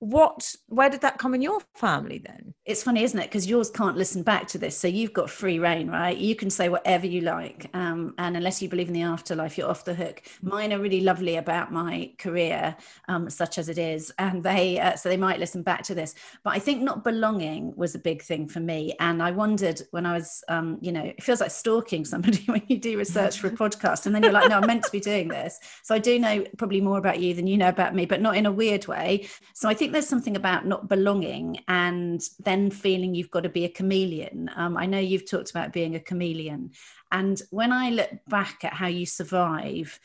what 0.00 0.54
where 0.68 0.88
did 0.88 1.02
that 1.02 1.18
come 1.18 1.34
in 1.34 1.42
your 1.42 1.60
family 1.74 2.18
then? 2.18 2.54
It's 2.64 2.82
funny 2.82 3.04
isn't 3.04 3.18
it? 3.18 3.26
Because 3.26 3.46
yours 3.46 3.70
can't 3.70 3.98
listen 3.98 4.22
back 4.22 4.48
to 4.48 4.58
this 4.58 4.76
so 4.76 4.88
you've 4.88 5.12
got 5.12 5.28
free 5.28 5.58
reign 5.58 5.88
right? 5.88 6.16
You 6.16 6.34
can 6.34 6.48
say 6.48 6.70
whatever 6.70 7.06
you 7.06 7.20
like 7.20 7.68
um, 7.74 8.14
and 8.16 8.34
unless 8.34 8.62
you 8.62 8.68
believe 8.68 8.88
in 8.88 8.94
the 8.94 9.02
afterlife 9.02 9.58
you're 9.58 9.68
off 9.68 9.84
the 9.84 9.92
hook. 9.92 10.22
Mine 10.40 10.72
are 10.72 10.78
really 10.78 11.02
lovely 11.02 11.36
about 11.36 11.70
my 11.70 12.12
career 12.16 12.74
um, 13.08 13.28
such 13.28 13.58
as 13.58 13.68
it 13.68 13.76
is 13.76 14.10
and 14.18 14.42
they 14.42 14.80
uh, 14.80 14.96
so 14.96 15.10
they 15.10 15.18
might 15.18 15.38
listen 15.38 15.62
back 15.62 15.82
to 15.82 15.94
this. 15.94 16.14
But 16.44 16.54
i 16.54 16.58
think 16.58 16.80
not 16.80 17.04
belonging 17.04 17.76
was 17.76 17.94
a 17.94 17.98
big 17.98 18.22
thing 18.22 18.48
for 18.48 18.60
me 18.60 18.94
and 19.00 19.22
i 19.22 19.30
wondered 19.30 19.82
when 19.90 20.06
i 20.06 20.14
was 20.14 20.42
um, 20.48 20.78
you 20.80 20.92
know 20.92 21.04
it 21.04 21.22
feels 21.22 21.40
like 21.40 21.50
stalking 21.50 22.06
somebody 22.06 22.42
when 22.46 22.62
you 22.68 22.78
do 22.78 22.96
research 22.96 23.38
for 23.38 23.48
a 23.48 23.50
podcast 23.64 24.06
and 24.06 24.14
then 24.14 24.22
you're 24.22 24.32
like 24.32 24.48
no 24.48 24.56
i'm 24.56 24.66
meant 24.66 24.84
to 24.84 24.90
be 24.90 25.00
doing 25.00 25.28
this. 25.28 25.58
So 25.82 25.94
i 25.94 25.98
do 25.98 26.18
know 26.18 26.46
probably 26.56 26.80
more 26.80 26.96
about 26.96 27.20
you 27.20 27.34
than 27.34 27.46
you 27.46 27.58
know 27.58 27.68
about 27.68 27.94
me 27.94 28.06
but 28.06 28.22
not 28.22 28.38
in 28.38 28.46
a 28.46 28.52
weird 28.52 28.86
way. 28.86 29.28
So 29.52 29.68
i 29.68 29.74
think 29.74 29.89
think 29.90 29.92
there's 29.92 30.08
something 30.08 30.36
about 30.36 30.66
not 30.66 30.88
belonging 30.88 31.60
and 31.68 32.22
then 32.38 32.70
feeling 32.70 33.14
you've 33.14 33.30
got 33.30 33.42
to 33.42 33.48
be 33.48 33.64
a 33.64 33.68
chameleon. 33.68 34.50
Um, 34.56 34.76
I 34.76 34.86
know 34.86 34.98
you've 34.98 35.28
talked 35.28 35.50
about 35.50 35.72
being 35.72 35.96
a 35.96 36.00
chameleon. 36.00 36.72
And 37.12 37.40
when 37.50 37.72
I 37.72 37.90
look 37.90 38.10
back 38.28 38.64
at 38.64 38.72
how 38.72 38.86
you 38.86 39.06
survive, 39.06 39.98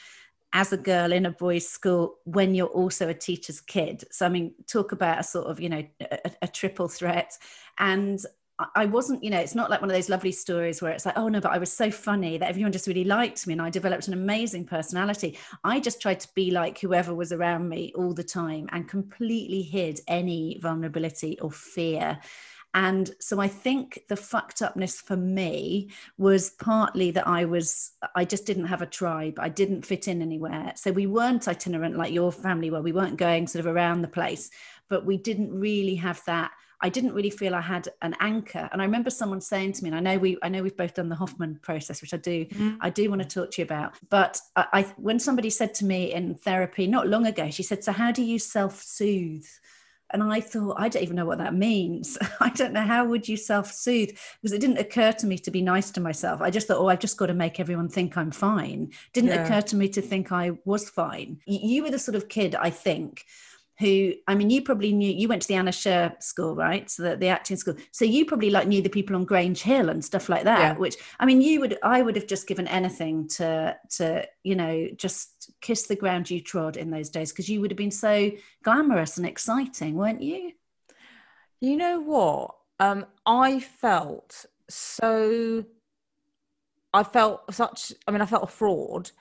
as 0.54 0.72
a 0.72 0.78
girl 0.78 1.12
in 1.12 1.26
a 1.26 1.32
boys' 1.32 1.68
school 1.68 2.16
when 2.24 2.56
you're 2.56 2.68
also 2.68 3.10
a 3.10 3.14
teacher's 3.14 3.60
kid. 3.60 4.06
So, 4.10 4.26
I 4.26 4.30
mean, 4.30 4.54
talk 4.68 4.94
about 4.94 5.20
a 5.20 5.24
sort 5.24 5.48
of, 5.48 5.60
you 5.60 5.68
know, 5.68 5.84
a, 6.00 6.32
a 6.44 6.48
triple 6.48 6.88
threat. 6.88 7.38
And 7.78 8.22
I 8.74 8.86
wasn't, 8.86 9.22
you 9.22 9.30
know, 9.30 9.40
it's 9.40 9.56
not 9.56 9.70
like 9.70 9.82
one 9.82 9.90
of 9.90 9.96
those 9.96 10.08
lovely 10.08 10.32
stories 10.32 10.82
where 10.82 10.92
it's 10.92 11.06
like, 11.06 11.18
oh 11.18 11.28
no, 11.28 11.42
but 11.42 11.52
I 11.52 11.58
was 11.58 11.72
so 11.74 11.92
funny 11.92 12.38
that 12.38 12.48
everyone 12.48 12.72
just 12.72 12.88
really 12.88 13.04
liked 13.04 13.46
me 13.46 13.52
and 13.52 13.62
I 13.62 13.70
developed 13.70 14.08
an 14.08 14.14
amazing 14.14 14.64
personality. 14.64 15.38
I 15.66 15.82
just 15.82 16.02
tried 16.02 16.22
to 16.22 16.30
be 16.36 16.52
like 16.52 16.80
whoever 16.80 17.14
was 17.14 17.34
around 17.34 17.68
me 17.68 17.92
all 17.96 18.14
the 18.14 18.24
time 18.24 18.70
and 18.72 18.88
completely 18.88 19.62
hid 19.62 20.00
any 20.08 20.58
vulnerability 20.62 21.38
or 21.42 21.52
fear. 21.52 22.20
And 22.74 23.10
so 23.20 23.42
I 23.42 23.50
think 23.50 24.04
the 24.08 24.16
fucked 24.16 24.62
upness 24.62 25.02
for 25.02 25.18
me 25.18 25.92
was 26.18 26.52
partly 26.52 27.12
that 27.12 27.28
I 27.28 27.46
was, 27.46 27.92
I 28.16 28.24
just 28.24 28.46
didn't 28.46 28.68
have 28.68 28.82
a 28.82 28.86
tribe. 28.86 29.38
I 29.38 29.50
didn't 29.50 29.86
fit 29.86 30.08
in 30.08 30.22
anywhere. 30.22 30.72
So 30.76 30.94
we 30.94 31.08
weren't 31.08 31.48
itinerant 31.48 31.98
like 31.98 32.14
your 32.14 32.32
family 32.32 32.70
were. 32.70 32.82
We 32.82 32.94
weren't 32.94 33.18
going 33.18 33.48
sort 33.48 33.66
of 33.66 33.74
around 33.74 34.02
the 34.02 34.08
place, 34.08 34.50
but 34.90 35.06
we 35.06 35.18
didn't 35.18 35.58
really 35.58 35.96
have 35.96 36.22
that 36.26 36.52
I 36.82 36.90
didn't 36.90 37.14
really 37.14 37.30
feel 37.30 37.56
I 37.56 37.62
had 37.62 37.90
an 38.02 38.16
anchor. 38.20 38.70
And 38.72 38.82
I 38.82 38.86
remember 38.86 39.10
someone 39.10 39.42
saying 39.42 39.74
to 39.74 39.84
me, 39.84 39.90
and 39.90 39.98
I 39.98 40.00
know 40.02 40.20
we, 40.20 40.38
I 40.42 40.50
know 40.50 40.64
we've 40.64 40.78
both 40.78 40.94
done 40.94 41.10
the 41.10 41.16
Hoffman 41.16 41.60
process, 41.62 42.02
which 42.02 42.14
I 42.14 42.18
do, 42.18 42.46
mm. 42.46 42.78
I 42.82 42.90
do 42.90 43.10
want 43.10 43.22
to 43.22 43.28
talk 43.28 43.52
to 43.52 43.62
you 43.62 43.66
about. 43.66 43.96
But 44.10 44.40
I, 44.56 44.66
I, 44.74 44.82
when 44.98 45.20
somebody 45.20 45.50
said 45.50 45.74
to 45.76 45.86
me 45.86 46.14
in 46.14 46.36
therapy 46.36 46.88
not 46.88 47.08
long 47.08 47.26
ago, 47.26 47.50
she 47.50 47.64
said, 47.64 47.84
"So 47.84 47.92
how 47.92 48.12
do 48.12 48.24
you 48.24 48.40
self-soothe?" 48.40 49.46
And 50.12 50.22
I 50.24 50.40
thought, 50.40 50.76
I 50.80 50.88
don't 50.88 51.02
even 51.02 51.16
know 51.16 51.26
what 51.26 51.40
that 51.40 51.56
means. 51.56 52.18
I 52.40 52.50
don't 52.50 52.74
know 52.74 52.84
how 52.84 53.06
would 53.06 53.28
you 53.28 53.38
self-soothe 53.38 54.12
because 54.42 54.54
it 54.54 54.62
didn't 54.62 54.78
occur 54.78 55.12
to 55.14 55.26
me 55.26 55.38
to 55.40 55.52
be 55.52 55.62
nice 55.62 55.90
to 55.92 56.02
myself. 56.02 56.42
I 56.42 56.52
just 56.52 56.68
thought, 56.68 56.78
oh, 56.78 56.90
I've 56.90 57.00
just 57.00 57.18
got 57.18 57.28
to 57.28 57.34
make 57.34 57.60
everyone 57.60 57.90
think 57.90 58.16
I'm 58.16 58.32
fine. 58.32 58.92
Didn't 59.14 59.32
yeah. 59.32 59.44
occur 59.44 59.62
to 59.62 59.76
me 59.76 59.90
to 59.90 60.02
think 60.02 60.32
I 60.32 60.52
was 60.64 60.90
fine. 60.90 61.40
You 61.46 61.84
were 61.84 61.90
the 61.90 62.00
sort 62.00 62.16
of 62.16 62.30
kid, 62.30 62.56
I 62.56 62.70
think, 62.70 63.26
who 63.80 64.14
I 64.28 64.36
mean, 64.36 64.50
you 64.50 64.62
probably 64.62 64.94
knew 64.94 65.12
you 65.12 65.28
went 65.28 65.42
to 65.42 65.48
the 65.48 65.56
Anna 65.56 65.72
Scher 65.72 66.22
school, 66.24 66.56
right? 66.56 66.90
So 66.90 67.04
the, 67.04 67.18
the 67.18 67.28
acting 67.28 67.58
school. 67.58 67.76
So 67.92 68.06
you 68.06 68.26
probably 68.26 68.50
like 68.50 68.68
knew 68.68 68.82
the 68.82 68.90
people 68.90 69.16
on 69.16 69.26
Grange 69.26 69.62
Hill 69.62 69.90
and 69.90 70.04
stuff 70.04 70.30
like 70.30 70.44
that. 70.44 70.60
Yeah. 70.60 70.74
Which 70.78 70.96
I 71.20 71.26
mean, 71.26 71.42
you 71.42 71.60
would 71.60 71.78
I 71.84 72.02
would 72.02 72.16
have 72.16 72.28
just 72.28 72.48
given 72.48 72.68
anything 72.68 73.28
to 73.30 73.76
to 73.98 74.28
you 74.44 74.56
know 74.56 74.88
just 74.96 75.52
kiss 75.62 75.88
the 75.88 75.96
ground 75.96 76.30
you 76.30 76.40
trod 76.40 76.78
in 76.78 76.90
those 76.90 77.10
days 77.10 77.32
because 77.32 77.50
you 77.50 77.60
would 77.62 77.72
have 77.72 77.78
been 77.78 77.92
so 77.92 78.32
glamorous 78.64 79.18
and 79.18 79.26
exciting, 79.26 79.96
weren't 79.96 80.22
you? 80.22 80.54
You 81.60 81.76
know 81.76 82.00
what? 82.00 82.56
Um, 82.80 83.06
I 83.26 83.60
felt 83.60 84.46
so. 84.70 85.66
I 86.94 87.04
felt 87.04 87.54
such. 87.54 87.92
I 88.08 88.12
mean, 88.12 88.22
I 88.22 88.26
felt 88.26 88.44
a 88.44 88.48
fraud 88.48 89.12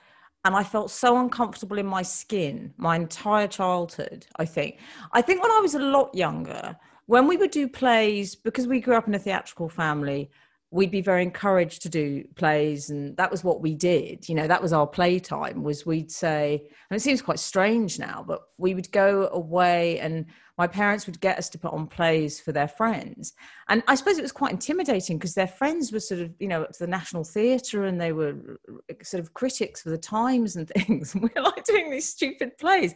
and 0.45 0.55
I 0.55 0.63
felt 0.63 0.91
so 0.91 1.17
uncomfortable 1.17 1.79
in 1.79 1.87
my 1.87 2.03
skin 2.03 2.71
my 2.77 2.95
entire 2.95 3.47
childhood. 3.47 4.27
I 4.37 4.45
think. 4.45 4.77
I 5.11 5.21
think 5.21 5.41
when 5.41 5.51
I 5.51 5.59
was 5.59 5.73
a 5.73 5.79
lot 5.79 6.13
younger, 6.13 6.77
when 7.07 7.27
we 7.27 7.35
would 7.35 7.51
do 7.51 7.67
plays, 7.67 8.35
because 8.35 8.67
we 8.67 8.79
grew 8.79 8.95
up 8.95 9.07
in 9.07 9.15
a 9.15 9.19
theatrical 9.19 9.69
family, 9.69 10.29
we'd 10.71 10.91
be 10.91 11.01
very 11.01 11.23
encouraged 11.23 11.81
to 11.83 11.89
do 11.89 12.23
plays 12.35 12.89
and 12.89 13.15
that 13.17 13.31
was 13.31 13.43
what 13.43 13.61
we 13.61 13.73
did. 13.75 14.27
You 14.27 14.35
know 14.35 14.47
that 14.47 14.61
was 14.61 14.73
our 14.73 14.87
playtime 14.87 15.63
was 15.63 15.85
we'd 15.85 16.11
say 16.11 16.67
and 16.89 16.97
it 16.97 17.01
seems 17.01 17.21
quite 17.21 17.39
strange 17.39 17.99
now 17.99 18.23
but 18.27 18.41
we 18.57 18.73
would 18.73 18.91
go 18.91 19.29
away 19.31 19.99
and 19.99 20.25
my 20.57 20.67
parents 20.67 21.05
would 21.05 21.19
get 21.19 21.37
us 21.37 21.49
to 21.49 21.59
put 21.59 21.73
on 21.73 21.85
plays 21.87 22.39
for 22.39 22.51
their 22.51 22.67
friends. 22.67 23.33
And 23.69 23.83
i 23.87 23.95
suppose 23.95 24.17
it 24.17 24.23
was 24.23 24.31
quite 24.31 24.51
intimidating 24.51 25.17
because 25.17 25.33
their 25.33 25.47
friends 25.47 25.91
were 25.91 25.99
sort 25.99 26.21
of 26.21 26.31
you 26.39 26.47
know 26.47 26.65
to 26.65 26.79
the 26.79 26.87
national 26.87 27.23
theatre 27.23 27.85
and 27.85 27.99
they 28.01 28.11
were 28.11 28.59
uh, 28.69 28.93
sort 29.03 29.21
of 29.21 29.33
critics 29.33 29.81
for 29.81 29.91
the 29.91 29.97
times 29.97 30.55
and 30.55 30.67
things 30.77 31.13
and 31.13 31.23
We're 31.23 31.43
like 31.43 31.63
doing 31.63 31.91
these 31.91 32.09
stupid 32.09 32.57
plays. 32.57 32.95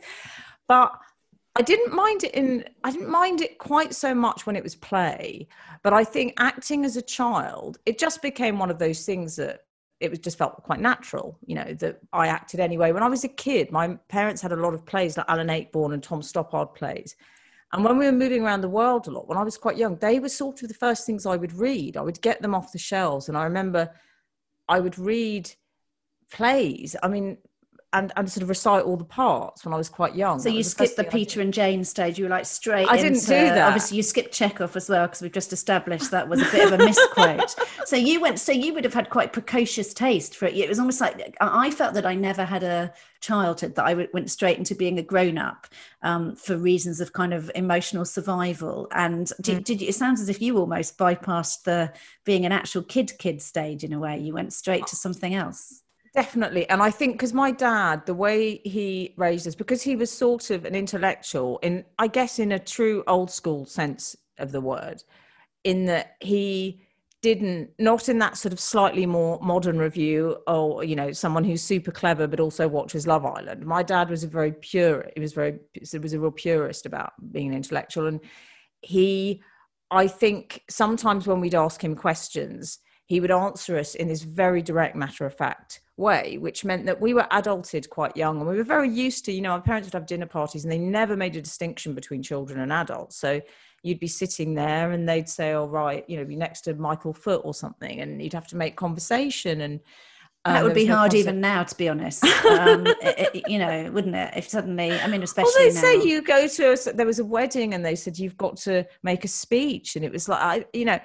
But 0.67 0.91
I 1.59 1.61
didn't 1.61 1.93
mind 1.93 2.23
it 2.23 2.33
in 2.35 2.63
I 2.85 2.91
didn't 2.91 3.09
mind 3.09 3.41
it 3.41 3.57
quite 3.57 3.93
so 3.93 4.15
much 4.15 4.45
when 4.45 4.55
it 4.55 4.63
was 4.63 4.75
play, 4.75 5.45
but 5.83 5.91
I 5.91 6.05
think 6.05 6.35
acting 6.37 6.85
as 6.85 6.95
a 6.95 7.01
child, 7.01 7.79
it 7.85 7.99
just 7.99 8.21
became 8.21 8.57
one 8.57 8.71
of 8.71 8.79
those 8.79 9.05
things 9.05 9.35
that 9.35 9.65
it 9.99 10.09
was 10.09 10.19
just 10.19 10.37
felt 10.37 10.63
quite 10.63 10.79
natural, 10.79 11.37
you 11.45 11.55
know, 11.55 11.73
that 11.73 11.99
I 12.13 12.27
acted 12.27 12.61
anyway. 12.61 12.93
When 12.93 13.03
I 13.03 13.09
was 13.09 13.25
a 13.25 13.27
kid, 13.27 13.73
my 13.73 13.95
parents 14.07 14.41
had 14.41 14.53
a 14.53 14.55
lot 14.55 14.73
of 14.73 14.85
plays 14.85 15.17
like 15.17 15.25
Alan 15.27 15.49
Ayckbourn 15.49 15.93
and 15.93 16.01
Tom 16.01 16.21
Stoppard 16.21 16.75
plays. 16.75 17.17
And 17.73 17.83
when 17.83 17.97
we 17.97 18.05
were 18.05 18.13
moving 18.13 18.41
around 18.41 18.61
the 18.61 18.69
world 18.69 19.09
a 19.09 19.11
lot, 19.11 19.27
when 19.27 19.37
I 19.37 19.43
was 19.43 19.57
quite 19.57 19.75
young, 19.75 19.97
they 19.97 20.21
were 20.21 20.29
sort 20.29 20.61
of 20.61 20.69
the 20.69 20.73
first 20.73 21.05
things 21.05 21.25
I 21.25 21.35
would 21.35 21.51
read. 21.51 21.97
I 21.97 22.01
would 22.01 22.21
get 22.21 22.41
them 22.41 22.55
off 22.55 22.71
the 22.71 22.79
shelves. 22.79 23.27
And 23.27 23.37
I 23.37 23.43
remember 23.43 23.91
I 24.69 24.79
would 24.79 24.97
read 24.97 25.51
plays. 26.31 26.95
I 27.03 27.09
mean, 27.09 27.37
and, 27.91 28.11
and 28.15 28.31
sort 28.31 28.43
of 28.43 28.49
recite 28.49 28.83
all 28.83 28.97
the 28.97 29.03
parts 29.03 29.65
when 29.65 29.73
I 29.73 29.77
was 29.77 29.89
quite 29.89 30.15
young. 30.15 30.39
So 30.39 30.49
you 30.49 30.63
skipped 30.63 30.95
the 30.95 31.03
Peter 31.03 31.41
and 31.41 31.51
Jane 31.51 31.83
stage. 31.83 32.19
You 32.19 32.25
were 32.25 32.29
like 32.29 32.45
straight. 32.45 32.87
I 32.87 32.97
didn't 32.97 33.21
do 33.21 33.27
that. 33.27 33.67
Obviously, 33.67 33.97
you 33.97 34.03
skipped 34.03 34.31
Chekhov 34.31 34.75
as 34.75 34.89
well 34.89 35.07
because 35.07 35.21
we've 35.21 35.31
just 35.31 35.53
established 35.53 36.11
that 36.11 36.29
was 36.29 36.41
a 36.41 36.51
bit 36.51 36.71
of 36.71 36.79
a 36.79 36.85
misquote. 36.85 37.55
so 37.85 37.95
you 37.95 38.21
went. 38.21 38.39
So 38.39 38.51
you 38.51 38.75
would 38.75 38.83
have 38.83 38.93
had 38.93 39.09
quite 39.09 39.33
precocious 39.33 39.93
taste 39.93 40.35
for 40.35 40.45
it. 40.45 40.55
It 40.55 40.69
was 40.69 40.77
almost 40.77 41.01
like 41.01 41.35
I 41.41 41.71
felt 41.71 41.95
that 41.95 42.05
I 42.05 42.13
never 42.13 42.45
had 42.45 42.61
a 42.61 42.93
childhood 43.21 43.75
that 43.75 43.85
I 43.85 44.07
went 44.13 44.29
straight 44.29 44.59
into 44.59 44.75
being 44.75 44.99
a 44.99 45.03
grown 45.03 45.39
up 45.39 45.67
um, 46.03 46.35
for 46.35 46.57
reasons 46.57 47.01
of 47.01 47.11
kind 47.13 47.33
of 47.33 47.49
emotional 47.55 48.05
survival. 48.05 48.87
And 48.91 49.31
did, 49.41 49.59
mm. 49.59 49.63
did 49.63 49.81
you, 49.81 49.87
it 49.89 49.95
sounds 49.95 50.21
as 50.21 50.29
if 50.29 50.41
you 50.41 50.57
almost 50.57 50.97
bypassed 50.97 51.63
the 51.63 51.91
being 52.23 52.45
an 52.45 52.51
actual 52.51 52.83
kid 52.83 53.13
kid 53.17 53.41
stage 53.41 53.83
in 53.83 53.93
a 53.93 53.99
way. 53.99 54.19
You 54.19 54.33
went 54.33 54.53
straight 54.53 54.85
to 54.87 54.95
something 54.95 55.33
else. 55.33 55.81
Definitely. 56.13 56.67
And 56.69 56.81
I 56.81 56.89
think 56.89 57.13
because 57.13 57.33
my 57.33 57.51
dad, 57.51 58.05
the 58.05 58.13
way 58.13 58.61
he 58.65 59.13
raised 59.17 59.47
us, 59.47 59.55
because 59.55 59.81
he 59.81 59.95
was 59.95 60.11
sort 60.11 60.49
of 60.49 60.65
an 60.65 60.75
intellectual, 60.75 61.59
in 61.61 61.85
I 61.99 62.07
guess 62.07 62.39
in 62.39 62.51
a 62.51 62.59
true 62.59 63.03
old 63.07 63.29
school 63.29 63.65
sense 63.65 64.15
of 64.39 64.51
the 64.51 64.61
word, 64.61 65.03
in 65.63 65.85
that 65.85 66.15
he 66.19 66.81
didn't 67.21 67.69
not 67.77 68.07
in 68.07 68.17
that 68.19 68.37
sort 68.37 68.53
of 68.53 68.59
slightly 68.59 69.05
more 69.05 69.39
modern 69.41 69.77
review 69.77 70.37
or 70.47 70.85
you 70.85 70.95
know 70.95 71.11
someone 71.11 71.43
who's 71.43 71.61
super 71.61 71.91
clever 71.91 72.27
but 72.27 72.39
also 72.39 72.65
watches 72.65 73.05
love 73.05 73.25
island 73.25 73.65
my 73.65 73.83
dad 73.83 74.09
was 74.09 74.23
a 74.23 74.27
very 74.27 74.53
pure 74.53 75.05
he 75.15 75.19
was 75.19 75.33
very 75.33 75.59
it 75.73 76.01
was 76.01 76.13
a 76.13 76.19
real 76.19 76.31
purist 76.31 76.85
about 76.85 77.11
being 77.33 77.49
an 77.49 77.53
intellectual 77.53 78.07
and 78.07 78.21
he 78.81 79.41
i 79.91 80.07
think 80.07 80.63
sometimes 80.69 81.27
when 81.27 81.41
we'd 81.41 81.53
ask 81.55 81.83
him 81.83 81.93
questions 81.93 82.79
he 83.09 83.19
would 83.19 83.31
answer 83.31 83.75
us 83.75 83.95
in 83.95 84.07
this 84.07 84.21
very 84.21 84.61
direct 84.61 84.95
matter 84.95 85.25
of 85.25 85.35
fact 85.35 85.81
way, 85.97 86.37
which 86.37 86.63
meant 86.63 86.85
that 86.85 87.01
we 87.01 87.15
were 87.15 87.25
adulted 87.31 87.89
quite 87.89 88.15
young 88.15 88.37
and 88.37 88.47
we 88.47 88.55
were 88.55 88.63
very 88.63 88.87
used 88.87 89.25
to, 89.25 89.31
you 89.31 89.41
know, 89.41 89.49
our 89.49 89.61
parents 89.61 89.87
would 89.87 89.93
have 89.93 90.05
dinner 90.05 90.27
parties 90.27 90.63
and 90.63 90.71
they 90.71 90.77
never 90.77 91.17
made 91.17 91.35
a 91.35 91.41
distinction 91.41 91.95
between 91.95 92.21
children 92.21 92.59
and 92.59 92.71
adults. 92.71 93.17
So 93.17 93.41
you'd 93.81 93.99
be 93.99 94.07
sitting 94.07 94.53
there 94.53 94.91
and 94.91 95.09
they'd 95.09 95.27
say, 95.27 95.53
"All 95.53 95.65
oh, 95.65 95.69
right, 95.69 96.07
you 96.07 96.17
know, 96.17 96.23
be 96.23 96.35
next 96.35 96.61
to 96.61 96.75
Michael 96.75 97.11
Foot 97.11 97.41
or 97.43 97.55
something," 97.55 97.99
and 97.99 98.21
you'd 98.21 98.33
have 98.33 98.47
to 98.47 98.55
make 98.55 98.75
conversation 98.75 99.61
and. 99.61 99.79
Um, 100.45 100.53
that 100.53 100.63
would 100.63 100.73
be 100.73 100.87
no 100.87 100.95
hard 100.95 101.11
concept. 101.11 101.27
even 101.27 101.41
now, 101.41 101.63
to 101.63 101.75
be 101.75 101.89
honest. 101.89 102.23
Um, 102.49 102.87
it, 102.87 103.35
it, 103.35 103.49
you 103.49 103.59
know, 103.59 103.91
wouldn't 103.91 104.15
it? 104.15 104.33
If 104.37 104.47
suddenly, 104.47 104.93
I 104.93 105.07
mean, 105.07 105.21
especially 105.21 105.51
well, 105.55 105.69
they 105.69 105.73
now. 105.73 105.81
say 105.81 106.07
you 106.07 106.21
go 106.21 106.47
to 106.47 106.71
a, 106.71 106.93
there 106.93 107.05
was 107.05 107.19
a 107.19 107.25
wedding 107.25 107.73
and 107.73 107.85
they 107.85 107.95
said 107.95 108.17
you've 108.17 108.37
got 108.37 108.55
to 108.57 108.85
make 109.03 109.25
a 109.25 109.27
speech, 109.27 109.97
and 109.97 110.05
it 110.05 110.11
was 110.11 110.29
like, 110.29 110.41
I, 110.41 110.65
you 110.71 110.85
know, 110.85 110.99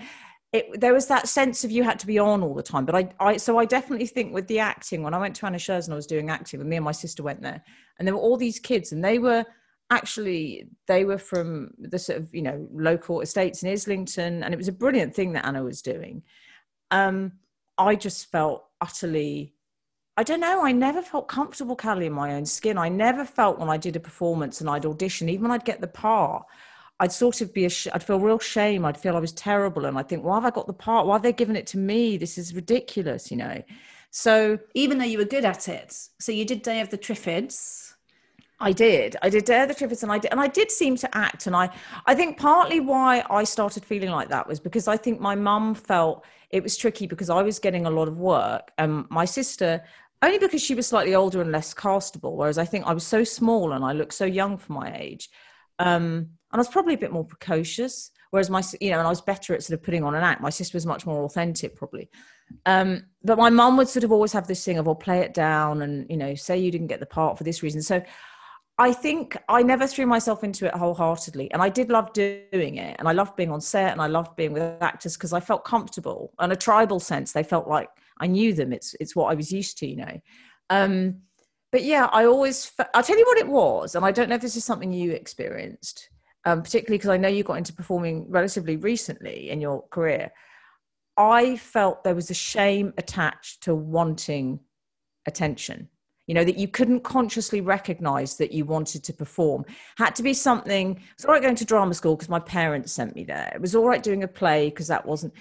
it, 0.55 0.81
there 0.81 0.95
was 0.95 1.07
that 1.07 1.29
sense 1.29 1.64
of 1.64 1.73
you 1.73 1.83
had 1.83 1.99
to 1.99 2.07
be 2.07 2.17
on 2.17 2.40
all 2.40 2.55
the 2.55 2.62
time. 2.62 2.87
But 2.87 2.95
I, 2.95 3.09
I, 3.19 3.37
so 3.38 3.59
I 3.59 3.64
definitely 3.64 4.07
think 4.07 4.33
with 4.33 4.47
the 4.47 4.61
acting, 4.61 5.03
when 5.03 5.12
I 5.12 5.19
went 5.19 5.35
to 5.37 5.47
Anna 5.47 5.59
Scher's 5.59 5.87
and 5.87 5.93
I 5.93 5.97
was 5.97 6.07
doing 6.07 6.31
acting, 6.31 6.61
and 6.61 6.71
me 6.71 6.77
and 6.77 6.85
my 6.85 6.93
sister 6.93 7.25
went 7.25 7.43
there, 7.43 7.61
and 7.99 8.07
there 8.07 8.14
were 8.14 8.21
all 8.21 8.37
these 8.37 8.61
kids, 8.61 8.93
and 8.93 9.05
they 9.05 9.19
were 9.19 9.45
actually 9.90 10.69
they 10.87 11.05
were 11.05 11.19
from 11.19 11.71
the 11.79 11.99
sort 11.99 12.19
of 12.19 12.33
you 12.33 12.40
know 12.40 12.67
local 12.73 13.21
estates 13.21 13.62
in 13.62 13.71
islington 13.71 14.43
and 14.43 14.55
it 14.55 14.57
was 14.57 14.67
a 14.67 14.73
brilliant 14.73 15.14
thing 15.14 15.35
that 15.35 15.45
anna 15.45 15.62
was 15.62 15.83
doing 15.83 16.23
um 16.90 17.31
i 17.77 17.95
just 17.95 18.31
felt 18.33 18.64
utterly 18.81 19.53
i 20.17 20.23
don't 20.23 20.40
know 20.40 20.64
i 20.64 20.73
never 20.73 21.03
felt 21.03 21.29
comfortable 21.29 21.77
Cally 21.77 22.07
in 22.07 22.14
my 22.14 22.33
own 22.35 22.47
skin 22.47 22.79
i 22.79 22.88
never 22.88 23.27
felt 23.27 23.59
when 23.59 23.69
i 23.69 23.77
did 23.77 23.95
a 23.95 24.01
performance 24.01 24.62
and 24.62 24.71
i'd 24.71 24.87
audition 24.87 25.29
even 25.29 25.43
when 25.43 25.53
i'd 25.53 25.67
get 25.67 25.83
the 25.83 25.87
part 25.87 26.47
I'd 27.01 27.13
sort 27.13 27.41
of 27.41 27.53
be, 27.53 27.69
sh- 27.69 27.89
I'd 27.93 28.05
feel 28.05 28.21
real 28.21 28.39
shame. 28.39 28.85
I'd 28.85 28.99
feel 28.99 29.17
I 29.17 29.21
was 29.21 29.33
terrible. 29.33 29.85
And 29.85 29.99
I 29.99 30.03
think, 30.03 30.25
why 30.25 30.37
have 30.37 30.45
I 30.45 30.51
got 30.51 30.67
the 30.67 30.73
part? 30.73 31.07
Why 31.07 31.15
have 31.15 31.23
they 31.23 31.33
given 31.33 31.57
it 31.57 31.67
to 31.69 31.79
me? 31.79 32.17
This 32.17 32.39
is 32.39 32.55
ridiculous, 32.55 33.31
you 33.31 33.37
know? 33.37 33.63
So 34.11 34.59
even 34.75 34.99
though 34.99 35.05
you 35.05 35.19
were 35.19 35.25
good 35.25 35.45
at 35.45 35.69
it, 35.69 35.93
so 36.21 36.31
you 36.31 36.45
did 36.45 36.63
Day 36.63 36.81
of 36.81 36.91
the 36.91 36.99
Triffids. 36.99 37.95
I 38.61 38.71
did. 38.71 39.17
I 39.23 39.29
did 39.29 39.45
Day 39.45 39.61
of 39.63 39.69
the 39.69 39.75
Triffids 39.75 40.05
and 40.05 40.13
I 40.13 40.19
did 40.19 40.31
and 40.31 40.41
I 40.41 40.47
did 40.47 40.71
seem 40.71 40.97
to 40.99 41.17
act. 41.17 41.49
And 41.49 41.57
I 41.57 41.69
I 42.07 42.15
think 42.15 42.39
partly 42.39 42.79
why 42.79 43.25
I 43.29 43.43
started 43.43 43.85
feeling 43.85 44.11
like 44.11 44.29
that 44.29 44.47
was 44.47 44.61
because 44.61 44.87
I 44.87 44.97
think 44.97 45.21
my 45.21 45.35
mum 45.35 45.75
felt 45.75 46.25
it 46.51 46.63
was 46.63 46.77
tricky 46.77 47.07
because 47.09 47.29
I 47.29 47.43
was 47.43 47.59
getting 47.59 47.87
a 47.87 47.91
lot 47.91 48.07
of 48.07 48.19
work 48.19 48.71
and 48.79 49.05
my 49.11 49.25
sister 49.25 49.83
only 50.23 50.39
because 50.39 50.63
she 50.63 50.75
was 50.75 50.87
slightly 50.87 51.15
older 51.15 51.43
and 51.43 51.53
less 51.53 51.75
castable, 51.75 52.37
whereas 52.37 52.57
I 52.57 52.65
think 52.65 52.87
I 52.87 52.95
was 52.95 53.05
so 53.05 53.25
small 53.25 53.73
and 53.73 53.85
I 53.85 53.93
looked 53.93 54.15
so 54.15 54.25
young 54.25 54.57
for 54.57 54.73
my 54.73 54.97
age. 54.97 55.29
Um, 55.79 56.29
and 56.53 56.59
I 56.59 56.59
was 56.59 56.69
probably 56.69 56.95
a 56.95 56.99
bit 56.99 57.13
more 57.13 57.25
precocious, 57.25 58.11
whereas 58.31 58.49
my, 58.49 58.63
you 58.81 58.91
know, 58.91 58.99
and 58.99 59.07
I 59.07 59.11
was 59.11 59.21
better 59.21 59.55
at 59.55 59.63
sort 59.65 59.79
of 59.79 59.85
putting 59.85 60.05
on 60.05 60.15
an 60.15 60.23
act. 60.23 60.41
My 60.41 60.51
sister 60.51 60.77
was 60.77 60.87
much 60.87 61.05
more 61.05 61.25
authentic, 61.25 61.75
probably. 61.75 62.09
Um, 62.67 63.07
but 63.23 63.39
my 63.39 63.51
mum 63.51 63.77
would 63.77 63.89
sort 63.89 64.05
of 64.05 64.13
always 64.13 64.33
have 64.33 64.47
this 64.47 64.65
thing 64.65 64.79
of, 64.79 64.87
"I'll 64.87 64.95
play 64.95 65.21
it 65.21 65.35
down," 65.35 65.83
and 65.83 66.07
you 66.09 66.17
know, 66.17 66.35
say 66.35 66.59
you 66.59 66.71
didn't 66.71 66.87
get 66.87 67.01
the 67.01 67.07
part 67.07 67.39
for 67.39 67.45
this 67.45 67.63
reason. 67.63 67.83
So 67.83 68.03
I 68.79 68.93
think 68.93 69.37
I 69.49 69.63
never 69.63 69.87
threw 69.87 70.07
myself 70.07 70.45
into 70.45 70.67
it 70.67 70.75
wholeheartedly, 70.75 71.51
and 71.53 71.63
I 71.63 71.69
did 71.69 71.91
love 71.91 72.13
doing 72.13 72.77
it, 72.77 72.97
and 72.99 73.09
I 73.09 73.13
loved 73.13 73.37
being 73.37 73.51
on 73.51 73.61
set, 73.61 73.93
and 73.93 74.01
I 74.01 74.07
loved 74.07 74.37
being 74.37 74.53
with 74.53 74.83
actors 74.83 75.17
because 75.17 75.33
I 75.33 75.41
felt 75.41 75.65
comfortable. 75.65 76.33
On 76.39 76.53
a 76.53 76.57
tribal 76.57 77.01
sense, 77.01 77.33
they 77.33 77.43
felt 77.43 77.67
like 77.67 77.89
I 78.21 78.27
knew 78.27 78.53
them. 78.53 78.73
It's 78.73 78.95
it's 79.01 79.17
what 79.17 79.33
I 79.33 79.35
was 79.35 79.51
used 79.53 79.79
to, 79.79 79.87
you 79.87 79.97
know. 79.97 80.21
Um, 80.71 81.23
but 81.75 81.83
yeah, 81.83 82.09
I 82.13 82.27
always. 82.27 82.71
I'll 82.95 83.03
tell 83.03 83.19
you 83.19 83.25
what 83.27 83.39
it 83.39 83.49
was, 83.49 83.97
and 83.97 84.05
I 84.05 84.13
don't 84.13 84.29
know 84.29 84.37
if 84.37 84.41
this 84.41 84.55
is 84.55 84.65
something 84.65 84.93
you 84.93 85.11
experienced, 85.11 86.09
um, 86.45 86.63
particularly 86.63 86.99
because 86.99 87.11
I 87.11 87.17
know 87.17 87.27
you 87.27 87.43
got 87.43 87.59
into 87.59 87.73
performing 87.73 88.27
relatively 88.31 88.77
recently 88.77 89.51
in 89.51 89.61
your 89.61 89.83
career. 89.89 90.31
I 91.17 91.57
felt 91.57 92.05
there 92.05 92.15
was 92.15 92.31
a 92.31 92.35
shame 92.35 92.95
attached 92.97 93.65
to 93.65 93.75
wanting 93.75 94.61
attention. 95.27 95.89
You 96.29 96.35
know, 96.35 96.45
that 96.45 96.59
you 96.59 96.69
couldn't 96.69 97.01
consciously 97.01 97.61
recognize 97.61 98.37
that 98.37 98.53
you 98.53 98.65
wanted 98.65 99.03
to 99.03 99.13
perform. 99.13 99.65
Had 99.99 100.15
to 100.15 100.23
be 100.23 100.33
something, 100.33 101.03
it's 101.15 101.25
all 101.25 101.33
right 101.33 101.43
going 101.43 101.57
to 101.57 101.65
drama 101.65 101.95
school 101.95 102.15
because 102.15 102.29
my 102.29 102.39
parents 102.39 102.93
sent 102.93 103.17
me 103.17 103.25
there. 103.25 103.51
It 103.53 103.61
was 103.61 103.75
all 103.75 103.89
right 103.89 104.01
doing 104.01 104.23
a 104.23 104.29
play 104.29 104.71
because 104.71 104.87
that 104.87 105.05
wasn't. 105.05 105.33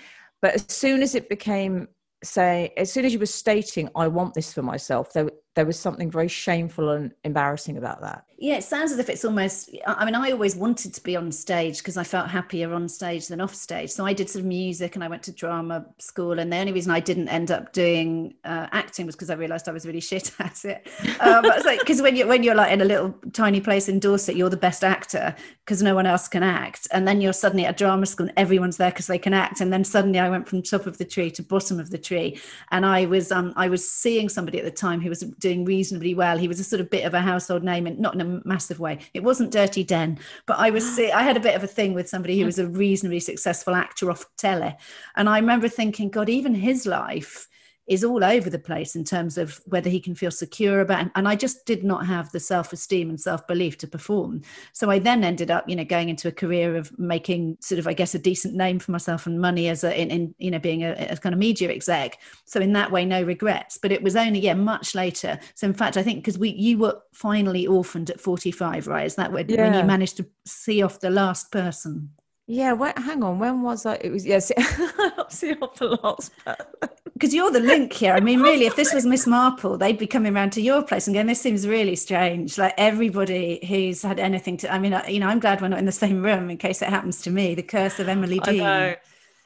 But 0.41 0.55
as 0.55 0.65
soon 0.67 1.03
as 1.03 1.13
it 1.13 1.29
became, 1.29 1.89
say, 2.23 2.73
as 2.75 2.91
soon 2.91 3.05
as 3.05 3.13
you 3.13 3.19
were 3.19 3.27
stating, 3.27 3.87
I 3.95 4.07
want 4.07 4.33
this 4.33 4.51
for 4.51 4.63
myself, 4.63 5.13
there, 5.13 5.29
there 5.55 5.65
was 5.65 5.79
something 5.79 6.09
very 6.09 6.27
shameful 6.27 6.89
and 6.89 7.11
embarrassing 7.23 7.77
about 7.77 8.01
that. 8.01 8.25
Yeah, 8.43 8.55
it 8.55 8.65
sounds 8.65 8.91
as 8.91 8.99
if 8.99 9.09
it's 9.09 9.23
almost. 9.23 9.69
I 9.87 10.03
mean, 10.03 10.15
I 10.15 10.31
always 10.31 10.55
wanted 10.55 10.93
to 10.95 11.01
be 11.01 11.15
on 11.15 11.31
stage 11.31 11.77
because 11.77 11.95
I 11.95 12.03
felt 12.03 12.27
happier 12.27 12.73
on 12.73 12.89
stage 12.89 13.27
than 13.27 13.39
off 13.39 13.55
stage. 13.55 13.89
So 13.89 14.05
I 14.05 14.11
did 14.11 14.29
sort 14.29 14.41
of 14.41 14.47
music 14.47 14.95
and 14.95 15.03
I 15.03 15.07
went 15.07 15.23
to 15.23 15.31
drama 15.31 15.85
school. 15.97 16.39
And 16.39 16.51
the 16.51 16.57
only 16.57 16.73
reason 16.73 16.91
I 16.91 16.99
didn't 16.99 17.29
end 17.29 17.51
up 17.51 17.71
doing 17.71 18.33
uh, 18.43 18.67
acting 18.73 19.05
was 19.05 19.15
because 19.15 19.29
I 19.29 19.35
realised 19.35 19.69
I 19.69 19.71
was 19.71 19.85
really 19.85 20.01
shit 20.11 20.31
at 20.39 20.65
it. 20.65 20.87
Um, 21.21 21.43
because 21.43 21.63
like, 21.63 21.87
when 22.03 22.17
you 22.17 22.27
when 22.27 22.43
you're 22.43 22.55
like 22.55 22.73
in 22.73 22.81
a 22.81 22.85
little 22.85 23.15
tiny 23.31 23.61
place 23.61 23.87
in 23.87 23.99
Dorset, 23.99 24.35
you're 24.35 24.49
the 24.49 24.57
best 24.57 24.83
actor 24.83 25.33
because 25.63 25.81
no 25.81 25.95
one 25.95 26.05
else 26.05 26.27
can 26.27 26.43
act. 26.43 26.85
And 26.91 27.07
then 27.07 27.21
you're 27.21 27.31
suddenly 27.31 27.65
at 27.65 27.77
drama 27.77 28.05
school 28.07 28.27
and 28.27 28.37
everyone's 28.37 28.75
there 28.75 28.91
because 28.91 29.07
they 29.07 29.19
can 29.19 29.33
act. 29.33 29.61
And 29.61 29.71
then 29.71 29.85
suddenly 29.85 30.19
I 30.19 30.29
went 30.29 30.49
from 30.49 30.61
top 30.63 30.85
of 30.85 30.97
the 30.97 31.05
tree 31.05 31.31
to 31.31 31.43
bottom 31.43 31.79
of 31.79 31.91
the 31.91 31.97
tree. 31.97 32.41
And 32.71 32.85
I 32.85 33.05
was 33.05 33.31
um 33.31 33.53
I 33.55 33.69
was 33.69 33.89
seeing 33.89 34.27
somebody 34.27 34.57
at 34.57 34.65
the 34.65 34.71
time 34.71 34.99
who 34.99 35.07
was 35.07 35.23
doing 35.43 35.63
reasonably 35.63 36.15
well. 36.15 36.39
He 36.39 36.47
was 36.47 36.59
a 36.59 36.63
sort 36.63 36.79
of 36.79 36.89
bit 36.89 37.05
of 37.05 37.13
a 37.13 37.21
household 37.21 37.63
name 37.63 37.85
and 37.85 37.99
not 37.99 38.15
in 38.15 38.21
a 38.21 38.41
massive 38.43 38.79
way. 38.79 38.97
It 39.13 39.23
wasn't 39.23 39.51
Dirty 39.51 39.83
Den, 39.83 40.17
but 40.47 40.57
I 40.57 40.71
was 40.71 40.97
I 40.99 41.21
had 41.21 41.37
a 41.37 41.41
bit 41.41 41.55
of 41.55 41.63
a 41.63 41.67
thing 41.67 41.93
with 41.93 42.09
somebody 42.09 42.35
who 42.35 42.43
hmm. 42.43 42.47
was 42.47 42.59
a 42.59 42.67
reasonably 42.67 43.19
successful 43.19 43.75
actor 43.75 44.09
off 44.09 44.25
telly, 44.37 44.75
and 45.15 45.29
I 45.29 45.37
remember 45.37 45.67
thinking, 45.67 46.09
God, 46.09 46.29
even 46.29 46.55
his 46.55 46.87
life 46.87 47.47
is 47.87 48.03
all 48.03 48.23
over 48.23 48.49
the 48.49 48.59
place 48.59 48.95
in 48.95 49.03
terms 49.03 49.37
of 49.37 49.61
whether 49.65 49.89
he 49.89 49.99
can 49.99 50.15
feel 50.15 50.31
secure 50.31 50.79
about 50.79 51.09
and 51.15 51.27
i 51.27 51.35
just 51.35 51.65
did 51.65 51.83
not 51.83 52.05
have 52.05 52.31
the 52.31 52.39
self-esteem 52.39 53.09
and 53.09 53.19
self-belief 53.19 53.77
to 53.77 53.87
perform 53.87 54.41
so 54.71 54.89
i 54.89 54.97
then 54.97 55.23
ended 55.23 55.51
up 55.51 55.67
you 55.67 55.75
know 55.75 55.83
going 55.83 56.09
into 56.09 56.27
a 56.27 56.31
career 56.31 56.75
of 56.75 56.97
making 56.97 57.57
sort 57.59 57.79
of 57.79 57.87
i 57.87 57.93
guess 57.93 58.15
a 58.15 58.19
decent 58.19 58.53
name 58.53 58.79
for 58.79 58.91
myself 58.91 59.25
and 59.27 59.39
money 59.39 59.67
as 59.67 59.83
a 59.83 59.99
in, 59.99 60.09
in 60.09 60.35
you 60.37 60.49
know 60.49 60.59
being 60.59 60.83
a, 60.83 60.91
a, 61.09 61.17
kind 61.17 61.33
of 61.33 61.39
media 61.39 61.69
exec 61.69 62.19
so 62.45 62.59
in 62.59 62.73
that 62.73 62.91
way 62.91 63.03
no 63.05 63.21
regrets 63.21 63.77
but 63.77 63.91
it 63.91 64.01
was 64.01 64.15
only 64.15 64.39
yeah 64.39 64.53
much 64.53 64.95
later 64.95 65.37
so 65.55 65.67
in 65.67 65.73
fact 65.73 65.97
i 65.97 66.03
think 66.03 66.19
because 66.19 66.37
we 66.37 66.49
you 66.49 66.77
were 66.77 66.97
finally 67.11 67.67
orphaned 67.67 68.09
at 68.09 68.19
45 68.19 68.87
right 68.87 69.05
is 69.05 69.15
that 69.15 69.31
when, 69.31 69.49
yeah. 69.49 69.69
when 69.69 69.73
you 69.73 69.83
managed 69.83 70.17
to 70.17 70.25
see 70.45 70.81
off 70.81 70.99
the 70.99 71.09
last 71.09 71.51
person 71.51 72.09
yeah, 72.45 72.73
wait, 72.73 72.97
hang 72.97 73.23
on. 73.23 73.39
When 73.39 73.61
was 73.61 73.85
I? 73.85 73.95
It 73.95 74.11
was 74.11 74.25
yes. 74.25 74.51
Yeah, 74.55 75.09
see 75.29 75.53
off 75.53 75.75
the 75.75 75.97
last 76.03 76.33
because 77.13 77.33
you're 77.33 77.51
the 77.51 77.59
link 77.59 77.93
here. 77.93 78.13
I 78.13 78.19
mean, 78.19 78.41
really, 78.41 78.65
if 78.65 78.75
this 78.75 78.93
was 78.93 79.05
Miss 79.05 79.27
Marple, 79.37 79.77
they'd 79.77 79.97
be 79.97 80.07
coming 80.07 80.35
around 80.35 80.51
to 80.53 80.61
your 80.61 80.81
place 80.81 81.07
and 81.07 81.13
going, 81.13 81.27
"This 81.27 81.41
seems 81.41 81.67
really 81.67 81.95
strange." 81.95 82.57
Like 82.57 82.73
everybody 82.77 83.65
who's 83.67 84.01
had 84.01 84.19
anything 84.19 84.57
to, 84.57 84.73
I 84.73 84.79
mean, 84.79 84.99
you 85.07 85.19
know, 85.19 85.27
I'm 85.27 85.39
glad 85.39 85.61
we're 85.61 85.67
not 85.67 85.79
in 85.79 85.85
the 85.85 85.91
same 85.91 86.23
room 86.23 86.49
in 86.49 86.57
case 86.57 86.81
it 86.81 86.89
happens 86.89 87.21
to 87.23 87.29
me. 87.29 87.55
The 87.55 87.63
curse 87.63 87.99
of 87.99 88.09
Emily 88.09 88.39
Dean. 88.39 88.61
I 88.61 88.97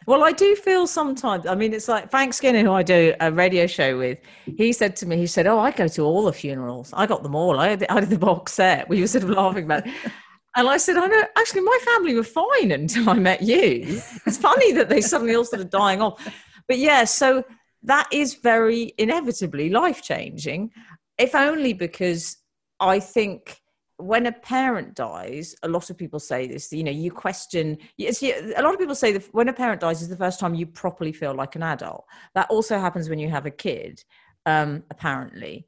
well, 0.06 0.24
I 0.24 0.32
do 0.32 0.56
feel 0.56 0.88
sometimes. 0.88 1.46
I 1.46 1.56
mean, 1.56 1.74
it's 1.74 1.90
like 1.90 2.10
Frank 2.10 2.34
Skinner, 2.34 2.62
who 2.62 2.72
I 2.72 2.82
do 2.82 3.14
a 3.20 3.30
radio 3.30 3.68
show 3.68 3.98
with. 3.98 4.20
He 4.46 4.72
said 4.72 4.96
to 4.98 5.06
me, 5.06 5.18
he 5.18 5.28
said, 5.28 5.48
"Oh, 5.48 5.60
I 5.60 5.72
go 5.72 5.90
to 5.90 6.02
all 6.04 6.24
the 6.24 6.34
funerals. 6.34 6.94
I 6.94 7.06
got 7.06 7.24
them 7.24 7.36
all. 7.36 7.60
I, 7.60 7.78
I 7.90 8.00
did 8.00 8.10
the 8.10 8.18
box 8.18 8.54
set." 8.54 8.88
We 8.88 9.02
were 9.02 9.08
sort 9.08 9.26
of 9.26 9.32
laughing 9.32 9.66
about. 9.66 9.86
It. 9.86 9.94
And 10.56 10.68
I 10.68 10.78
said, 10.78 10.98
I 10.98 11.06
know, 11.06 11.24
actually, 11.38 11.62
my 11.62 11.80
family 11.86 12.16
were 12.16 12.24
fine 12.24 12.72
until 12.72 13.12
I 13.12 13.14
met 13.14 13.44
you. 13.44 14.02
It's 14.26 14.38
funny 14.38 14.72
that 14.72 14.90
they 14.90 15.02
suddenly 15.02 15.36
all 15.36 15.46
started 15.46 15.70
dying 15.70 16.02
off. 16.02 16.28
But 16.68 16.80
yeah, 16.80 17.04
so 17.04 17.44
that 17.88 18.08
is 18.12 18.36
very 18.36 18.94
inevitably 18.98 19.70
life 19.70 20.02
changing, 20.02 20.72
if 21.18 21.34
only 21.34 21.74
because 21.74 22.38
I 22.80 23.00
think 23.00 23.62
when 23.98 24.28
a 24.28 24.32
parent 24.32 24.94
dies, 24.94 25.56
a 25.64 25.68
lot 25.68 25.90
of 25.90 25.98
people 25.98 26.20
say 26.20 26.48
this, 26.48 26.72
you 26.72 26.84
know, 26.84 26.92
you 26.92 27.12
question, 27.12 27.78
yes, 27.98 28.22
a 28.22 28.62
lot 28.62 28.74
of 28.74 28.80
people 28.80 28.94
say 28.94 29.12
that 29.14 29.24
when 29.34 29.48
a 29.48 29.54
parent 29.54 29.82
dies 29.82 30.02
is 30.02 30.10
the 30.10 30.18
first 30.18 30.40
time 30.40 30.54
you 30.54 30.68
properly 30.68 31.12
feel 31.12 31.34
like 31.34 31.56
an 31.56 31.64
adult. 31.64 32.06
That 32.36 32.50
also 32.52 32.78
happens 32.78 33.10
when 33.10 33.20
you 33.20 33.30
have 33.30 33.46
a 33.46 33.52
kid, 33.52 34.04
um, 34.46 34.84
apparently. 34.92 35.68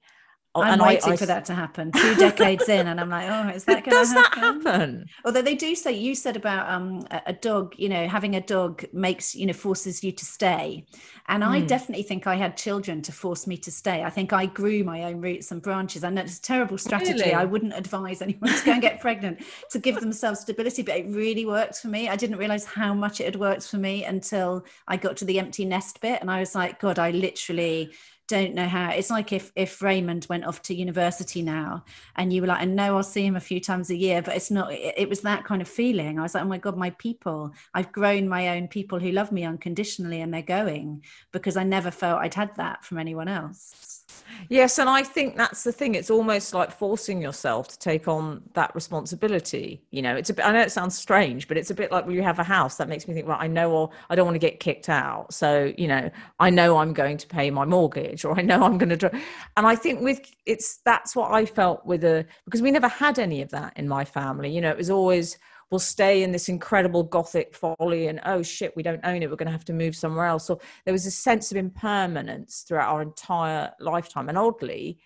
Oh, 0.59 0.71
I'm 0.71 0.79
waiting 0.79 1.11
I, 1.11 1.13
I, 1.13 1.17
for 1.17 1.25
that 1.25 1.45
to 1.45 1.55
happen. 1.55 1.91
Two 1.91 2.15
decades 2.15 2.69
in, 2.69 2.87
and 2.87 2.99
I'm 2.99 3.09
like, 3.09 3.29
oh, 3.29 3.49
is 3.49 3.65
that 3.65 3.83
going 3.83 4.05
to 4.05 4.13
happen? 4.13 4.53
Does 4.53 4.63
that 4.63 4.73
happen? 4.73 5.05
Although 5.25 5.41
they 5.41 5.55
do 5.55 5.75
say, 5.75 5.93
you 5.93 6.15
said 6.15 6.35
about 6.35 6.69
um, 6.69 7.03
a 7.25 7.33
dog. 7.33 7.75
You 7.77 7.89
know, 7.89 8.07
having 8.07 8.35
a 8.35 8.41
dog 8.41 8.85
makes 8.93 9.35
you 9.35 9.45
know 9.45 9.53
forces 9.53 10.03
you 10.03 10.11
to 10.11 10.25
stay, 10.25 10.85
and 11.27 11.43
mm. 11.43 11.47
I 11.47 11.59
hmm. 11.61 11.67
definitely 11.67 12.03
think 12.03 12.27
I 12.27 12.35
had 12.35 12.57
children 12.57 13.01
to 13.03 13.11
force 13.11 13.47
me 13.47 13.57
to 13.57 13.71
stay. 13.71 14.03
I 14.03 14.09
think 14.09 14.33
I 14.33 14.45
grew 14.45 14.83
my 14.83 15.03
own 15.03 15.21
roots 15.21 15.51
and 15.51 15.61
branches. 15.61 16.03
I 16.03 16.09
know 16.09 16.21
it's 16.21 16.39
a 16.39 16.41
terrible 16.41 16.77
strategy. 16.77 17.13
Really? 17.13 17.33
I 17.33 17.45
wouldn't 17.45 17.73
advise 17.73 18.21
anyone 18.23 18.53
to 18.53 18.65
go 18.65 18.71
and 18.73 18.81
get 18.81 18.99
pregnant 18.99 19.43
to 19.71 19.79
give 19.79 19.99
themselves 19.99 20.41
stability, 20.41 20.81
but 20.81 20.97
it 20.97 21.07
really 21.07 21.45
worked 21.45 21.77
for 21.77 21.87
me. 21.87 22.09
I 22.09 22.15
didn't 22.15 22.37
realize 22.37 22.65
how 22.65 22.93
much 22.93 23.21
it 23.21 23.25
had 23.25 23.35
worked 23.35 23.67
for 23.67 23.77
me 23.77 24.03
until 24.05 24.65
I 24.87 24.97
got 24.97 25.17
to 25.17 25.25
the 25.25 25.39
empty 25.39 25.65
nest 25.65 26.01
bit, 26.01 26.21
and 26.21 26.29
I 26.29 26.39
was 26.39 26.55
like, 26.55 26.79
God, 26.79 26.99
I 26.99 27.11
literally 27.11 27.91
don't 28.29 28.53
know 28.53 28.67
how 28.67 28.91
it's 28.91 29.09
like 29.09 29.33
if 29.33 29.51
if 29.55 29.81
raymond 29.81 30.27
went 30.29 30.45
off 30.45 30.61
to 30.61 30.75
university 30.75 31.41
now 31.41 31.83
and 32.15 32.31
you 32.31 32.41
were 32.41 32.47
like 32.47 32.61
i 32.61 32.65
know 32.65 32.95
i'll 32.95 33.03
see 33.03 33.25
him 33.25 33.35
a 33.35 33.39
few 33.41 33.59
times 33.59 33.89
a 33.89 33.95
year 33.95 34.21
but 34.21 34.35
it's 34.35 34.51
not 34.51 34.71
it, 34.71 34.93
it, 34.95 35.09
was 35.09 35.21
that 35.21 35.43
kind 35.43 35.61
of 35.61 35.67
feeling. 35.67 36.19
I 36.19 36.21
was 36.21 36.35
like 36.35 36.43
oh 36.43 36.47
my 36.47 36.59
god 36.59 36.77
my 36.77 36.91
people 36.91 37.51
i've 37.73 37.91
grown 37.91 38.29
my 38.29 38.49
own 38.49 38.67
people 38.67 38.99
who 38.99 39.11
love 39.11 39.31
me 39.31 39.43
unconditionally 39.43 40.21
and 40.21 40.31
they're 40.31 40.43
going 40.43 41.03
because 41.31 41.57
i 41.57 41.63
never 41.63 41.89
felt 41.89 42.21
i'd 42.21 42.35
had 42.35 42.55
that 42.55 42.85
from 42.85 42.99
anyone 42.99 43.27
else 43.27 43.98
Yes, 44.47 44.79
and 44.79 44.89
I 44.89 45.03
think 45.03 45.35
that's 45.37 45.63
the 45.63 45.71
thing. 45.71 45.95
It's 45.95 46.09
almost 46.09 46.53
like 46.53 46.71
forcing 46.71 47.21
yourself 47.21 47.67
to 47.67 47.77
take 47.77 48.07
on 48.07 48.41
that 48.53 48.73
responsibility. 48.73 49.83
You 49.91 50.01
know, 50.01 50.15
it's 50.15 50.29
a 50.29 50.33
bit, 50.33 50.45
I 50.45 50.51
know 50.51 50.61
it 50.61 50.71
sounds 50.71 50.97
strange, 50.97 51.47
but 51.47 51.57
it's 51.57 51.69
a 51.69 51.75
bit 51.75 51.91
like 51.91 52.05
when 52.05 52.15
you 52.15 52.23
have 52.23 52.39
a 52.39 52.43
house 52.43 52.77
that 52.77 52.89
makes 52.89 53.07
me 53.07 53.13
think, 53.13 53.27
well, 53.27 53.37
I 53.39 53.47
know, 53.47 53.71
or 53.71 53.89
I 54.09 54.15
don't 54.15 54.25
want 54.25 54.35
to 54.35 54.39
get 54.39 54.59
kicked 54.59 54.89
out. 54.89 55.33
So, 55.33 55.73
you 55.77 55.87
know, 55.87 56.09
I 56.39 56.49
know 56.49 56.77
I'm 56.77 56.93
going 56.93 57.17
to 57.17 57.27
pay 57.27 57.51
my 57.51 57.65
mortgage 57.65 58.25
or 58.25 58.39
I 58.39 58.41
know 58.41 58.63
I'm 58.63 58.77
going 58.77 58.97
to, 58.97 59.11
and 59.57 59.67
I 59.67 59.75
think 59.75 60.01
with 60.01 60.19
it's, 60.45 60.79
that's 60.85 61.15
what 61.15 61.31
I 61.31 61.45
felt 61.45 61.85
with 61.85 62.03
a, 62.03 62.25
because 62.45 62.61
we 62.61 62.71
never 62.71 62.87
had 62.87 63.19
any 63.19 63.41
of 63.41 63.49
that 63.51 63.73
in 63.75 63.87
my 63.87 64.05
family. 64.05 64.49
You 64.49 64.61
know, 64.61 64.71
it 64.71 64.77
was 64.77 64.89
always, 64.89 65.37
will 65.71 65.79
stay 65.79 66.23
in 66.23 66.31
this 66.31 66.49
incredible 66.49 67.03
gothic 67.03 67.53
folly 67.53 68.07
and 68.07 68.19
oh 68.25 68.41
shit 68.41 68.75
we 68.75 68.83
don't 68.83 69.01
own 69.03 69.21
it 69.21 69.29
we're 69.29 69.35
going 69.35 69.45
to 69.45 69.51
have 69.51 69.65
to 69.65 69.73
move 69.73 69.95
somewhere 69.95 70.25
else 70.25 70.45
so 70.45 70.59
there 70.85 70.93
was 70.93 71.05
a 71.05 71.11
sense 71.11 71.51
of 71.51 71.57
impermanence 71.57 72.65
throughout 72.67 72.93
our 72.93 73.01
entire 73.01 73.71
lifetime 73.79 74.29
and 74.29 74.37
oddly 74.37 74.99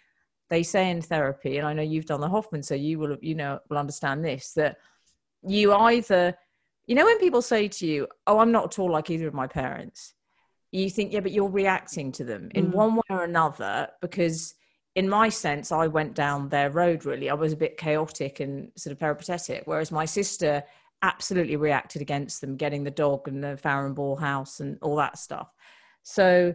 they 0.54 0.62
say 0.62 0.92
in 0.92 1.02
therapy, 1.02 1.58
and 1.58 1.68
I 1.68 1.74
know 1.74 1.82
you've 1.82 2.06
done 2.06 2.22
the 2.22 2.30
Hoffman, 2.30 2.62
so 2.62 2.76
you 2.76 3.00
will 3.00 3.18
you 3.22 3.34
know 3.34 3.60
will 3.70 3.78
understand 3.80 4.24
this 4.24 4.54
that 4.54 4.78
you 5.42 5.74
either 5.74 6.36
you 6.86 6.94
know 6.94 7.06
when 7.06 7.18
people 7.18 7.42
say 7.42 7.68
to 7.68 7.88
you, 7.88 8.08
"Oh, 8.28 8.38
I'm 8.38 8.52
not 8.52 8.66
at 8.66 8.80
all 8.80 8.92
like 8.92 9.10
either 9.10 9.28
of 9.28 9.34
my 9.34 9.48
parents," 9.48 10.14
you 10.72 10.92
think, 10.92 11.12
"Yeah, 11.12 11.22
but 11.22 11.32
you're 11.32 11.50
reacting 11.50 12.12
to 12.14 12.24
them 12.24 12.50
in 12.54 12.68
mm. 12.68 12.76
one 12.76 12.96
way 12.96 13.10
or 13.10 13.24
another 13.24 13.90
because." 14.00 14.54
In 14.96 15.10
my 15.10 15.30
sense, 15.30 15.72
I 15.72 15.88
went 15.88 16.14
down 16.14 16.50
their 16.50 16.70
road 16.70 17.06
really. 17.06 17.30
I 17.30 17.34
was 17.34 17.54
a 17.54 17.58
bit 17.58 17.78
chaotic 17.78 18.40
and 18.40 18.72
sort 18.76 18.92
of 18.92 19.00
peripatetic, 19.00 19.64
whereas 19.66 19.92
my 19.92 20.06
sister 20.06 20.64
absolutely 21.02 21.56
reacted 21.56 22.02
against 22.02 22.42
them, 22.42 22.56
getting 22.56 22.84
the 22.84 22.92
dog 22.92 23.28
and 23.28 23.44
the 23.44 23.58
Farrow 23.58 23.94
Ball 23.94 24.16
house 24.16 24.60
and 24.60 24.78
all 24.82 24.96
that 24.98 25.18
stuff. 25.18 25.50
So 26.04 26.54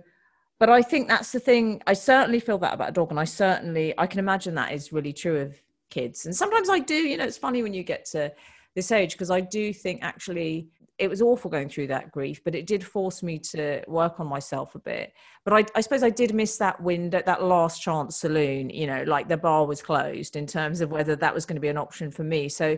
but 0.59 0.71
I 0.71 0.83
think 0.83 1.09
that's 1.09 1.31
the 1.31 1.41
thing. 1.41 1.83
I 1.87 1.93
certainly 1.93 2.41
feel 2.41 2.59
that 2.59 2.75
about 2.75 2.91
a 2.91 2.93
dog, 2.93 3.11
and 3.11 3.21
I 3.21 3.25
certainly 3.25 3.95
I 3.97 4.07
can 4.07 4.19
imagine 4.19 4.55
that 4.57 4.73
is 4.73 4.93
really 4.93 5.13
true 5.13 5.39
of 5.39 5.55
kids. 5.91 6.27
And 6.27 6.35
sometimes 6.35 6.69
I 6.69 6.81
do. 6.81 6.95
You 6.95 7.17
know, 7.17 7.25
it's 7.25 7.39
funny 7.39 7.63
when 7.63 7.75
you 7.75 7.85
get 7.85 8.05
to 8.07 8.33
this 8.75 8.91
age 8.91 9.13
because 9.13 9.31
I 9.31 9.41
do 9.41 9.73
think 9.73 10.03
actually 10.03 10.69
it 10.99 11.09
was 11.09 11.23
awful 11.23 11.51
going 11.51 11.69
through 11.69 11.87
that 11.89 12.11
grief, 12.11 12.43
but 12.45 12.55
it 12.55 12.67
did 12.67 12.85
force 12.85 13.23
me 13.23 13.39
to 13.39 13.83
work 13.87 14.19
on 14.19 14.27
myself 14.27 14.75
a 14.75 14.81
bit. 14.81 15.13
But 15.45 15.55
I, 15.55 15.65
I 15.77 15.81
suppose 15.81 16.03
I 16.03 16.11
did 16.11 16.35
miss 16.35 16.57
that 16.59 16.81
window, 16.81 17.23
that 17.25 17.43
last 17.43 17.81
chance 17.81 18.17
saloon. 18.17 18.71
You 18.71 18.89
know, 18.89 19.05
like 19.07 19.29
the 19.29 19.37
bar 19.37 19.67
was 19.67 19.81
closed 19.81 20.35
in 20.35 20.47
terms 20.47 20.81
of 20.81 20.91
whether 20.91 21.15
that 21.17 21.35
was 21.35 21.47
going 21.47 21.57
to 21.57 21.61
be 21.61 21.69
an 21.69 21.79
option 21.79 22.11
for 22.11 22.25
me. 22.25 22.49
So 22.49 22.77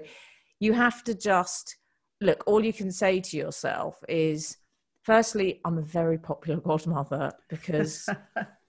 you 0.60 0.72
have 0.74 1.02
to 1.04 1.14
just 1.14 1.76
look. 2.20 2.42
All 2.46 2.64
you 2.64 2.72
can 2.72 2.92
say 2.92 3.20
to 3.20 3.36
yourself 3.36 4.02
is 4.08 4.58
firstly, 5.02 5.60
I'm 5.64 5.78
a 5.78 5.82
very 5.82 6.18
popular 6.18 6.60
godmother 6.60 7.32
because 7.48 8.08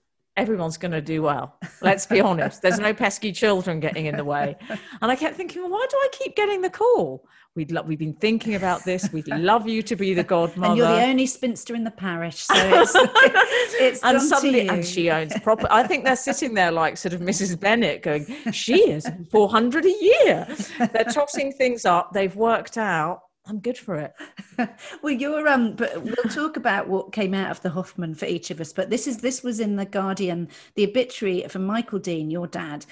everyone's 0.41 0.77
going 0.77 0.91
to 0.91 1.01
do 1.01 1.21
well. 1.21 1.55
Let's 1.81 2.07
be 2.07 2.19
honest. 2.19 2.61
There's 2.63 2.79
no 2.79 2.93
pesky 2.93 3.31
children 3.31 3.79
getting 3.79 4.07
in 4.07 4.17
the 4.17 4.25
way. 4.25 4.55
And 5.01 5.11
I 5.11 5.15
kept 5.15 5.35
thinking, 5.37 5.61
well, 5.61 5.71
why 5.71 5.85
do 5.89 5.97
I 5.97 6.09
keep 6.11 6.35
getting 6.35 6.61
the 6.61 6.69
call? 6.69 7.23
We'd 7.55 7.71
lo- 7.71 7.83
we've 7.83 7.99
been 7.99 8.13
thinking 8.15 8.55
about 8.55 8.83
this. 8.85 9.11
We'd 9.11 9.27
love 9.27 9.67
you 9.67 9.83
to 9.83 9.95
be 9.95 10.13
the 10.13 10.23
godmother. 10.23 10.71
And 10.71 10.77
you're 10.77 10.87
the 10.87 11.03
only 11.03 11.25
spinster 11.27 11.75
in 11.75 11.83
the 11.83 11.91
parish, 11.91 12.37
so 12.37 12.53
it's, 12.55 12.93
it's 13.75 14.03
and 14.03 14.21
suddenly, 14.21 14.69
and 14.69 14.85
she 14.85 15.11
owns 15.11 15.37
proper. 15.41 15.67
I 15.69 15.85
think 15.85 16.05
they're 16.05 16.15
sitting 16.15 16.53
there 16.53 16.71
like 16.71 16.95
sort 16.95 17.13
of 17.13 17.19
Mrs. 17.19 17.59
Bennet, 17.59 18.03
going, 18.03 18.25
"She 18.53 18.89
is 18.89 19.05
400 19.31 19.83
a 19.83 19.89
year." 19.89 20.47
They're 20.93 21.03
tossing 21.03 21.51
things 21.51 21.85
up. 21.85 22.13
They've 22.13 22.35
worked 22.37 22.77
out 22.77 23.19
I'm 23.51 23.59
good 23.59 23.77
for 23.77 23.95
it. 23.95 24.13
well, 25.03 25.11
you're 25.11 25.45
um, 25.49 25.73
but 25.75 26.01
we'll 26.01 26.31
talk 26.33 26.55
about 26.55 26.87
what 26.87 27.11
came 27.11 27.33
out 27.33 27.51
of 27.51 27.61
the 27.61 27.69
Hoffman 27.69 28.15
for 28.15 28.25
each 28.25 28.49
of 28.49 28.61
us. 28.61 28.71
But 28.71 28.89
this 28.89 29.07
is 29.07 29.17
this 29.17 29.43
was 29.43 29.59
in 29.59 29.75
the 29.75 29.83
Guardian, 29.83 30.47
the 30.75 30.87
obituary 30.87 31.45
for 31.49 31.59
Michael 31.59 31.99
Dean, 31.99 32.31
your 32.31 32.47
dad. 32.47 32.85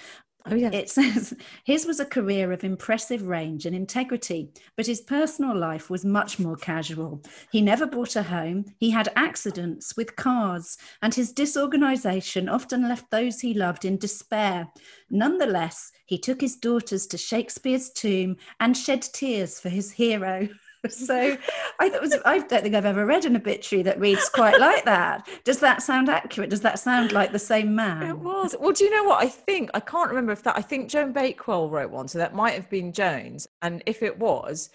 Oh, 0.46 0.56
yeah. 0.56 0.72
It 0.72 0.90
says 0.90 1.34
his 1.66 1.86
was 1.86 2.00
a 2.00 2.06
career 2.06 2.52
of 2.52 2.64
impressive 2.64 3.28
range 3.28 3.66
and 3.66 3.76
integrity, 3.76 4.52
but 4.78 4.86
his 4.86 5.02
personal 5.02 5.56
life 5.56 5.90
was 5.90 6.06
much 6.06 6.40
more 6.40 6.56
casual. 6.56 7.22
He 7.52 7.62
never 7.62 7.86
bought 7.86 8.16
a 8.16 8.24
home, 8.24 8.66
he 8.80 8.90
had 8.90 9.10
accidents 9.16 9.98
with 9.98 10.16
cars, 10.16 10.78
and 11.02 11.14
his 11.14 11.34
disorganization 11.34 12.48
often 12.48 12.88
left 12.88 13.12
those 13.12 13.42
he 13.42 13.54
loved 13.54 13.84
in 13.84 13.98
despair. 13.98 14.68
Nonetheless, 15.10 15.92
he 16.06 16.18
took 16.18 16.40
his 16.40 16.56
daughters 16.56 17.06
to 17.08 17.18
Shakespeare's 17.18 17.90
tomb 17.90 18.38
and 18.60 18.78
shed 18.78 19.02
tears 19.02 19.60
for 19.60 19.70
his 19.70 19.92
hero. 19.92 20.48
so 20.88 21.38
I, 21.80 21.90
was, 22.00 22.16
I 22.26 22.40
don't 22.40 22.64
think 22.64 22.76
I've 22.76 22.86
ever 22.86 23.06
read 23.06 23.26
an 23.26 23.36
obituary 23.36 23.84
that 23.84 24.00
reads 24.00 24.30
quite 24.30 24.60
like 24.60 24.86
that. 24.86 25.28
Does 25.44 25.60
that 25.60 25.82
sound 25.82 26.10
accurate? 26.10 26.50
Does 26.50 26.62
that 26.62 26.80
sound 26.80 27.12
like 27.12 27.32
the 27.32 27.40
same 27.40 27.76
man? 27.76 28.04
It 28.04 28.20
was. 28.20 28.56
Well, 28.60 28.72
do 28.72 28.86
you 28.86 28.92
know 28.92 29.04
what 29.04 29.24
I 29.24 29.28
think? 29.28 29.70
I 29.74 29.80
can't 29.80 30.10
remember 30.10 30.32
if 30.32 30.44
that. 30.44 30.58
I 30.58 30.62
think 30.62 30.90
Joan 30.90 31.12
Bakewell 31.12 31.70
wrote 31.70 31.92
one, 31.92 32.08
so 32.08 32.18
that 32.18 32.34
might 32.34 32.54
have 32.54 32.70
been 32.70 32.94
Joan's. 32.94 33.48
And 33.62 33.84
if 33.86 34.04
it 34.04 34.18
was, 34.18 34.70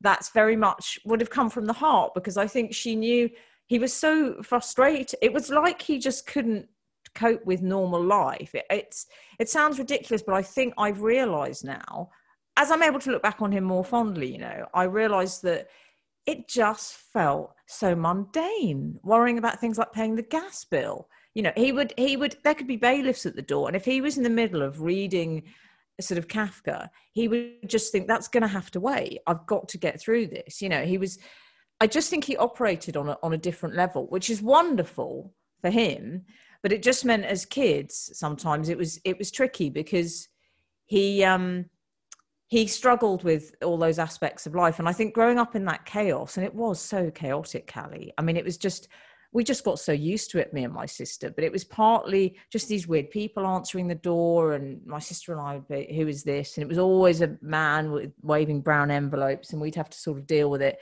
that's 0.00 0.30
very 0.30 0.56
much 0.56 0.98
would 1.04 1.20
have 1.20 1.30
come 1.30 1.50
from 1.50 1.66
the 1.66 1.72
heart 1.72 2.14
because 2.14 2.36
I 2.36 2.46
think 2.46 2.74
she 2.74 2.96
knew 2.96 3.30
he 3.66 3.78
was 3.78 3.92
so 3.92 4.42
frustrated. 4.42 5.18
It 5.22 5.32
was 5.32 5.50
like 5.50 5.80
he 5.80 5.98
just 5.98 6.26
couldn't 6.26 6.68
cope 7.14 7.44
with 7.44 7.62
normal 7.62 8.02
life. 8.02 8.54
It, 8.54 8.64
it's 8.70 9.06
it 9.38 9.48
sounds 9.48 9.78
ridiculous, 9.78 10.22
but 10.22 10.34
I 10.34 10.42
think 10.42 10.74
I've 10.78 11.02
realised 11.02 11.64
now 11.64 12.10
as 12.56 12.70
I'm 12.70 12.82
able 12.82 13.00
to 13.00 13.10
look 13.10 13.22
back 13.22 13.40
on 13.40 13.52
him 13.52 13.64
more 13.64 13.84
fondly, 13.84 14.32
you 14.32 14.38
know, 14.38 14.66
I 14.74 14.84
realized 14.84 15.42
that 15.42 15.68
it 16.26 16.48
just 16.48 16.94
felt 16.94 17.54
so 17.66 17.94
mundane, 17.96 18.98
worrying 19.02 19.38
about 19.38 19.60
things 19.60 19.78
like 19.78 19.92
paying 19.92 20.14
the 20.14 20.22
gas 20.22 20.64
bill. 20.64 21.08
You 21.34 21.42
know, 21.42 21.52
he 21.56 21.72
would, 21.72 21.94
he 21.96 22.16
would, 22.16 22.36
there 22.44 22.54
could 22.54 22.66
be 22.66 22.76
bailiffs 22.76 23.26
at 23.26 23.34
the 23.34 23.42
door. 23.42 23.66
And 23.66 23.76
if 23.76 23.84
he 23.84 24.00
was 24.00 24.18
in 24.18 24.22
the 24.22 24.30
middle 24.30 24.62
of 24.62 24.82
reading 24.82 25.44
sort 26.00 26.18
of 26.18 26.28
Kafka, 26.28 26.88
he 27.12 27.26
would 27.28 27.68
just 27.68 27.90
think 27.90 28.06
that's 28.06 28.28
going 28.28 28.42
to 28.42 28.48
have 28.48 28.70
to 28.72 28.80
wait. 28.80 29.20
I've 29.26 29.46
got 29.46 29.68
to 29.70 29.78
get 29.78 30.00
through 30.00 30.28
this. 30.28 30.60
You 30.60 30.68
know, 30.68 30.84
he 30.84 30.98
was, 30.98 31.18
I 31.80 31.86
just 31.86 32.10
think 32.10 32.24
he 32.24 32.36
operated 32.36 32.96
on 32.96 33.08
a, 33.08 33.18
on 33.22 33.32
a 33.32 33.38
different 33.38 33.74
level, 33.74 34.06
which 34.06 34.30
is 34.30 34.42
wonderful 34.42 35.32
for 35.60 35.70
him. 35.70 36.24
But 36.62 36.72
it 36.72 36.82
just 36.82 37.04
meant 37.04 37.24
as 37.24 37.44
kids, 37.44 38.10
sometimes 38.14 38.68
it 38.68 38.78
was, 38.78 39.00
it 39.04 39.18
was 39.18 39.32
tricky 39.32 39.70
because 39.70 40.28
he, 40.84 41.24
um, 41.24 41.64
he 42.52 42.66
struggled 42.66 43.24
with 43.24 43.54
all 43.64 43.78
those 43.78 43.98
aspects 43.98 44.46
of 44.46 44.54
life. 44.54 44.78
And 44.78 44.86
I 44.86 44.92
think 44.92 45.14
growing 45.14 45.38
up 45.38 45.56
in 45.56 45.64
that 45.64 45.86
chaos, 45.86 46.36
and 46.36 46.44
it 46.44 46.54
was 46.54 46.78
so 46.78 47.10
chaotic, 47.10 47.66
Cally. 47.66 48.12
I 48.18 48.20
mean, 48.20 48.36
it 48.36 48.44
was 48.44 48.58
just, 48.58 48.88
we 49.32 49.42
just 49.42 49.64
got 49.64 49.78
so 49.78 49.92
used 49.92 50.30
to 50.32 50.38
it, 50.38 50.52
me 50.52 50.62
and 50.62 50.74
my 50.74 50.84
sister. 50.84 51.30
But 51.30 51.44
it 51.44 51.50
was 51.50 51.64
partly 51.64 52.36
just 52.50 52.68
these 52.68 52.86
weird 52.86 53.08
people 53.08 53.46
answering 53.46 53.88
the 53.88 53.94
door, 53.94 54.52
and 54.52 54.84
my 54.84 54.98
sister 54.98 55.32
and 55.32 55.40
I 55.40 55.54
would 55.54 55.66
be, 55.66 55.94
who 55.96 56.06
is 56.06 56.24
this? 56.24 56.58
And 56.58 56.62
it 56.62 56.68
was 56.68 56.76
always 56.76 57.22
a 57.22 57.38
man 57.40 57.90
with 57.90 58.12
waving 58.20 58.60
brown 58.60 58.90
envelopes, 58.90 59.54
and 59.54 59.62
we'd 59.62 59.76
have 59.76 59.88
to 59.88 59.98
sort 59.98 60.18
of 60.18 60.26
deal 60.26 60.50
with 60.50 60.60
it. 60.60 60.76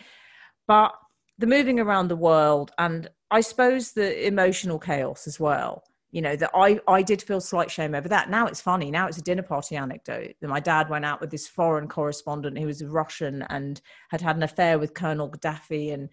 But 0.66 0.90
the 1.38 1.46
moving 1.46 1.78
around 1.78 2.08
the 2.08 2.16
world, 2.16 2.72
and 2.78 3.08
I 3.30 3.42
suppose 3.42 3.92
the 3.92 4.26
emotional 4.26 4.80
chaos 4.80 5.28
as 5.28 5.38
well 5.38 5.84
you 6.12 6.20
know 6.20 6.36
that 6.36 6.50
I 6.54 6.80
I 6.88 7.02
did 7.02 7.22
feel 7.22 7.40
slight 7.40 7.70
shame 7.70 7.94
over 7.94 8.08
that. 8.08 8.30
Now 8.30 8.46
it's 8.46 8.60
funny. 8.60 8.90
Now 8.90 9.06
it's 9.06 9.18
a 9.18 9.22
dinner 9.22 9.42
party 9.42 9.76
anecdote 9.76 10.34
that 10.40 10.48
my 10.48 10.60
dad 10.60 10.90
went 10.90 11.04
out 11.04 11.20
with 11.20 11.30
this 11.30 11.46
foreign 11.46 11.88
correspondent 11.88 12.58
who 12.58 12.66
was 12.66 12.84
Russian 12.84 13.42
and 13.50 13.80
had 14.10 14.20
had 14.20 14.36
an 14.36 14.42
affair 14.42 14.78
with 14.78 14.94
Colonel 14.94 15.30
Gaddafi, 15.30 15.92
and 15.92 16.08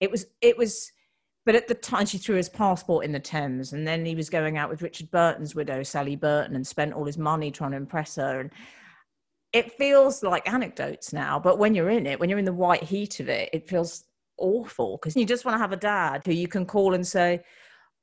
it 0.00 0.10
was 0.10 0.26
it 0.40 0.56
was. 0.56 0.92
But 1.44 1.56
at 1.56 1.66
the 1.66 1.74
time, 1.74 2.06
she 2.06 2.18
threw 2.18 2.36
his 2.36 2.48
passport 2.48 3.04
in 3.04 3.10
the 3.10 3.18
Thames, 3.18 3.72
and 3.72 3.86
then 3.86 4.06
he 4.06 4.14
was 4.14 4.30
going 4.30 4.58
out 4.58 4.70
with 4.70 4.80
Richard 4.80 5.10
Burton's 5.10 5.56
widow, 5.56 5.82
Sally 5.82 6.14
Burton, 6.14 6.54
and 6.54 6.64
spent 6.64 6.92
all 6.92 7.04
his 7.04 7.18
money 7.18 7.50
trying 7.50 7.72
to 7.72 7.78
impress 7.78 8.14
her. 8.14 8.38
And 8.38 8.52
it 9.52 9.72
feels 9.72 10.22
like 10.22 10.48
anecdotes 10.48 11.12
now, 11.12 11.40
but 11.40 11.58
when 11.58 11.74
you're 11.74 11.90
in 11.90 12.06
it, 12.06 12.20
when 12.20 12.30
you're 12.30 12.38
in 12.38 12.44
the 12.44 12.52
white 12.52 12.84
heat 12.84 13.18
of 13.18 13.28
it, 13.28 13.50
it 13.52 13.68
feels 13.68 14.04
awful 14.38 14.96
because 14.96 15.16
you 15.16 15.26
just 15.26 15.44
want 15.44 15.54
to 15.54 15.60
have 15.60 15.72
a 15.72 15.76
dad 15.76 16.22
who 16.24 16.32
you 16.32 16.48
can 16.48 16.64
call 16.64 16.94
and 16.94 17.06
say, 17.06 17.42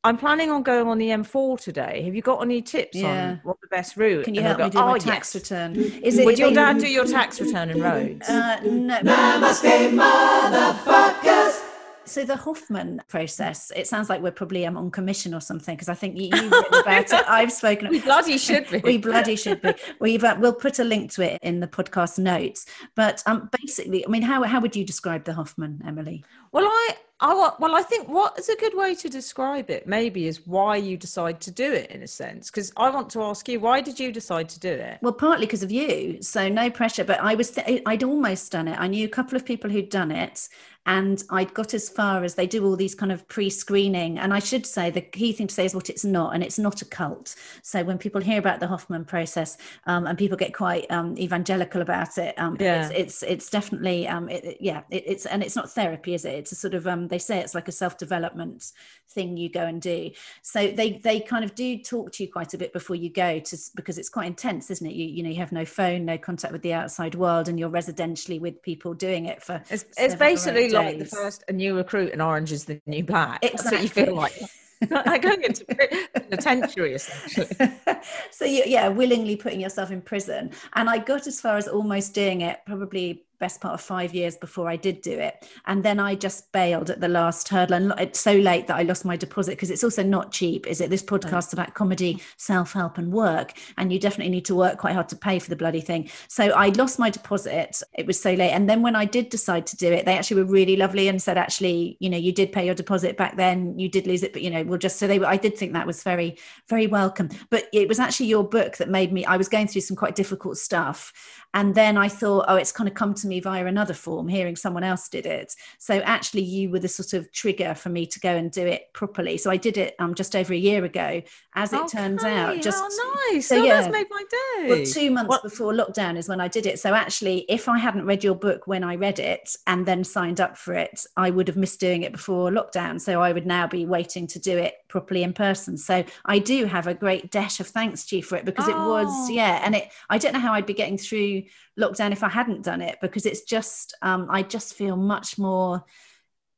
I'm 0.04 0.18
planning 0.18 0.50
on 0.50 0.64
going 0.64 0.88
on 0.88 0.98
the 0.98 1.10
M4 1.10 1.60
today. 1.60 2.02
Have 2.04 2.16
you 2.16 2.22
got 2.22 2.42
any 2.42 2.62
tips 2.62 2.96
yeah. 2.96 3.32
on 3.32 3.42
what 3.44 3.58
the 3.62 3.68
best 3.68 3.98
route? 3.98 4.24
Can 4.24 4.34
you 4.34 4.42
help 4.42 4.58
go, 4.58 4.64
me 4.66 4.70
do 4.70 4.80
oh, 4.80 4.86
my 4.88 4.98
tax 4.98 5.36
yes. 5.36 5.44
return? 5.44 5.76
Is 5.76 6.18
it, 6.18 6.26
Would 6.26 6.40
your 6.40 6.52
dad 6.54 6.78
do 6.78 6.88
your 6.88 7.06
tax 7.06 7.42
return 7.42 7.70
in 7.70 7.82
roads? 7.82 8.30
Uh, 8.30 8.62
no. 8.64 8.98
Namaste, 9.02 9.98
motherfuckers 9.98 11.70
so 12.10 12.26
the 12.26 12.36
Hoffman 12.36 13.02
process, 13.08 13.72
it 13.76 13.88
sounds 13.88 14.10
like 14.10 14.22
we're 14.22 14.32
probably 14.32 14.66
um, 14.66 14.78
on 14.78 14.90
commission 14.92 15.34
or 15.34 15.40
something 15.40 15.76
because 15.76 15.90
I 15.90 15.94
think 15.94 16.18
you, 16.18 16.30
have 16.34 16.52
written 16.52 16.80
about 16.80 17.14
it. 17.14 17.14
I've 17.28 17.52
spoken. 17.52 17.90
We 17.90 18.00
bloody 18.00 18.38
should 18.38 18.70
be. 18.70 18.80
We 18.80 18.98
bloody 18.98 19.36
should 19.36 19.62
be. 19.62 19.74
We've 20.00 20.24
uh, 20.24 20.36
we'll 20.40 20.54
put 20.54 20.80
a 20.80 20.84
link 20.84 21.12
to 21.14 21.22
it 21.22 21.40
in 21.44 21.60
the 21.60 21.68
podcast 21.68 22.18
notes. 22.18 22.66
But 22.96 23.22
um, 23.26 23.50
basically, 23.62 24.06
I 24.06 24.10
mean, 24.10 24.24
how 24.24 24.44
how 24.44 24.60
would 24.60 24.76
you 24.76 24.84
describe 24.84 25.24
the 25.24 25.34
Hoffman, 25.34 25.82
Emily? 25.86 26.24
Well, 26.52 26.66
I 26.66 26.96
I 27.22 27.52
well, 27.60 27.76
I 27.76 27.82
think 27.82 28.08
what 28.08 28.40
is 28.40 28.48
a 28.48 28.56
good 28.56 28.76
way 28.76 28.96
to 28.96 29.10
describe 29.10 29.70
it 29.70 29.86
maybe 29.86 30.28
is 30.28 30.48
why 30.48 30.78
you 30.78 30.96
decide 30.96 31.42
to 31.42 31.52
do 31.52 31.74
it 31.74 31.92
in 31.92 32.02
a 32.02 32.08
sense. 32.08 32.50
Because 32.50 32.72
I 32.78 32.90
want 32.90 33.10
to 33.12 33.24
ask 33.24 33.50
you, 33.50 33.60
why 33.60 33.82
did 33.82 34.00
you 34.00 34.12
decide 34.12 34.48
to 34.50 34.60
do 34.60 34.70
it? 34.70 35.00
Well, 35.02 35.14
partly 35.14 35.46
because 35.46 35.64
of 35.64 35.72
you, 35.72 36.22
so 36.22 36.48
no 36.48 36.70
pressure. 36.70 37.04
But 37.04 37.20
I 37.20 37.36
was 37.36 37.52
th- 37.52 37.82
I'd 37.86 38.04
almost 38.04 38.54
done 38.54 38.70
it. 38.70 38.80
I 38.80 38.88
knew 38.88 39.06
a 39.06 39.10
couple 39.10 39.36
of 39.36 39.46
people 39.46 39.70
who'd 39.70 39.90
done 39.90 40.12
it, 40.12 40.48
and 40.86 41.22
I'd 41.30 41.54
got 41.54 41.74
as 41.74 41.90
far 41.90 42.24
as 42.24 42.36
they 42.36 42.48
do 42.48 42.66
all 42.66 42.78
these 42.78 42.96
kind 42.96 43.12
of 43.12 43.28
pre-screening. 43.28 44.18
And 44.18 44.34
I 44.34 44.40
should 44.40 44.66
say 44.66 44.90
the 44.90 45.02
key 45.02 45.34
thing 45.34 45.48
to 45.48 45.54
say 45.54 45.66
is 45.66 45.76
what 45.76 45.90
it's 45.90 46.06
not, 46.06 46.34
and 46.34 46.42
it's 46.42 46.58
not 46.58 46.82
a 46.82 46.86
cult. 46.86 47.36
So 47.62 47.84
when 47.84 47.98
people 47.98 48.22
hear 48.22 48.40
about 48.40 48.62
the 48.62 48.68
Hoffman 48.68 49.04
process, 49.04 49.58
um, 49.88 50.08
and 50.08 50.18
people 50.18 50.38
get 50.38 50.54
quite 50.54 50.90
um, 50.90 51.18
evangelical 51.18 51.82
about 51.82 52.18
it, 52.18 52.34
um, 52.40 52.56
yeah. 52.60 52.88
it's, 52.88 52.94
it's, 52.96 53.24
it's 53.24 53.50
definitely 53.50 54.08
um, 54.08 54.30
it, 54.30 54.58
yeah, 54.62 54.84
it, 54.90 55.04
it's 55.06 55.26
and 55.26 55.44
it's 55.44 55.56
not 55.56 55.70
therapy, 55.70 56.14
is 56.14 56.24
it? 56.24 56.34
It's 56.36 56.54
a 56.54 56.56
sort 56.56 56.74
of 56.74 56.88
um, 56.88 57.09
they 57.10 57.20
say 57.20 57.40
it's 57.40 57.56
like 57.56 57.68
a 57.68 57.72
self-development 57.72 58.72
thing 59.10 59.38
you 59.38 59.50
go 59.50 59.62
and 59.62 59.82
do. 59.82 60.12
So 60.42 60.68
they 60.68 60.94
they 61.04 61.20
kind 61.20 61.44
of 61.44 61.56
do 61.56 61.78
talk 61.78 62.12
to 62.14 62.24
you 62.24 62.32
quite 62.32 62.54
a 62.54 62.58
bit 62.58 62.74
before 62.74 62.96
you 62.96 63.12
go 63.12 63.40
to 63.40 63.58
because 63.76 63.98
it's 63.98 64.10
quite 64.10 64.28
intense, 64.28 64.70
isn't 64.70 64.86
it? 64.86 64.94
You 64.94 65.06
you 65.06 65.24
know 65.24 65.30
you 65.30 65.38
have 65.38 65.52
no 65.52 65.66
phone, 65.66 66.06
no 66.06 66.18
contact 66.18 66.54
with 66.54 66.62
the 66.62 66.74
outside 66.74 67.16
world, 67.16 67.48
and 67.48 67.60
you're 67.60 67.70
residentially 67.70 68.40
with 68.40 68.62
people 68.62 68.94
doing 68.94 69.26
it 69.26 69.44
for. 69.44 69.62
It's, 69.70 69.86
it's 69.98 70.16
basically 70.16 70.70
like 70.70 71.00
the 71.00 71.06
first 71.06 71.44
a 71.48 71.54
new 71.54 71.76
recruit 71.76 72.14
and 72.14 72.22
orange 72.22 72.52
is 72.52 72.66
the 72.66 72.82
new 72.86 73.04
black. 73.04 73.44
Exactly. 73.44 73.60
That's 73.64 73.72
what 73.72 73.84
you 73.84 74.06
feel 74.06 74.16
like. 74.16 74.42
like 74.90 75.22
going 75.22 75.44
into 75.44 75.66
penitentiary 75.66 76.94
essentially. 76.94 77.70
so 78.32 78.46
you, 78.46 78.64
yeah, 78.66 78.88
willingly 78.88 79.36
putting 79.36 79.60
yourself 79.60 79.92
in 79.92 80.02
prison. 80.02 80.52
And 80.74 80.90
I 80.90 81.00
got 81.00 81.28
as 81.28 81.42
far 81.42 81.58
as 81.58 81.68
almost 81.68 82.14
doing 82.14 82.42
it, 82.42 82.60
probably 82.66 83.26
best 83.40 83.62
part 83.62 83.74
of 83.74 83.82
five 83.82 84.14
years 84.14 84.36
before 84.36 84.70
I 84.70 84.76
did 84.76 85.02
do 85.02 85.12
it. 85.12 85.48
And 85.66 85.84
then 85.84 86.00
I 86.00 86.16
just 86.16 86.52
bailed 86.52 86.90
at 86.90 87.02
the 87.02 87.08
last 87.08 87.48
hurdle. 87.48 87.76
And 87.76 87.94
it's 87.98 88.20
so 88.20 88.34
late 88.34 88.68
that 88.68 88.78
I 88.78 88.84
lost 88.84 89.06
my 89.06 89.16
deposit 89.16 89.52
because 89.52 89.72
it's 89.72 89.84
also 89.84 90.04
not 90.04 90.32
cheap, 90.32 90.68
is 90.68 90.82
it? 90.82 90.90
This 90.90 91.04
podcast 91.04 91.54
about 91.54 91.74
comedy, 91.74 92.22
self 92.38 92.74
help, 92.74 92.98
and 92.98 93.12
work. 93.12 93.54
And 93.78 93.92
you 93.92 94.00
definitely 94.00 94.32
need 94.32 94.46
to 94.46 94.56
work 94.56 94.78
quite 94.78 94.94
hard 94.94 95.10
to 95.10 95.16
pay 95.16 95.40
for 95.40 95.50
the 95.50 95.56
bloody 95.56 95.82
thing. 95.82 96.10
So 96.28 96.46
I 96.46 96.70
lost 96.70 97.00
my 97.00 97.10
deposit. 97.10 97.82
It 97.98 98.06
was 98.06 98.22
so 98.22 98.34
late. 98.34 98.52
And 98.52 98.70
then 98.70 98.82
when 98.82 98.96
I 98.96 99.06
did 99.06 99.30
decide 99.30 99.66
to 99.68 99.78
do 99.78 99.92
it, 99.92 100.06
they 100.06 100.18
actually 100.18 100.44
were 100.44 100.52
really 100.52 100.76
lovely 100.76 101.08
and 101.08 101.22
said, 101.22 101.38
actually, 101.38 101.98
you 102.00 102.10
know, 102.10 102.18
you 102.18 102.32
did 102.32 102.52
pay 102.52 102.66
your 102.66 102.76
deposit 102.76 103.18
back 103.18 103.38
then, 103.38 103.78
you 103.80 103.90
did 103.90 104.08
lose 104.08 104.24
it, 104.24 104.34
but, 104.34 104.42
you 104.42 104.50
know, 104.50 104.64
we'll 104.64 104.78
just, 104.78 104.98
so 104.98 105.08
they 105.08 105.20
were, 105.20 105.26
I 105.26 105.38
did 105.38 105.58
think 105.58 105.74
that 105.74 105.88
was 105.88 106.04
very, 106.04 106.38
very 106.68 106.88
welcome. 106.88 107.30
But 107.50 107.68
it 107.74 107.88
was 107.88 108.00
actually 108.00 108.28
your 108.28 108.44
book 108.44 108.78
that 108.78 108.90
made 108.90 109.14
me, 109.14 109.26
I 109.26 109.38
was 109.38 109.50
going 109.50 109.68
through 109.68 109.82
some 109.82 109.98
quite 109.98 110.16
difficult 110.16 110.58
stuff 110.58 111.14
and 111.54 111.74
then 111.74 111.98
I 111.98 112.10
thought, 112.10 112.46
oh, 112.48 112.56
it's 112.56 112.72
kind 112.72 112.88
of 112.88 112.94
come 112.94 113.16
to 113.16 113.28
me 113.28 113.40
via 113.40 113.66
another 113.66 113.96
form, 113.96 114.28
hearing 114.28 114.56
someone 114.56 114.84
else 114.84 115.10
did 115.10 115.26
it. 115.26 115.56
So 115.80 115.96
actually, 115.96 116.44
you 116.44 116.70
were 116.70 116.80
the 116.80 116.88
sort 116.88 117.14
of 117.14 117.32
trigger 117.32 117.74
for 117.74 117.90
me 117.90 118.06
to 118.06 118.20
go 118.20 118.36
and 118.36 118.52
do 118.52 118.66
it 118.68 118.84
properly. 118.94 119.38
So 119.38 119.50
I 119.50 119.58
did 119.58 119.78
it 119.78 119.96
um, 119.98 120.14
just 120.14 120.36
over 120.36 120.54
a 120.54 120.58
year 120.58 120.86
ago. 120.86 121.24
As 121.60 121.74
it 121.74 121.82
okay. 121.82 121.98
turns 121.98 122.24
out, 122.24 122.62
just 122.62 122.82
oh, 122.82 123.32
nice. 123.34 123.48
So, 123.48 123.60
oh, 123.60 123.64
yeah, 123.64 123.82
that's 123.82 123.92
made 123.92 124.08
my 124.10 124.24
day. 124.30 124.70
Well, 124.70 124.86
two 124.86 125.12
months 125.12 125.28
what? 125.28 125.44
before 125.44 125.74
lockdown 125.74 126.16
is 126.18 126.30
when 126.30 126.40
I 126.40 126.48
did 126.48 126.66
it. 126.66 126.80
So 126.80 126.94
actually, 126.94 127.40
if 127.50 127.68
I 127.68 127.78
hadn't 127.78 128.06
read 128.06 128.24
your 128.24 128.36
book 128.36 128.66
when 128.66 128.82
I 128.82 128.96
read 128.96 129.20
it 129.20 129.58
and 129.68 129.86
then 129.86 130.06
signed 130.06 130.40
up 130.40 130.58
for 130.58 130.74
it, 130.74 131.06
I 131.18 131.32
would 131.32 131.50
have 131.50 131.58
missed 131.58 131.82
doing 131.82 132.04
it 132.04 132.14
before 132.14 132.50
lockdown. 132.50 133.02
So 133.02 133.22
I 133.22 133.34
would 133.34 133.46
now 133.46 133.68
be 133.68 133.86
waiting 133.86 134.26
to 134.28 134.40
do 134.40 134.58
it 134.58 134.76
properly 134.88 135.22
in 135.22 135.34
person. 135.34 135.78
So 135.78 136.06
I 136.24 136.40
do 136.40 136.64
have 136.64 136.88
a 136.88 136.94
great 136.94 137.30
debt 137.30 137.60
of 137.60 137.68
thanks 137.68 138.06
to 138.06 138.16
you 138.16 138.24
for 138.24 138.38
it 138.38 138.46
because 138.46 138.70
oh. 138.70 138.72
it 138.72 138.90
was, 138.90 139.30
yeah. 139.30 139.62
And 139.62 139.76
it, 139.76 139.90
I 140.10 140.18
don't 140.18 140.32
know 140.32 140.40
how 140.40 140.54
I'd 140.54 140.66
be 140.66 140.74
getting 140.74 140.98
through 140.98 141.44
lockdown 141.78 142.14
if 142.14 142.24
I 142.24 142.30
hadn't 142.30 142.64
done 142.64 142.82
it 142.82 143.00
because 143.02 143.26
it's 143.26 143.42
just 143.42 143.94
um, 144.02 144.28
I 144.30 144.44
just 144.44 144.76
feel 144.76 144.96
much 144.96 145.38
more 145.38 145.84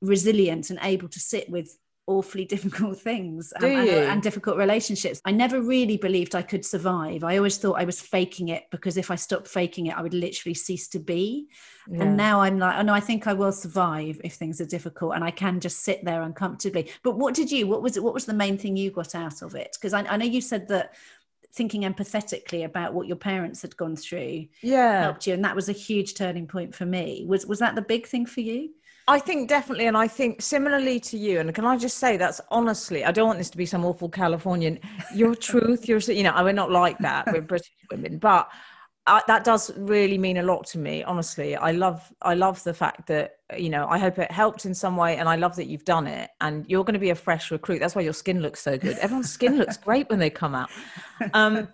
resilient 0.01 0.69
and 0.69 0.79
able 0.83 1.07
to 1.07 1.19
sit 1.19 1.49
with 1.49 1.75
awfully 2.11 2.45
difficult 2.55 2.99
things 2.99 3.53
um, 3.57 3.65
and, 3.65 3.89
and, 3.89 4.21
difficult 4.21 4.57
relationships. 4.57 5.21
I 5.25 5.31
never 5.31 5.61
really 5.61 5.97
believed 5.97 6.35
I 6.35 6.41
could 6.41 6.65
survive. 6.65 7.23
I 7.23 7.37
always 7.37 7.57
thought 7.57 7.79
I 7.79 7.85
was 7.85 7.99
faking 7.99 8.49
it 8.49 8.65
because 8.71 8.97
if 8.97 9.09
I 9.09 9.15
stopped 9.15 9.47
faking 9.47 9.87
it, 9.87 9.97
I 9.97 10.01
would 10.01 10.13
literally 10.13 10.53
cease 10.53 10.87
to 10.89 10.99
be. 10.99 11.47
Yeah. 11.87 12.03
And 12.03 12.17
now 12.17 12.41
I'm 12.41 12.59
like, 12.59 12.77
oh 12.77 12.83
no, 12.83 12.93
I 12.93 12.99
think 12.99 13.27
I 13.27 13.33
will 13.33 13.51
survive 13.51 14.19
if 14.23 14.33
things 14.33 14.61
are 14.61 14.65
difficult 14.65 15.15
and 15.15 15.23
I 15.23 15.31
can 15.31 15.59
just 15.59 15.79
sit 15.79 16.03
there 16.05 16.21
uncomfortably. 16.21 16.91
But 17.03 17.17
what 17.17 17.33
did 17.33 17.51
you, 17.51 17.67
what 17.67 17.81
was 17.81 17.97
it, 17.97 18.03
what 18.03 18.13
was 18.13 18.25
the 18.25 18.33
main 18.33 18.57
thing 18.57 18.75
you 18.75 18.91
got 18.91 19.15
out 19.15 19.41
of 19.41 19.55
it? 19.55 19.75
Because 19.79 19.93
I, 19.93 20.01
I 20.01 20.17
know 20.17 20.25
you 20.25 20.41
said 20.41 20.67
that 20.67 20.93
thinking 21.53 21.81
empathetically 21.81 22.63
about 22.63 22.93
what 22.93 23.07
your 23.07 23.17
parents 23.17 23.61
had 23.61 23.75
gone 23.75 23.95
through 23.95 24.45
yeah 24.61 25.01
helped 25.01 25.27
you 25.27 25.33
and 25.33 25.43
that 25.43 25.53
was 25.53 25.67
a 25.67 25.73
huge 25.73 26.13
turning 26.13 26.47
point 26.47 26.73
for 26.73 26.85
me 26.85 27.25
was 27.27 27.45
was 27.45 27.59
that 27.59 27.75
the 27.75 27.81
big 27.81 28.07
thing 28.07 28.25
for 28.25 28.39
you 28.39 28.69
I 29.07 29.19
think 29.19 29.49
definitely, 29.49 29.87
and 29.87 29.97
I 29.97 30.07
think 30.07 30.41
similarly 30.41 30.99
to 31.01 31.17
you. 31.17 31.39
And 31.39 31.53
can 31.53 31.65
I 31.65 31.77
just 31.77 31.97
say 31.97 32.17
that's 32.17 32.39
honestly, 32.49 33.03
I 33.03 33.11
don't 33.11 33.27
want 33.27 33.39
this 33.39 33.49
to 33.49 33.57
be 33.57 33.65
some 33.65 33.83
awful 33.83 34.09
Californian. 34.09 34.79
Your 35.13 35.35
truth, 35.35 35.87
your, 35.87 35.99
you 35.99 36.23
know, 36.23 36.33
we're 36.43 36.53
not 36.53 36.71
like 36.71 36.97
that. 36.99 37.25
We're 37.31 37.41
British 37.41 37.71
women, 37.89 38.19
but 38.19 38.49
uh, 39.07 39.19
that 39.27 39.43
does 39.43 39.75
really 39.77 40.17
mean 40.17 40.37
a 40.37 40.43
lot 40.43 40.65
to 40.67 40.77
me. 40.77 41.03
Honestly, 41.03 41.55
I 41.55 41.71
love, 41.71 42.13
I 42.21 42.35
love 42.35 42.63
the 42.63 42.73
fact 42.73 43.07
that 43.07 43.37
you 43.57 43.69
know. 43.69 43.87
I 43.89 43.97
hope 43.97 44.19
it 44.19 44.31
helped 44.31 44.65
in 44.65 44.73
some 44.73 44.95
way, 44.95 45.17
and 45.17 45.27
I 45.27 45.35
love 45.35 45.55
that 45.55 45.65
you've 45.65 45.85
done 45.85 46.07
it. 46.07 46.29
And 46.39 46.65
you're 46.69 46.83
going 46.83 46.93
to 46.93 46.99
be 46.99 47.09
a 47.09 47.15
fresh 47.15 47.51
recruit. 47.51 47.79
That's 47.79 47.95
why 47.95 48.03
your 48.03 48.13
skin 48.13 48.41
looks 48.41 48.61
so 48.61 48.77
good. 48.77 48.97
Everyone's 48.99 49.31
skin 49.31 49.57
looks 49.57 49.77
great 49.77 50.09
when 50.09 50.19
they 50.19 50.29
come 50.29 50.55
out. 50.55 50.69
Um, 51.33 51.67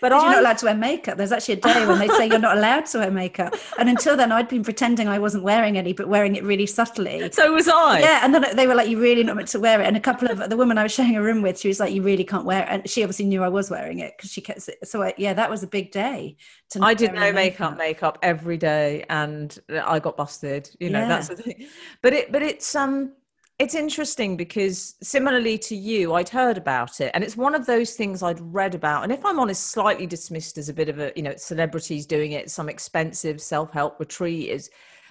but 0.00 0.12
you're 0.12 0.20
not 0.20 0.38
allowed 0.38 0.58
to 0.58 0.66
wear 0.66 0.74
makeup. 0.74 1.16
There's 1.16 1.32
actually 1.32 1.54
a 1.54 1.60
day 1.60 1.86
when 1.86 1.98
they 1.98 2.08
say 2.08 2.26
you're 2.26 2.38
not 2.38 2.56
allowed 2.56 2.86
to 2.86 2.98
wear 2.98 3.10
makeup. 3.10 3.54
And 3.78 3.88
until 3.88 4.16
then, 4.16 4.32
I'd 4.32 4.48
been 4.48 4.64
pretending 4.64 5.08
I 5.08 5.18
wasn't 5.18 5.44
wearing 5.44 5.78
any, 5.78 5.92
but 5.92 6.08
wearing 6.08 6.36
it 6.36 6.44
really 6.44 6.66
subtly. 6.66 7.30
So 7.32 7.52
was 7.52 7.68
I. 7.68 8.00
Yeah. 8.00 8.20
And 8.22 8.34
then 8.34 8.56
they 8.56 8.66
were 8.66 8.74
like, 8.74 8.88
"You 8.88 9.00
really 9.00 9.22
not 9.22 9.36
meant 9.36 9.48
to 9.48 9.60
wear 9.60 9.80
it." 9.80 9.86
And 9.86 9.96
a 9.96 10.00
couple 10.00 10.28
of 10.28 10.48
the 10.50 10.56
women 10.56 10.78
I 10.78 10.84
was 10.84 10.92
sharing 10.92 11.16
a 11.16 11.22
room 11.22 11.42
with, 11.42 11.58
she 11.58 11.68
was 11.68 11.80
like, 11.80 11.92
"You 11.92 12.02
really 12.02 12.24
can't 12.24 12.44
wear 12.44 12.62
it." 12.62 12.68
And 12.68 12.88
she 12.88 13.02
obviously 13.02 13.26
knew 13.26 13.42
I 13.42 13.48
was 13.48 13.70
wearing 13.70 14.00
it 14.00 14.14
because 14.16 14.30
she 14.30 14.40
kept. 14.40 14.68
So 14.84 15.02
I, 15.02 15.14
yeah, 15.16 15.34
that 15.34 15.50
was 15.50 15.62
a 15.62 15.66
big 15.66 15.92
day. 15.92 16.36
I 16.80 16.94
did 16.94 17.12
no 17.12 17.32
makeup, 17.32 17.76
makeup 17.76 18.18
every 18.22 18.56
day, 18.56 19.04
and 19.08 19.56
I 19.70 19.98
got 19.98 20.16
busted. 20.16 20.70
You 20.80 20.90
know, 20.90 21.00
yeah. 21.00 21.08
that's 21.08 21.28
the 21.28 21.36
thing. 21.36 21.66
But 22.02 22.12
it, 22.12 22.32
but 22.32 22.42
it's 22.42 22.74
um 22.74 23.12
it's 23.58 23.74
interesting 23.74 24.36
because 24.36 24.96
similarly 25.02 25.56
to 25.58 25.74
you, 25.74 26.12
I'd 26.14 26.28
heard 26.28 26.58
about 26.58 27.00
it, 27.00 27.10
and 27.14 27.24
it's 27.24 27.36
one 27.36 27.54
of 27.54 27.64
those 27.64 27.94
things 27.94 28.22
I'd 28.22 28.40
read 28.40 28.74
about. 28.74 29.02
And 29.02 29.12
if 29.12 29.24
I'm 29.24 29.38
honest, 29.38 29.68
slightly 29.68 30.06
dismissed 30.06 30.58
as 30.58 30.68
a 30.68 30.74
bit 30.74 30.90
of 30.90 30.98
a, 30.98 31.12
you 31.16 31.22
know, 31.22 31.34
celebrities 31.36 32.04
doing 32.04 32.32
it, 32.32 32.50
some 32.50 32.68
expensive 32.68 33.40
self 33.40 33.72
help 33.72 33.98
retreat 33.98 34.50
is 34.50 34.68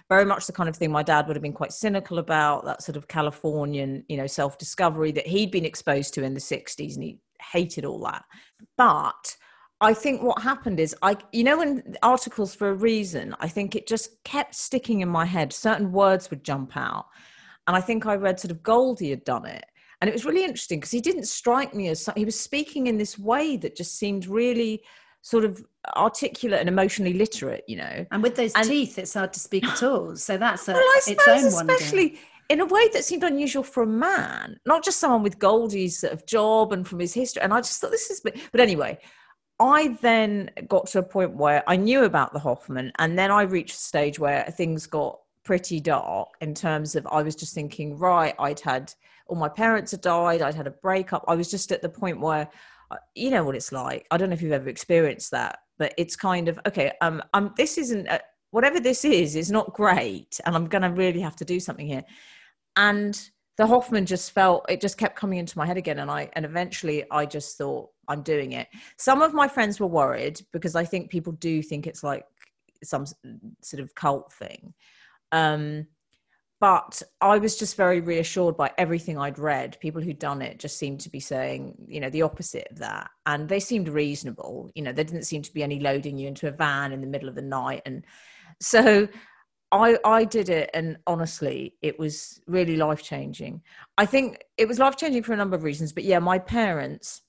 very 0.09 0.25
much 0.25 0.45
the 0.45 0.53
kind 0.53 0.69
of 0.69 0.75
thing 0.75 0.91
my 0.91 1.01
dad 1.01 1.25
would 1.25 1.35
have 1.35 1.41
been 1.41 1.53
quite 1.53 1.73
cynical 1.73 2.19
about. 2.19 2.65
That 2.65 2.83
sort 2.83 2.97
of 2.97 3.07
Californian, 3.07 4.03
you 4.07 4.17
know, 4.17 4.27
self 4.27 4.59
discovery 4.59 5.11
that 5.13 5.25
he'd 5.25 5.49
been 5.49 5.65
exposed 5.65 6.13
to 6.13 6.23
in 6.23 6.35
the 6.35 6.39
60s, 6.39 6.93
and 6.93 7.03
he 7.03 7.19
hated 7.51 7.83
all 7.83 7.99
that. 8.01 8.25
But 8.77 9.37
I 9.81 9.95
think 9.95 10.21
what 10.21 10.41
happened 10.41 10.79
is 10.79 10.95
I 11.01 11.17
you 11.31 11.43
know 11.43 11.61
in 11.61 11.97
articles 12.01 12.55
for 12.55 12.69
a 12.69 12.73
reason 12.73 13.35
I 13.39 13.49
think 13.49 13.75
it 13.75 13.87
just 13.87 14.23
kept 14.23 14.55
sticking 14.55 15.01
in 15.01 15.09
my 15.09 15.25
head 15.25 15.51
certain 15.51 15.91
words 15.91 16.29
would 16.29 16.45
jump 16.45 16.77
out 16.77 17.07
and 17.67 17.75
I 17.75 17.81
think 17.81 18.05
I 18.05 18.15
read 18.15 18.39
sort 18.39 18.51
of 18.51 18.63
Goldie 18.63 19.09
had 19.09 19.23
done 19.23 19.45
it. 19.45 19.65
And 20.01 20.09
it 20.09 20.13
was 20.13 20.25
really 20.25 20.43
interesting 20.43 20.79
because 20.79 20.91
he 20.91 21.01
didn't 21.01 21.25
strike 21.25 21.73
me 21.73 21.87
as 21.87 22.09
he 22.15 22.25
was 22.25 22.39
speaking 22.39 22.87
in 22.87 22.97
this 22.97 23.17
way 23.17 23.57
that 23.57 23.75
just 23.75 23.97
seemed 23.97 24.27
really 24.27 24.83
sort 25.21 25.45
of 25.45 25.65
articulate 25.95 26.59
and 26.59 26.69
emotionally 26.69 27.13
literate, 27.13 27.63
you 27.67 27.77
know. 27.77 28.05
And 28.11 28.21
with 28.21 28.35
those 28.35 28.53
and, 28.55 28.67
teeth, 28.67 28.99
it's 28.99 29.13
hard 29.13 29.33
to 29.33 29.39
speak 29.39 29.65
at 29.65 29.81
all. 29.81 30.15
So 30.15 30.37
that's 30.37 30.67
a, 30.67 30.73
well, 30.73 30.81
I 30.81 31.01
its 31.07 31.27
own 31.27 31.45
especially 31.45 32.07
wonder. 32.07 32.19
in 32.49 32.59
a 32.59 32.65
way 32.65 32.89
that 32.89 33.05
seemed 33.05 33.23
unusual 33.23 33.63
for 33.63 33.83
a 33.83 33.87
man, 33.87 34.59
not 34.65 34.83
just 34.83 34.99
someone 34.99 35.23
with 35.23 35.39
Goldie's 35.39 35.97
sort 35.99 36.13
of 36.13 36.27
job 36.27 36.73
and 36.73 36.87
from 36.87 36.99
his 36.99 37.13
history. 37.13 37.41
And 37.41 37.53
I 37.53 37.61
just 37.61 37.81
thought 37.81 37.91
this 37.91 38.11
is, 38.11 38.19
but 38.21 38.59
anyway, 38.59 38.99
I 39.59 39.97
then 40.01 40.51
got 40.67 40.87
to 40.87 40.99
a 40.99 41.03
point 41.03 41.35
where 41.35 41.63
I 41.65 41.77
knew 41.77 42.03
about 42.03 42.33
the 42.33 42.39
Hoffman, 42.39 42.91
and 42.99 43.17
then 43.17 43.31
I 43.31 43.43
reached 43.43 43.75
a 43.75 43.79
stage 43.79 44.19
where 44.19 44.43
things 44.55 44.85
got 44.85 45.19
pretty 45.45 45.79
dark 45.79 46.29
in 46.41 46.53
terms 46.53 46.95
of 46.95 47.07
I 47.09 47.21
was 47.21 47.35
just 47.35 47.53
thinking, 47.53 47.97
right, 47.97 48.35
I'd 48.39 48.59
had 48.59 48.91
all 49.27 49.37
my 49.37 49.47
parents 49.47 49.91
had 49.91 50.01
died, 50.01 50.41
I'd 50.41 50.55
had 50.55 50.67
a 50.67 50.71
breakup. 50.71 51.23
I 51.27 51.35
was 51.35 51.49
just 51.49 51.71
at 51.71 51.81
the 51.81 51.89
point 51.89 52.19
where, 52.19 52.49
uh, 52.91 52.97
you 53.15 53.29
know 53.29 53.43
what 53.43 53.55
it's 53.55 53.71
like. 53.71 54.05
I 54.11 54.17
don't 54.17 54.29
know 54.29 54.33
if 54.33 54.41
you've 54.41 54.51
ever 54.51 54.69
experienced 54.69 55.31
that, 55.31 55.59
but 55.77 55.93
it's 55.97 56.15
kind 56.15 56.47
of 56.47 56.59
okay. 56.67 56.91
Um, 57.01 57.21
um, 57.33 57.53
this 57.55 57.77
isn't 57.77 58.07
a, 58.07 58.19
whatever 58.51 58.79
this 58.79 59.05
is 59.05 59.35
is 59.35 59.51
not 59.51 59.73
great, 59.73 60.39
and 60.45 60.55
I'm 60.55 60.67
to 60.67 60.89
really 60.89 61.21
have 61.21 61.35
to 61.37 61.45
do 61.45 61.59
something 61.59 61.87
here. 61.87 62.03
And 62.75 63.19
the 63.57 63.65
Hoffman 63.65 64.05
just 64.05 64.31
felt 64.31 64.65
it 64.69 64.81
just 64.81 64.97
kept 64.97 65.15
coming 65.15 65.39
into 65.39 65.57
my 65.57 65.65
head 65.65 65.77
again, 65.77 65.99
and 65.99 66.11
I 66.11 66.29
and 66.33 66.45
eventually 66.45 67.03
I 67.11 67.25
just 67.25 67.57
thought 67.57 67.89
I'm 68.07 68.21
doing 68.21 68.51
it. 68.51 68.67
Some 68.97 69.21
of 69.21 69.33
my 69.33 69.47
friends 69.47 69.79
were 69.79 69.87
worried 69.87 70.39
because 70.53 70.75
I 70.75 70.85
think 70.85 71.09
people 71.09 71.33
do 71.33 71.63
think 71.63 71.87
it's 71.87 72.03
like 72.03 72.25
some 72.83 73.05
sort 73.63 73.81
of 73.81 73.95
cult 73.95 74.31
thing 74.33 74.73
um, 75.31 75.87
but 76.61 77.01
I 77.19 77.37
was 77.37 77.57
just 77.57 77.75
very 77.75 77.99
reassured 77.99 78.55
by 78.55 78.71
everything 78.77 79.17
I'd 79.17 79.37
read. 79.37 79.77
People 79.81 80.01
who'd 80.01 80.19
done 80.19 80.41
it 80.41 80.57
just 80.57 80.77
seemed 80.79 81.01
to 81.01 81.09
be 81.09 81.19
saying, 81.19 81.75
you 81.87 81.99
know, 81.99 82.09
the 82.09 82.21
opposite 82.21 82.67
of 82.71 82.79
that. 82.79 83.11
And 83.25 83.49
they 83.49 83.59
seemed 83.59 83.89
reasonable. 83.89 84.71
You 84.73 84.83
know, 84.83 84.93
there 84.93 85.03
didn't 85.03 85.25
seem 85.25 85.41
to 85.41 85.53
be 85.53 85.63
any 85.63 85.79
loading 85.79 86.17
you 86.17 86.27
into 86.27 86.47
a 86.47 86.51
van 86.51 86.93
in 86.93 87.01
the 87.01 87.07
middle 87.07 87.27
of 87.27 87.35
the 87.35 87.41
night. 87.41 87.81
And 87.85 88.05
so 88.61 89.07
I, 89.71 89.97
I 90.05 90.23
did 90.23 90.47
it. 90.47 90.69
And 90.73 90.97
honestly, 91.05 91.75
it 91.81 91.99
was 91.99 92.41
really 92.47 92.77
life 92.77 93.03
changing. 93.03 93.61
I 93.97 94.05
think 94.05 94.41
it 94.57 94.67
was 94.67 94.79
life 94.79 94.95
changing 94.95 95.23
for 95.23 95.33
a 95.33 95.37
number 95.37 95.57
of 95.57 95.63
reasons. 95.63 95.91
But 95.91 96.05
yeah, 96.05 96.19
my 96.19 96.39
parents, 96.39 97.21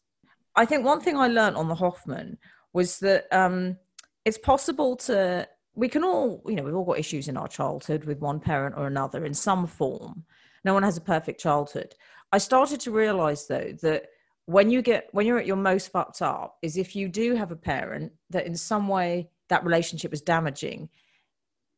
I 0.55 0.67
think 0.67 0.85
one 0.85 1.01
thing 1.01 1.17
I 1.17 1.27
learned 1.27 1.57
on 1.57 1.69
the 1.69 1.75
Hoffman 1.75 2.39
was 2.73 3.01
that 3.01 3.27
um, 3.33 3.77
it's 4.25 4.39
possible 4.39 4.97
to 4.97 5.49
we 5.77 5.89
can 5.89 6.03
all, 6.03 6.43
you 6.47 6.57
know, 6.57 6.63
we've 6.63 6.75
all 6.75 6.85
got 6.85 6.99
issues 6.99 7.29
in 7.29 7.37
our 7.37 7.47
childhood 7.47 8.05
with 8.05 8.19
one 8.19 8.41
parent 8.41 8.75
or 8.77 8.87
another 8.87 9.25
in 9.25 9.35
some 9.35 9.67
form. 9.67 10.25
No 10.65 10.75
one 10.75 10.83
has 10.83 10.97
a 10.97 11.03
perfect 11.03 11.39
childhood. 11.39 11.95
I 12.33 12.39
started 12.39 12.81
to 12.81 12.91
realize 12.91 13.47
though 13.47 13.73
that 13.83 14.07
when 14.47 14.71
you 14.71 14.81
get 14.81 15.09
when 15.13 15.27
you're 15.27 15.39
at 15.39 15.47
your 15.47 15.57
most 15.57 15.93
fucked 15.93 16.23
up 16.23 16.57
is 16.63 16.77
if 16.77 16.97
you 16.97 17.09
do 17.09 17.35
have 17.35 17.53
a 17.53 17.57
parent 17.57 18.13
that 18.31 18.47
in 18.47 18.57
some 18.57 18.89
way 18.89 19.29
that 19.49 19.65
relationship 19.65 20.13
is 20.13 20.23
damaging, 20.23 20.89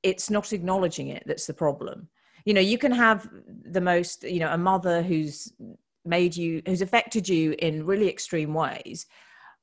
it's 0.03 0.31
not 0.31 0.53
acknowledging 0.53 1.09
it 1.09 1.25
that's 1.27 1.47
the 1.47 1.55
problem. 1.55 2.09
You 2.45 2.55
know, 2.55 2.61
you 2.61 2.79
can 2.79 2.93
have 2.93 3.29
the 3.65 3.81
most, 3.81 4.23
you 4.23 4.39
know, 4.39 4.53
a 4.53 4.59
mother 4.59 5.03
who's 5.03 5.53
made 6.05 6.37
you 6.37 6.63
who's 6.67 6.83
affected 6.83 7.29
you 7.29 7.57
in 7.59 7.85
really 7.85 8.09
extreme 8.09 8.55
ways. 8.55 9.07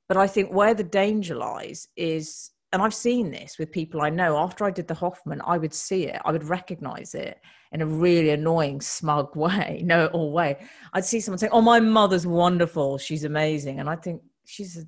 But 0.07 0.17
I 0.17 0.27
think 0.27 0.51
where 0.51 0.73
the 0.73 0.83
danger 0.83 1.35
lies 1.35 1.87
is 1.95 2.51
and 2.75 2.83
I've 2.83 2.93
seen 2.93 3.31
this 3.31 3.57
with 3.57 3.71
people 3.71 4.01
I 4.01 4.09
know. 4.09 4.35
After 4.37 4.65
I 4.65 4.69
did 4.69 4.89
the 4.89 4.93
Hoffman, 4.93 5.41
I 5.45 5.57
would 5.57 5.73
see 5.73 6.07
it, 6.07 6.19
I 6.25 6.33
would 6.33 6.43
recognize 6.43 7.15
it 7.15 7.39
in 7.71 7.81
a 7.81 7.85
really 7.85 8.31
annoying, 8.31 8.81
smug 8.81 9.33
way, 9.37 9.81
know 9.85 10.07
all 10.07 10.33
way. 10.33 10.57
I'd 10.91 11.05
see 11.05 11.21
someone 11.21 11.39
saying, 11.39 11.53
"Oh, 11.53 11.61
my 11.61 11.79
mother's 11.79 12.27
wonderful, 12.27 12.97
she's 12.97 13.23
amazing," 13.23 13.79
and 13.79 13.89
I 13.89 13.95
think 13.95 14.23
she's 14.45 14.75
a 14.75 14.83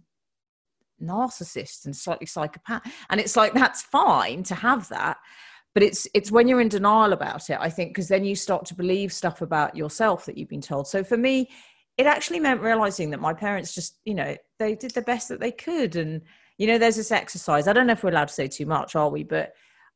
narcissist 1.02 1.86
and 1.86 1.96
slightly 1.96 2.26
psychopath. 2.26 2.82
And 3.10 3.22
it's 3.22 3.38
like 3.38 3.54
that's 3.54 3.84
fine 3.84 4.44
to 4.44 4.56
have 4.56 4.90
that, 4.90 5.16
but 5.74 5.82
it's 5.82 6.10
it's 6.14 6.30
when 6.30 6.50
you're 6.50 6.60
in 6.60 6.68
denial 6.68 7.14
about 7.14 7.50
it. 7.50 7.58
I 7.58 7.70
think 7.70 7.92
because 7.92 8.10
then 8.10 8.26
you 8.26 8.36
start 8.36 8.66
to 8.66 8.76
believe 8.76 9.14
stuff 9.14 9.42
about 9.42 9.78
yourself 9.78 10.26
that 10.26 10.38
you've 10.38 10.50
been 10.50 10.60
told. 10.60 10.90
So 10.90 11.06
for 11.06 11.16
me, 11.16 11.50
it 11.98 12.06
actually 12.06 12.42
meant 12.42 12.60
realizing 12.60 13.12
that 13.12 13.22
my 13.22 13.34
parents 13.34 13.74
just, 13.74 14.02
you 14.04 14.14
know, 14.14 14.36
they 14.60 14.76
did 14.76 14.92
the 14.92 15.02
best 15.02 15.30
that 15.30 15.40
they 15.40 15.52
could 15.54 15.96
and 15.96 16.22
you 16.58 16.68
know, 16.68 16.78
there's 16.78 16.96
this 16.96 17.12
exercise. 17.12 17.68
I 17.68 17.74
don't 17.74 17.88
know 17.88 17.94
if 17.94 18.04
we're 18.04 18.10
allowed 18.10 18.30
to 18.30 18.34
say 18.34 18.48
too 18.48 18.66
much, 18.66 18.96
are 18.96 19.10
we? 19.10 19.24
But 19.24 19.54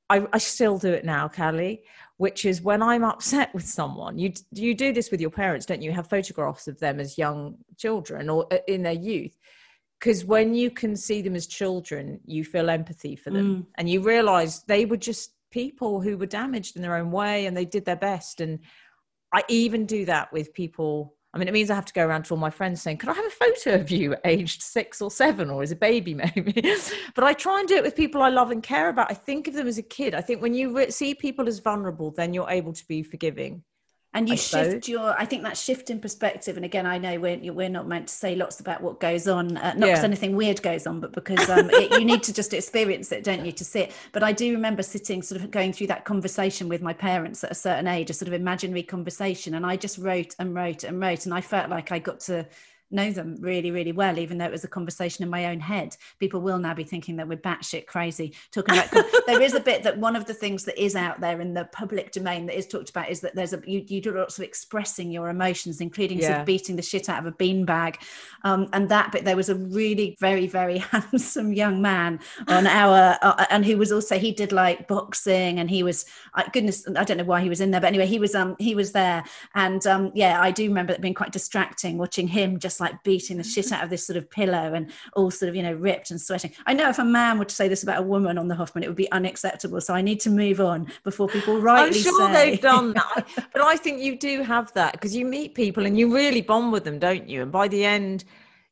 I, 0.10 0.28
I 0.34 0.38
still 0.38 0.78
do 0.78 0.92
it 0.92 1.06
now, 1.06 1.28
Cally, 1.28 1.84
which 2.18 2.46
is 2.46 2.62
when 2.62 2.84
I'm 2.84 3.04
upset 3.04 3.54
with 3.54 3.66
someone. 3.66 4.20
You 4.20 4.34
you 4.52 4.76
do 4.76 4.94
this 4.94 5.10
with 5.10 5.22
your 5.22 5.30
parents, 5.30 5.66
don't 5.66 5.82
you? 5.82 5.92
Have 5.92 6.10
photographs 6.10 6.68
of 6.68 6.80
them 6.80 7.00
as 7.00 7.18
young 7.18 7.58
children 7.78 8.30
or 8.30 8.46
uh, 8.52 8.58
in 8.68 8.84
their 8.84 8.94
youth, 8.94 9.36
because 10.00 10.26
when 10.26 10.54
you 10.54 10.70
can 10.70 10.96
see 10.96 11.22
them 11.22 11.36
as 11.36 11.48
children, 11.48 12.20
you 12.26 12.44
feel 12.44 12.70
empathy 12.70 13.16
for 13.16 13.32
them, 13.32 13.56
mm. 13.56 13.66
and 13.78 13.90
you 13.90 14.02
realize 14.02 14.64
they 14.64 14.86
were 14.86 14.98
just 14.98 15.34
people 15.52 16.02
who 16.02 16.18
were 16.18 16.26
damaged 16.26 16.76
in 16.76 16.82
their 16.82 16.96
own 16.96 17.12
way, 17.12 17.46
and 17.46 17.56
they 17.56 17.66
did 17.66 17.86
their 17.86 17.96
best. 17.96 18.42
And 18.42 18.60
I 19.34 19.44
even 19.48 19.86
do 19.86 20.06
that 20.06 20.32
with 20.34 20.54
people 20.54 21.16
I 21.34 21.38
mean, 21.38 21.48
it 21.48 21.54
means 21.54 21.70
I 21.70 21.76
have 21.76 21.86
to 21.86 21.94
go 21.94 22.06
around 22.06 22.26
to 22.26 22.34
all 22.34 22.40
my 22.40 22.50
friends 22.50 22.82
saying, 22.82 22.98
Can 22.98 23.10
I 23.10 23.14
have 23.14 23.26
a 23.26 23.30
photo 23.30 23.76
of 23.76 23.90
you 23.90 24.16
aged 24.26 24.62
six 24.62 25.02
or 25.02 25.10
seven 25.10 25.50
or 25.50 25.64
as 25.64 25.72
a 25.72 25.76
baby, 25.76 26.14
maybe? 26.14 26.54
but 27.16 27.24
I 27.24 27.34
try 27.34 27.60
and 27.60 27.70
do 27.70 27.76
it 27.76 27.84
with 27.84 27.96
people 27.96 28.22
I 28.22 28.30
love 28.30 28.52
and 28.52 28.62
care 28.62 28.90
about. 28.90 29.10
I 29.10 29.14
think 29.14 29.48
of 29.48 29.54
them 29.54 29.68
as 29.68 29.78
a 29.78 29.84
kid. 29.84 30.14
I 30.14 30.22
think 30.22 30.42
when 30.42 30.54
you 30.54 30.92
see 30.92 31.16
people 31.16 31.48
as 31.48 31.60
vulnerable, 31.60 32.12
then 32.12 32.34
you're 32.34 32.50
able 32.50 32.74
to 32.74 32.88
be 32.88 33.02
forgiving 33.02 33.64
and 34.14 34.28
you 34.28 34.34
I 34.34 34.38
shift 34.38 34.88
your 34.88 35.20
i 35.20 35.26
think 35.26 35.44
that 35.44 35.58
shift 35.58 35.90
in 35.90 36.00
perspective 36.00 36.56
and 36.56 36.66
again 36.66 36.86
i 36.86 36.98
know 36.98 37.20
we're, 37.20 37.54
we're 37.54 37.70
not 37.70 37.88
meant 37.88 38.08
to 38.08 38.14
say 38.14 38.36
lots 38.36 38.60
about 38.60 38.82
what 38.82 39.00
goes 39.00 39.28
on 39.28 39.58
uh, 39.58 39.74
not 39.74 39.76
because 39.76 40.00
yeah. 40.00 40.04
anything 40.04 40.36
weird 40.36 40.62
goes 40.62 40.86
on 40.86 41.00
but 41.00 41.14
because 41.14 41.50
um, 41.50 41.70
it, 41.72 41.92
you 41.92 42.06
need 42.06 42.24
to 42.24 42.34
just 42.34 42.54
experience 42.54 43.12
it 43.12 43.24
don't 43.24 43.46
you 43.46 43.52
to 43.52 43.64
see 43.64 43.82
it 43.82 43.94
but 44.12 44.24
i 44.24 44.32
do 44.32 44.52
remember 44.52 44.84
sitting 44.84 45.22
sort 45.22 45.42
of 45.42 45.50
going 45.52 45.72
through 45.72 45.88
that 45.88 46.06
conversation 46.06 46.68
with 46.68 46.82
my 46.82 46.94
parents 46.94 47.44
at 47.44 47.52
a 47.52 47.56
certain 47.56 47.88
age 47.88 48.10
a 48.10 48.14
sort 48.14 48.28
of 48.28 48.34
imaginary 48.34 48.84
conversation 48.84 49.54
and 49.56 49.66
i 49.66 49.76
just 49.76 49.98
wrote 49.98 50.36
and 50.40 50.54
wrote 50.54 50.84
and 50.84 51.00
wrote 51.00 51.26
and 51.26 51.34
i 51.34 51.42
felt 51.42 51.70
like 51.70 51.92
i 51.92 52.00
got 52.00 52.20
to 52.20 52.46
know 52.92 53.12
them 53.12 53.38
really, 53.40 53.72
really 53.72 53.92
well, 53.92 54.18
even 54.18 54.38
though 54.38 54.46
it 54.46 54.52
was 54.52 54.64
a 54.64 54.68
conversation 54.68 55.24
in 55.24 55.30
my 55.30 55.48
own 55.48 55.60
head. 55.60 55.96
People 56.20 56.42
will 56.42 56.58
now 56.58 56.74
be 56.74 56.84
thinking 56.84 57.16
that 57.18 57.28
we're 57.28 57.38
batshit 57.38 57.86
crazy 57.86 58.34
talking 58.52 58.78
about. 58.78 58.92
there 59.28 59.42
is 59.42 59.54
a 59.54 59.60
bit 59.60 59.84
that 59.84 59.98
one 59.98 60.16
of 60.16 60.26
the 60.26 60.34
things 60.34 60.66
that 60.66 60.82
is 60.82 60.96
out 60.96 61.20
there 61.22 61.42
in 61.42 61.54
the 61.54 61.66
public 61.72 62.12
domain 62.12 62.46
that 62.46 62.58
is 62.58 62.68
talked 62.68 62.90
about 62.90 63.10
is 63.10 63.22
that 63.22 63.36
there's 63.36 63.54
a 63.54 63.62
you, 63.66 63.84
you 63.88 64.02
do 64.02 64.12
lots 64.12 64.38
of 64.38 64.44
expressing 64.44 65.12
your 65.12 65.30
emotions, 65.30 65.82
including 65.82 66.20
yeah. 66.20 66.28
sort 66.28 66.40
of 66.42 66.46
beating 66.46 66.76
the 66.76 66.82
shit 66.82 67.10
out 67.10 67.20
of 67.20 67.26
a 67.26 67.36
beanbag. 67.38 67.96
Um, 68.44 68.68
and 68.74 68.90
that 68.90 69.12
bit, 69.12 69.26
there 69.26 69.36
was 69.36 69.50
a 69.50 69.56
really 69.56 70.18
very, 70.20 70.48
very 70.48 70.78
handsome 70.92 71.54
young 71.54 71.82
man 71.82 72.20
on 72.48 72.68
our, 72.68 73.18
uh, 73.22 73.46
and 73.50 73.66
who 73.66 73.78
was 73.78 73.92
also 73.92 74.18
he 74.18 74.32
did 74.32 74.52
like 74.52 74.88
boxing, 74.88 75.60
and 75.60 75.70
he 75.70 75.84
was 75.84 76.06
uh, 76.34 76.44
goodness, 76.52 76.86
I 76.96 77.04
don't 77.04 77.18
know 77.18 77.24
why 77.24 77.42
he 77.42 77.50
was 77.50 77.62
in 77.62 77.72
there, 77.72 77.82
but 77.82 77.88
anyway, 77.88 78.08
he 78.08 78.20
was 78.20 78.36
um 78.36 78.56
he 78.60 78.76
was 78.76 78.92
there, 78.92 79.24
and 79.56 79.86
um 79.88 80.12
yeah, 80.14 80.42
I 80.42 80.52
do 80.52 80.68
remember 80.68 80.94
it 80.94 81.02
being 81.02 81.14
quite 81.14 81.32
distracting 81.32 81.98
watching 81.98 82.28
him 82.28 82.60
just 82.60 82.81
like 82.82 83.02
beating 83.04 83.38
the 83.38 83.44
shit 83.44 83.72
out 83.72 83.84
of 83.84 83.90
this 83.90 84.06
sort 84.06 84.18
of 84.18 84.30
pillow 84.30 84.74
and 84.74 84.92
all 85.14 85.32
sort 85.32 85.50
of, 85.50 85.56
you 85.56 85.64
know, 85.64 85.74
ripped 85.74 86.12
and 86.12 86.20
sweating. 86.20 86.52
I 86.66 86.74
know 86.74 86.90
if 86.90 87.00
a 87.00 87.06
man 87.06 87.40
were 87.40 87.46
to 87.46 87.56
say 87.56 87.68
this 87.68 87.84
about 87.84 88.00
a 88.00 88.04
woman 88.04 88.38
on 88.38 88.48
the 88.48 88.56
Hoffman, 88.56 88.84
it 88.84 88.88
would 88.88 88.96
be 88.98 89.12
unacceptable. 89.12 89.80
So 89.80 89.94
I 89.94 90.02
need 90.02 90.20
to 90.22 90.30
move 90.30 90.60
on 90.60 90.88
before 91.04 91.28
people 91.28 91.62
rightly 91.62 91.98
I'm 91.98 92.04
sure 92.04 92.28
say. 92.28 92.52
they've 92.52 92.62
done 92.62 92.94
that. 92.94 93.28
but 93.54 93.62
I 93.62 93.78
think 93.78 94.02
you 94.02 94.18
do 94.18 94.44
have 94.44 94.74
that 94.74 94.94
because 94.94 95.16
you 95.16 95.26
meet 95.26 95.56
people 95.56 95.86
and 95.86 95.98
you 95.98 96.14
really 96.14 96.42
bond 96.42 96.72
with 96.72 96.84
them, 96.84 97.00
don't 97.00 97.30
you? 97.30 97.44
And 97.44 97.52
by 97.52 97.68
the 97.68 97.86
end, 97.86 98.26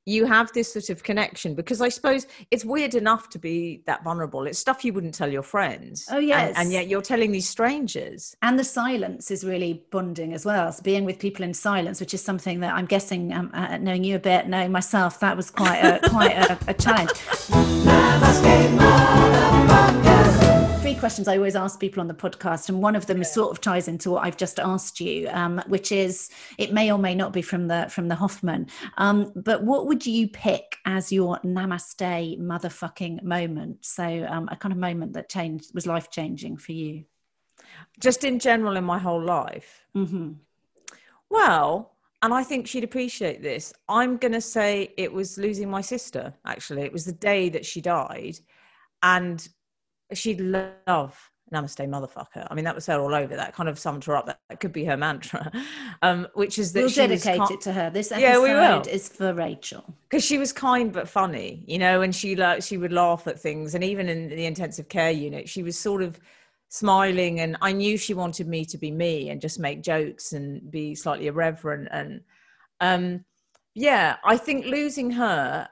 you 0.06 0.26
have 0.26 0.52
this 0.54 0.74
sort 0.74 0.90
of 0.90 1.04
connection 1.04 1.56
because 1.56 1.82
I 1.82 1.90
suppose 1.90 2.26
it's 2.52 2.66
weird 2.66 2.96
enough 2.96 3.30
to 3.30 3.40
be 3.40 3.84
that 3.86 4.04
vulnerable. 4.04 4.48
It's 4.48 4.60
stuff 4.60 4.84
you 4.84 4.94
wouldn't 4.94 5.14
tell 5.14 5.32
your 5.32 5.44
friends. 5.44 6.08
Oh 6.12 6.18
yes, 6.20 6.50
and, 6.50 6.58
and 6.58 6.72
yet 6.74 6.88
you're 6.88 7.02
telling 7.02 7.32
these 7.32 7.48
strangers. 7.48 8.36
And 8.42 8.58
the 8.58 8.64
silence 8.64 9.32
is 9.32 9.44
really 9.44 9.84
bonding 9.92 10.34
as 10.34 10.46
well. 10.46 10.72
So 10.72 10.82
being 10.84 11.06
with 11.06 11.20
people 11.20 11.46
in 11.46 11.54
silence, 11.54 12.00
which 12.00 12.14
is 12.14 12.22
something 12.22 12.60
that 12.62 12.74
I'm 12.74 12.86
guessing, 12.86 13.34
um, 13.34 13.52
uh, 13.54 13.78
knowing 13.78 14.04
you 14.04 14.16
a 14.16 14.20
bit, 14.20 14.48
knowing 14.48 14.72
myself, 14.72 15.20
that 15.20 15.38
was 15.38 15.52
quite 15.52 15.80
a 15.80 16.00
quite 16.10 16.36
a, 16.36 16.58
a 16.68 16.74
challenge 16.74 17.10
three 20.90 21.00
questions 21.00 21.28
I 21.28 21.38
always 21.38 21.56
ask 21.56 21.80
people 21.80 22.02
on 22.02 22.08
the 22.08 22.16
podcast, 22.16 22.68
and 22.68 22.82
one 22.82 22.96
of 22.96 23.06
them 23.06 23.20
yeah. 23.20 23.24
sort 23.24 23.52
of 23.52 23.62
ties 23.62 23.88
into 23.88 24.10
what 24.10 24.26
I've 24.26 24.38
just 24.38 24.60
asked 24.60 25.00
you, 25.00 25.30
um, 25.30 25.62
which 25.68 25.92
is 25.92 26.32
it 26.58 26.74
may 26.74 26.92
or 26.92 26.98
may 26.98 27.14
not 27.14 27.32
be 27.32 27.44
from 27.44 27.68
the 27.68 27.86
from 27.92 28.08
the 28.08 28.16
Hoffman, 28.16 28.66
um, 28.98 29.32
but 29.36 29.62
what 29.64 29.86
would 29.86 30.04
you 30.08 30.28
pick 30.28 30.78
as 30.86 31.12
your 31.12 31.38
namaste 31.46 32.40
motherfucking 32.40 33.22
moment? 33.22 33.86
So 33.86 34.26
um, 34.28 34.50
a 34.52 34.56
kind 34.56 34.72
of 34.72 34.80
moment 34.80 35.14
that 35.14 35.30
changed 35.30 35.76
was 35.76 35.86
life 35.86 36.10
changing 36.10 36.58
for 36.58 36.72
you. 36.72 37.04
Just 38.00 38.24
in 38.24 38.40
general, 38.40 38.76
in 38.76 38.84
my 38.84 38.98
whole 38.98 39.24
life. 39.24 39.86
Mm-hmm. 39.96 40.32
Well, 41.30 41.94
and 42.24 42.34
I 42.34 42.44
think 42.44 42.66
she'd 42.66 42.84
appreciate 42.84 43.44
this. 43.44 43.74
I'm 43.88 44.18
going 44.18 44.32
to 44.32 44.42
say 44.42 44.92
it 44.98 45.14
was 45.14 45.38
losing 45.38 45.70
my 45.70 45.82
sister, 45.82 46.34
actually. 46.46 46.82
It 46.82 46.94
was 46.94 47.06
the 47.06 47.12
day 47.12 47.50
that 47.50 47.66
she 47.66 47.80
died. 47.80 48.40
And 49.04 49.48
she'd 50.14 50.42
love 50.42 51.32
namaste 51.54 51.88
motherfucker. 51.88 52.48
I 52.50 52.54
mean 52.54 52.66
that 52.66 52.76
was 52.76 52.86
her 52.86 53.00
all 53.00 53.14
over 53.14 53.36
that 53.36 53.56
kind 53.56 53.70
of 53.70 53.80
summed 53.80 54.04
her 54.06 54.16
up 54.16 54.26
that, 54.28 54.40
that 54.50 54.60
could 54.60 54.72
be 54.72 54.86
her 54.86 54.98
mantra 54.98 55.52
um, 56.02 56.28
which 56.34 56.60
is 56.60 56.74
that 56.74 56.82
we'll 56.82 56.90
dedicate 56.90 57.42
it 57.50 57.62
to 57.62 57.74
her. 57.74 57.90
This 57.90 58.12
episode 58.12 58.28
yeah, 58.28 58.40
we 58.40 58.50
will. 58.50 58.82
is 58.88 59.10
for 59.10 59.34
rachel. 59.34 59.84
Because 60.10 60.24
she 60.24 60.38
was 60.38 60.54
kind 60.54 60.92
but 60.92 61.08
funny 61.08 61.64
you 61.68 61.80
know 61.80 62.02
and 62.02 62.14
she 62.14 62.36
like 62.36 62.64
she 62.64 62.78
would 62.78 62.94
laugh 62.94 63.28
at 63.28 63.40
things 63.40 63.76
and 63.76 63.84
even 63.84 64.10
in 64.10 64.30
the 64.30 64.46
intensive 64.46 64.90
care 64.90 65.12
unit 65.12 65.50
she 65.50 65.64
was 65.64 65.78
sort 65.78 66.04
of 66.04 66.20
smiling 66.72 67.40
and 67.40 67.58
i 67.62 67.72
knew 67.72 67.98
she 67.98 68.14
wanted 68.14 68.48
me 68.48 68.64
to 68.64 68.78
be 68.78 68.92
me 68.92 69.32
and 69.32 69.42
just 69.42 69.60
make 69.60 69.82
jokes 69.82 70.34
and 70.34 70.70
be 70.70 70.94
slightly 70.94 71.26
irreverent 71.26 71.88
and 71.92 72.22
um 72.80 73.26
yeah 73.74 74.18
i 74.24 74.38
think 74.38 74.66
losing 74.68 75.10
her 75.10 75.68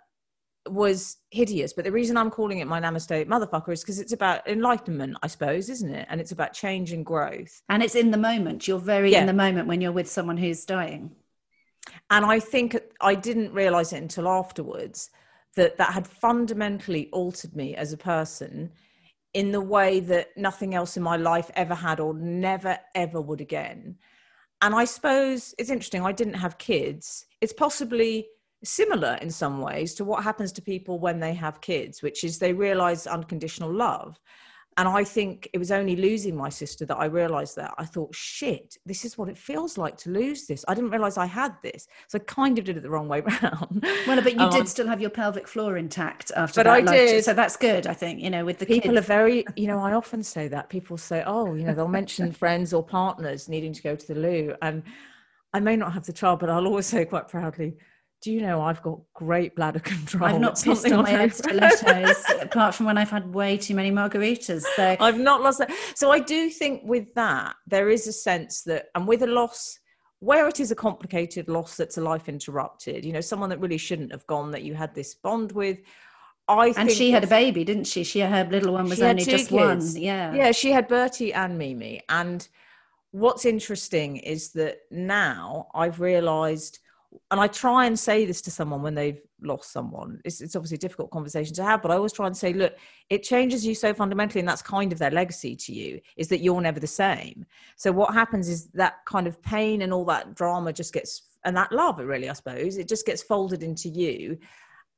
was 0.72 1.18
hideous. 1.32 1.74
But 1.74 1.86
the 1.86 1.92
reason 1.92 2.18
I'm 2.18 2.30
calling 2.30 2.60
it 2.60 2.68
my 2.68 2.80
namaste 2.80 3.28
motherfucker 3.28 3.74
is 3.74 3.82
because 3.82 4.00
it's 4.00 4.14
about 4.14 4.48
enlightenment, 4.48 5.18
I 5.22 5.28
suppose, 5.28 5.70
isn't 5.70 5.94
it? 5.94 6.08
And 6.10 6.22
it's 6.22 6.32
about 6.32 6.54
change 6.54 6.92
and 6.92 7.06
growth. 7.06 7.62
And 7.70 7.84
it's 7.84 7.96
in 7.96 8.12
the 8.12 8.18
moment. 8.18 8.68
You're 8.68 8.80
very 8.80 9.12
yeah. 9.12 9.22
in 9.22 9.28
the 9.28 9.34
moment 9.34 9.68
when 9.68 9.82
you're 9.82 9.92
with 9.92 10.10
someone 10.10 10.38
who's 10.38 10.66
dying. 10.66 11.12
And 12.10 12.26
I 12.26 12.40
think 12.40 12.78
I 13.02 13.16
didn't 13.16 13.54
realize 13.54 13.94
it 13.94 14.02
until 14.02 14.28
afterwards 14.28 15.10
that 15.56 15.78
that 15.78 15.94
had 15.94 16.08
fundamentally 16.08 17.10
altered 17.12 17.56
me 17.56 17.76
as 17.76 17.94
a 17.94 17.98
person 17.98 18.72
in 19.34 19.52
the 19.52 19.62
way 19.62 20.00
that 20.00 20.36
nothing 20.38 20.74
else 20.74 20.98
in 20.98 21.04
my 21.04 21.18
life 21.18 21.52
ever 21.56 21.76
had 21.76 22.00
or 22.00 22.14
never 22.14 22.78
ever 22.96 23.22
would 23.22 23.42
again. 23.42 23.98
And 24.62 24.74
I 24.74 24.86
suppose 24.86 25.54
it's 25.58 25.70
interesting. 25.70 26.02
I 26.02 26.12
didn't 26.12 26.36
have 26.36 26.58
kids. 26.58 27.26
It's 27.42 27.54
possibly 27.54 28.28
similar 28.64 29.18
in 29.22 29.30
some 29.30 29.62
ways 29.62 29.94
to 29.96 30.06
what 30.06 30.24
happens 30.24 30.52
to 30.54 30.62
people 30.62 31.00
when 31.00 31.20
they 31.20 31.34
have 31.34 31.62
kids, 31.62 32.02
which 32.02 32.24
is 32.24 32.40
they 32.40 32.54
realize 32.54 33.08
unconditional 33.08 33.72
love. 33.72 34.20
And 34.78 34.88
I 34.88 35.04
think 35.04 35.50
it 35.54 35.58
was 35.58 35.72
only 35.72 35.96
losing 35.96 36.36
my 36.36 36.50
sister 36.50 36.86
that 36.86 36.98
I 36.98 37.06
realized 37.06 37.56
that. 37.56 37.74
I 37.80 37.86
thought, 37.86 38.14
shit, 38.14 38.78
this 38.86 39.06
is 39.06 39.18
what 39.18 39.28
it 39.28 39.36
feels 39.36 39.76
like 39.76 39.98
to 39.98 40.12
lose 40.12 40.46
this. 40.46 40.64
I 40.68 40.76
didn't 40.76 40.92
realize 40.92 41.18
I 41.18 41.26
had 41.26 41.56
this. 41.64 41.88
So 42.08 42.20
I 42.20 42.22
kind 42.26 42.60
of 42.60 42.64
did 42.64 42.78
it 42.78 42.84
the 42.84 42.90
wrong 42.92 43.08
way 43.08 43.22
around. 43.42 43.84
Well, 44.06 44.22
but 44.22 44.36
you 44.36 44.40
um, 44.40 44.52
did 44.52 44.68
still 44.68 44.88
have 44.88 45.02
your 45.02 45.10
pelvic 45.10 45.48
floor 45.48 45.78
intact 45.78 46.32
after 46.36 46.60
but 46.60 46.66
that. 46.66 46.74
I 46.74 46.80
life. 46.82 46.96
did. 46.96 47.26
So 47.26 47.34
that's 47.34 47.58
good, 47.58 47.88
I 47.88 47.94
think, 47.96 48.22
you 48.22 48.30
know, 48.30 48.46
with 48.46 48.60
the 48.60 48.68
people 48.68 48.92
kids. 48.92 49.00
are 49.00 49.08
very, 49.08 49.46
you 49.56 49.66
know, 49.66 49.80
I 49.80 49.94
often 49.94 50.22
say 50.22 50.48
that. 50.50 50.70
People 50.70 50.96
say, 50.96 51.24
oh, 51.26 51.56
you 51.56 51.64
know, 51.64 51.74
they'll 51.74 51.88
mention 51.88 52.32
friends 52.44 52.72
or 52.72 52.84
partners 52.84 53.50
needing 53.50 53.74
to 53.74 53.82
go 53.82 53.96
to 53.96 54.08
the 54.08 54.20
loo. 54.20 54.56
And 54.62 54.84
I 55.54 55.60
may 55.60 55.76
not 55.76 55.92
have 55.94 56.06
the 56.06 56.14
child, 56.14 56.40
but 56.40 56.52
I'll 56.52 56.68
always 56.68 56.86
say 56.86 57.04
quite 57.04 57.28
proudly, 57.28 57.78
do 58.22 58.32
you 58.32 58.42
know 58.42 58.62
I've 58.62 58.82
got 58.82 59.00
great 59.14 59.56
bladder 59.56 59.80
control? 59.94 60.26
I've 60.26 60.42
not 60.42 60.62
pissed 60.62 60.92
on 60.92 61.04
my 61.04 61.24
own 61.24 61.32
stilettos, 61.32 62.24
apart 62.42 62.76
from 62.76 62.86
when 62.86 62.98
I've 62.98 63.10
had 63.10 63.34
way 63.34 63.58
too 63.58 63.76
many 63.76 63.92
margaritas. 63.92 64.64
So 64.76 64.98
I've 65.00 65.20
not 65.20 65.42
lost 65.42 65.60
that. 65.60 65.72
So 65.96 66.12
I 66.12 66.20
do 66.20 66.50
think 66.50 66.82
with 66.84 67.14
that 67.16 67.56
there 67.68 67.90
is 67.90 68.08
a 68.08 68.14
sense 68.14 68.64
that, 68.64 68.88
and 68.96 69.08
with 69.08 69.24
a 69.24 69.28
loss 69.28 69.80
where 70.20 70.48
it 70.48 70.60
is 70.60 70.72
a 70.72 70.76
complicated 70.76 71.48
loss 71.48 71.78
that's 71.78 71.98
a 71.98 72.02
life 72.02 72.28
interrupted, 72.28 73.06
you 73.06 73.14
know, 73.14 73.22
someone 73.22 73.50
that 73.50 73.60
really 73.60 73.78
shouldn't 73.78 74.12
have 74.12 74.26
gone 74.26 74.52
that 74.52 74.64
you 74.64 74.74
had 74.74 74.96
this 74.96 75.14
bond 75.14 75.52
with. 75.52 75.80
I 76.48 76.74
and 76.78 76.90
she 76.90 77.12
had 77.12 77.26
a 77.26 77.28
baby, 77.28 77.64
didn't 77.64 77.84
she? 77.84 78.04
She 78.04 78.22
her 78.22 78.48
little 78.50 78.74
one 78.74 78.88
was 78.88 79.02
only 79.02 79.26
just 79.26 79.50
kids. 79.50 79.52
one. 79.52 80.02
Yeah, 80.02 80.34
yeah. 80.34 80.52
She 80.54 80.72
had 80.72 80.88
Bertie 80.88 81.34
and 81.34 81.58
Mimi, 81.58 82.02
and 82.08 82.48
what's 83.12 83.46
interesting 83.46 84.18
is 84.18 84.54
that 84.54 84.78
now 84.90 85.68
I've 85.76 86.00
realised 86.00 86.80
and 87.32 87.40
I 87.40 87.48
try 87.48 87.86
and 87.86 87.98
say 87.98 88.26
this 88.26 88.42
to 88.44 88.52
someone 88.52 88.82
when 88.82 88.96
they've 88.96 89.22
lost 89.42 89.72
someone. 89.72 90.22
It's, 90.26 90.42
it's 90.42 90.56
obviously 90.56 90.76
a 90.76 90.80
difficult 90.80 91.12
conversation 91.12 91.54
to 91.56 91.64
have, 91.64 91.82
but 91.82 91.92
I 91.92 91.96
always 91.96 92.14
try 92.14 92.28
and 92.28 92.36
say, 92.36 92.54
look, 92.54 92.76
it 93.10 93.24
changes 93.24 93.66
you 93.66 93.76
so 93.76 93.94
fundamentally, 93.94 94.40
and 94.40 94.48
that's 94.48 94.62
kind 94.62 94.92
of 94.92 95.00
their 95.00 95.12
legacy 95.12 95.56
to 95.56 95.74
you, 95.74 96.00
is 96.16 96.28
that 96.30 96.40
you're 96.40 96.62
never 96.62 96.80
the 96.80 96.88
same. 96.88 97.46
So 97.76 97.92
what 97.92 98.14
happens 98.14 98.50
is 98.50 98.68
that 98.72 99.06
kind 99.06 99.28
of 99.28 99.42
pain 99.42 99.82
and 99.82 99.94
all 99.94 100.06
that 100.06 100.36
drama 100.36 100.74
just 100.74 100.94
gets, 100.94 101.24
and 101.46 101.56
that 101.56 101.72
love, 101.72 102.00
really, 102.00 102.30
I 102.30 102.34
suppose, 102.34 102.78
it 102.78 102.88
just 102.88 103.06
gets 103.06 103.22
folded 103.24 103.64
into 103.64 103.90
you, 103.90 104.38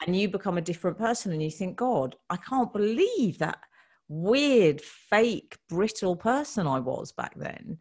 and 0.05 0.15
you 0.15 0.29
become 0.29 0.57
a 0.57 0.61
different 0.61 0.97
person, 0.97 1.31
and 1.31 1.43
you 1.43 1.51
think, 1.51 1.75
God, 1.75 2.15
I 2.29 2.37
can't 2.37 2.71
believe 2.71 3.37
that 3.39 3.59
weird, 4.07 4.81
fake, 4.81 5.57
brittle 5.69 6.15
person 6.15 6.65
I 6.65 6.79
was 6.79 7.11
back 7.11 7.33
then 7.35 7.77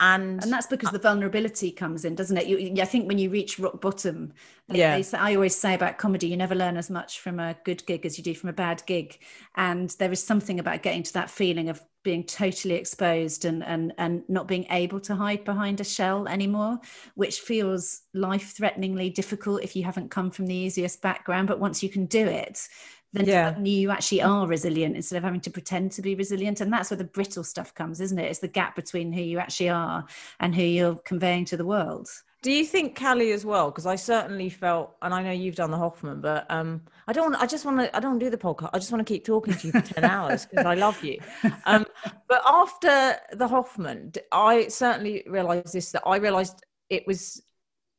and 0.00 0.42
and 0.42 0.52
that's 0.52 0.66
because 0.66 0.90
the 0.90 0.98
vulnerability 0.98 1.70
comes 1.70 2.04
in 2.04 2.14
doesn't 2.14 2.36
it? 2.36 2.46
You, 2.46 2.80
i 2.80 2.84
think 2.84 3.08
when 3.08 3.18
you 3.18 3.30
reach 3.30 3.58
rock 3.58 3.80
bottom 3.80 4.32
yeah. 4.70 4.98
they 4.98 5.18
i 5.18 5.34
always 5.34 5.56
say 5.56 5.74
about 5.74 5.98
comedy 5.98 6.28
you 6.28 6.36
never 6.36 6.54
learn 6.54 6.76
as 6.76 6.88
much 6.90 7.20
from 7.20 7.40
a 7.40 7.56
good 7.64 7.84
gig 7.86 8.06
as 8.06 8.16
you 8.16 8.24
do 8.24 8.34
from 8.34 8.48
a 8.48 8.52
bad 8.52 8.82
gig. 8.86 9.18
And 9.56 9.90
there 9.98 10.12
is 10.12 10.22
something 10.22 10.60
about 10.60 10.82
getting 10.82 11.02
to 11.02 11.12
that 11.14 11.30
feeling 11.30 11.68
of 11.68 11.80
being 12.04 12.24
totally 12.24 12.74
exposed 12.76 13.44
and 13.44 13.62
and 13.64 13.92
and 13.98 14.22
not 14.28 14.48
being 14.48 14.66
able 14.70 15.00
to 15.00 15.14
hide 15.14 15.44
behind 15.44 15.80
a 15.80 15.84
shell 15.84 16.28
anymore 16.28 16.78
which 17.16 17.40
feels 17.40 18.02
life 18.14 18.54
threateningly 18.56 19.10
difficult 19.10 19.62
if 19.62 19.74
you 19.74 19.82
haven't 19.82 20.10
come 20.10 20.30
from 20.30 20.46
the 20.46 20.54
easiest 20.54 21.02
background. 21.02 21.48
But 21.48 21.60
once 21.60 21.82
you 21.82 21.88
can 21.88 22.06
do 22.06 22.26
it 22.26 22.68
then 23.12 23.26
yeah. 23.26 23.58
you 23.58 23.90
actually 23.90 24.22
are 24.22 24.46
resilient 24.46 24.96
instead 24.96 25.16
of 25.16 25.24
having 25.24 25.40
to 25.40 25.50
pretend 25.50 25.92
to 25.92 26.02
be 26.02 26.14
resilient. 26.14 26.60
And 26.60 26.72
that's 26.72 26.90
where 26.90 26.98
the 26.98 27.04
brittle 27.04 27.44
stuff 27.44 27.74
comes, 27.74 28.00
isn't 28.00 28.18
it? 28.18 28.26
It's 28.30 28.40
the 28.40 28.48
gap 28.48 28.76
between 28.76 29.12
who 29.12 29.22
you 29.22 29.38
actually 29.38 29.70
are 29.70 30.04
and 30.40 30.54
who 30.54 30.62
you're 30.62 30.96
conveying 30.96 31.44
to 31.46 31.56
the 31.56 31.64
world. 31.64 32.08
Do 32.40 32.52
you 32.52 32.64
think 32.64 32.94
Cally 32.94 33.32
as 33.32 33.44
well? 33.44 33.70
Because 33.70 33.86
I 33.86 33.96
certainly 33.96 34.48
felt, 34.48 34.94
and 35.02 35.12
I 35.12 35.22
know 35.22 35.32
you've 35.32 35.56
done 35.56 35.72
the 35.72 35.76
Hoffman, 35.76 36.20
but 36.20 36.48
um, 36.50 36.82
I 37.08 37.12
don't. 37.12 37.34
I 37.34 37.46
just 37.46 37.64
want 37.64 37.80
to. 37.80 37.96
I 37.96 37.98
don't 37.98 38.20
do 38.20 38.30
the 38.30 38.38
podcast. 38.38 38.70
I 38.72 38.78
just 38.78 38.92
want 38.92 39.04
to 39.04 39.12
keep 39.12 39.24
talking 39.24 39.54
to 39.54 39.66
you 39.66 39.72
for 39.72 39.80
ten 39.80 40.04
hours 40.04 40.46
because 40.46 40.64
I 40.64 40.74
love 40.74 41.02
you. 41.02 41.18
Um, 41.66 41.84
but 42.28 42.42
after 42.46 43.16
the 43.32 43.48
Hoffman, 43.48 44.12
I 44.30 44.68
certainly 44.68 45.24
realised 45.26 45.72
this. 45.72 45.90
That 45.90 46.02
I 46.06 46.18
realised 46.18 46.64
it 46.88 47.08
was 47.08 47.42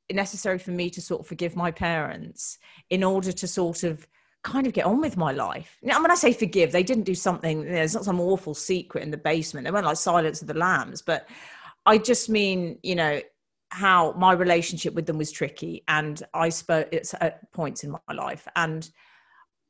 necessary 0.09 0.57
for 0.57 0.71
me 0.71 0.89
to 0.91 1.01
sort 1.01 1.19
of 1.19 1.27
forgive 1.27 1.57
my 1.57 1.71
parents 1.71 2.59
in 2.89 3.03
order 3.03 3.33
to 3.33 3.47
sort 3.47 3.83
of 3.83 4.07
kind 4.43 4.67
of 4.67 4.73
get 4.73 4.85
on 4.85 5.01
with 5.01 5.17
my 5.17 5.31
life. 5.31 5.77
Now, 5.81 6.01
when 6.01 6.11
I 6.11 6.15
say 6.15 6.33
forgive, 6.33 6.71
they 6.71 6.83
didn't 6.83 7.03
do 7.03 7.15
something, 7.15 7.63
you 7.63 7.71
know, 7.71 7.79
not 7.81 8.05
some 8.05 8.19
awful 8.19 8.53
secret 8.53 9.03
in 9.03 9.11
the 9.11 9.17
basement. 9.17 9.65
They 9.65 9.71
weren't 9.71 9.85
like 9.85 9.97
Silence 9.97 10.41
of 10.41 10.47
the 10.47 10.53
Lambs, 10.53 11.01
but 11.01 11.27
I 11.85 11.97
just 11.97 12.29
mean, 12.29 12.79
you 12.83 12.95
know, 12.95 13.21
how 13.71 14.13
my 14.13 14.33
relationship 14.33 14.93
with 14.93 15.05
them 15.05 15.17
was 15.17 15.31
tricky. 15.31 15.83
And 15.87 16.21
I 16.33 16.49
spoke 16.49 16.89
it's 16.91 17.13
at 17.19 17.51
points 17.51 17.83
in 17.83 17.91
my 17.91 18.13
life. 18.13 18.47
And 18.55 18.89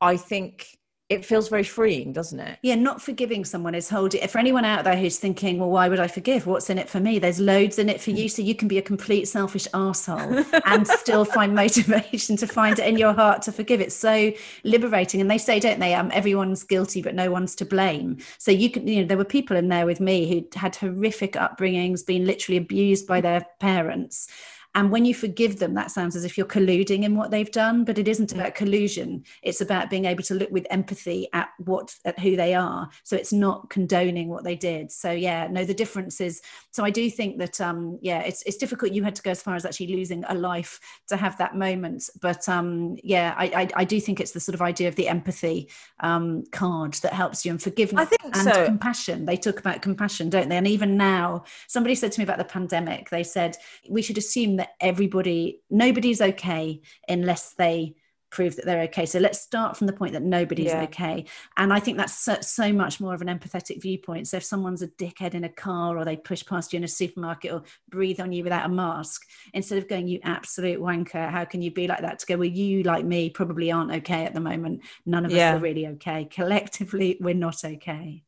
I 0.02 0.18
think 0.18 0.79
it 1.10 1.26
feels 1.26 1.50
very 1.50 1.64
freeing, 1.64 2.14
doesn't 2.14 2.40
it? 2.40 2.60
Yeah, 2.62 2.76
not 2.76 3.02
forgiving 3.02 3.44
someone 3.44 3.74
is 3.74 3.90
holding. 3.90 4.26
For 4.28 4.38
anyone 4.38 4.64
out 4.64 4.84
there 4.84 4.96
who's 4.96 5.18
thinking, 5.18 5.58
well, 5.58 5.72
why 5.72 5.90
would 5.90 6.00
I 6.00 6.08
forgive? 6.08 6.46
What's 6.46 6.70
in 6.70 6.78
it 6.78 6.88
for 6.88 7.00
me? 7.00 7.18
There's 7.18 7.40
loads 7.40 7.80
in 7.80 7.90
it 7.90 8.00
for 8.00 8.12
you. 8.12 8.30
So 8.30 8.44
you 8.44 8.54
can 8.54 8.68
be 8.68 8.78
a 8.78 8.82
complete 8.82 9.28
selfish 9.28 9.68
asshole 9.74 10.44
and 10.66 10.88
still 11.00 11.26
find 11.26 11.56
motivation 11.56 12.38
to 12.38 12.46
find 12.46 12.78
it 12.78 12.88
in 12.88 12.96
your 12.96 13.14
heart 13.14 13.42
to 13.44 13.52
forgive. 13.52 13.82
It's 13.82 13.96
so 13.96 14.32
liberating. 14.64 15.20
And 15.20 15.32
they 15.32 15.40
say, 15.40 15.60
don't 15.60 15.80
they? 15.80 15.96
Um, 15.96 16.12
everyone's 16.14 16.64
guilty, 16.64 17.02
but 17.02 17.16
no 17.16 17.32
one's 17.32 17.56
to 17.56 17.66
blame. 17.66 18.18
So 18.38 18.52
you 18.52 18.70
can, 18.70 18.88
you 18.88 19.02
know, 19.02 19.08
there 19.08 19.18
were 19.18 19.26
people 19.26 19.58
in 19.58 19.68
there 19.68 19.88
with 19.88 20.00
me 20.00 20.30
who 20.30 20.60
had 20.60 20.76
horrific 20.76 21.34
upbringings, 21.34 22.06
been 22.06 22.28
literally 22.28 22.58
abused 22.58 23.08
by 23.08 23.20
their 23.20 23.48
parents 23.60 24.28
and 24.76 24.92
when 24.92 25.04
you 25.04 25.16
forgive 25.16 25.58
them, 25.58 25.74
that 25.74 25.90
sounds 25.90 26.16
as 26.16 26.24
if 26.24 26.38
you're 26.38 26.46
colluding 26.46 27.04
in 27.04 27.16
what 27.16 27.32
they've 27.32 27.52
done, 27.52 27.84
but 27.84 27.98
it 27.98 28.08
isn't 28.08 28.32
about 28.32 28.54
collusion. 28.54 29.24
It's 29.42 29.62
about 29.62 29.90
being 29.90 30.06
able 30.06 30.22
to 30.24 30.36
look 30.36 30.52
with 30.52 30.68
empathy 30.70 31.28
at 31.34 31.50
what 31.58 31.96
at 32.06 32.20
who 32.20 32.36
they 32.36 32.54
are. 32.54 32.88
So 33.04 33.16
it's 33.16 33.34
not 33.34 33.70
condoning 33.72 34.30
what 34.30 34.44
they 34.44 34.56
did. 34.56 34.92
So 34.92 35.12
yeah, 35.12 35.48
no, 35.50 35.66
the 35.66 35.74
difference 35.74 36.22
is. 36.22 36.42
So 36.72 36.86
I 36.86 36.92
do 36.92 37.10
think 37.10 37.40
that 37.40 37.60
um, 37.60 37.98
yeah, 38.02 38.20
it's 38.22 38.44
it's 38.44 38.58
difficult. 38.58 38.92
You 38.92 39.04
had 39.04 39.16
to 39.16 39.24
go 39.24 39.32
as 39.32 39.42
far 39.42 39.56
as 39.56 39.66
actually 39.66 39.96
losing 39.96 40.24
a 40.26 40.36
life 40.36 40.80
to 41.08 41.18
have 41.18 41.38
that 41.40 41.56
moment. 41.56 42.08
But 42.22 42.48
um, 42.48 42.96
yeah, 43.04 43.34
I, 43.38 43.46
I, 43.46 43.70
I 43.78 43.84
do 43.86 44.00
think 44.00 44.20
it's 44.20 44.34
the 44.34 44.40
sort 44.40 44.54
of 44.54 44.62
idea 44.62 44.88
of 44.88 44.96
the 44.96 45.08
empathy 45.08 45.70
um, 46.02 46.44
card 46.52 46.94
that 46.96 47.14
helps 47.14 47.44
you 47.44 47.52
and 47.52 47.62
forgiveness 47.62 48.04
I 48.04 48.06
think 48.06 48.36
and 48.36 48.54
so. 48.54 48.66
compassion. 48.66 49.26
They 49.26 49.38
talk 49.38 49.60
about 49.60 49.82
compassion, 49.82 50.30
don't 50.30 50.48
they? 50.48 50.58
And 50.58 50.68
even 50.68 50.96
now, 50.96 51.46
somebody 51.68 51.96
said 51.96 52.12
to 52.12 52.20
me 52.20 52.24
about 52.24 52.38
the 52.38 52.46
pandemic. 52.46 53.10
They 53.10 53.24
said 53.24 53.58
we 53.90 54.04
should 54.04 54.20
assume 54.20 54.59
that 54.60 54.76
everybody, 54.80 55.62
nobody's 55.70 56.22
okay 56.22 56.82
unless 57.08 57.54
they 57.54 57.96
prove 58.30 58.56
that 58.56 58.66
they're 58.66 58.82
okay. 58.82 59.06
So 59.06 59.20
let's 59.20 59.42
start 59.42 59.76
from 59.76 59.88
the 59.88 59.94
point 59.94 60.14
that 60.14 60.22
nobody's 60.22 60.68
yeah. 60.68 60.84
okay. 60.84 61.26
And 61.58 61.74
I 61.74 61.80
think 61.80 61.98
that's 61.98 62.14
so, 62.14 62.38
so, 62.42 62.72
much 62.72 63.00
more 63.00 63.14
of 63.14 63.22
an 63.22 63.28
empathetic 63.28 63.82
viewpoint. 63.82 64.28
So 64.28 64.38
if 64.38 64.44
someone's 64.44 64.82
a 64.82 64.88
dickhead 64.88 65.34
in 65.34 65.44
a 65.44 65.50
car 65.50 65.98
or 65.98 66.06
they 66.06 66.16
push 66.16 66.46
past 66.46 66.72
you 66.72 66.78
in 66.78 66.84
a 66.84 66.88
supermarket 66.88 67.52
or 67.52 67.64
breathe 67.90 68.20
on 68.20 68.32
you 68.32 68.44
without 68.44 68.66
a 68.66 68.70
mask, 68.70 69.26
instead 69.54 69.78
of 69.78 69.88
going, 69.88 70.08
you 70.08 70.20
absolute 70.24 70.80
wanker, 70.80 71.30
how 71.30 71.46
can 71.46 71.62
you 71.62 71.72
be 71.72 71.88
like 71.88 72.02
that? 72.02 72.20
To 72.20 72.26
go, 72.26 72.38
well, 72.38 72.46
you 72.46 72.84
like 72.84 73.06
me 73.06 73.30
probably 73.30 73.72
aren't 73.72 73.92
okay 73.92 74.26
at 74.26 74.34
the 74.34 74.40
moment. 74.40 74.82
None 75.06 75.26
of 75.26 75.32
yeah. 75.32 75.52
us 75.52 75.58
are 75.58 75.64
really 75.64 75.88
okay. 75.88 76.26
Collectively, 76.26 77.18
we're 77.20 77.34
not 77.34 77.66
okay. 77.66 78.24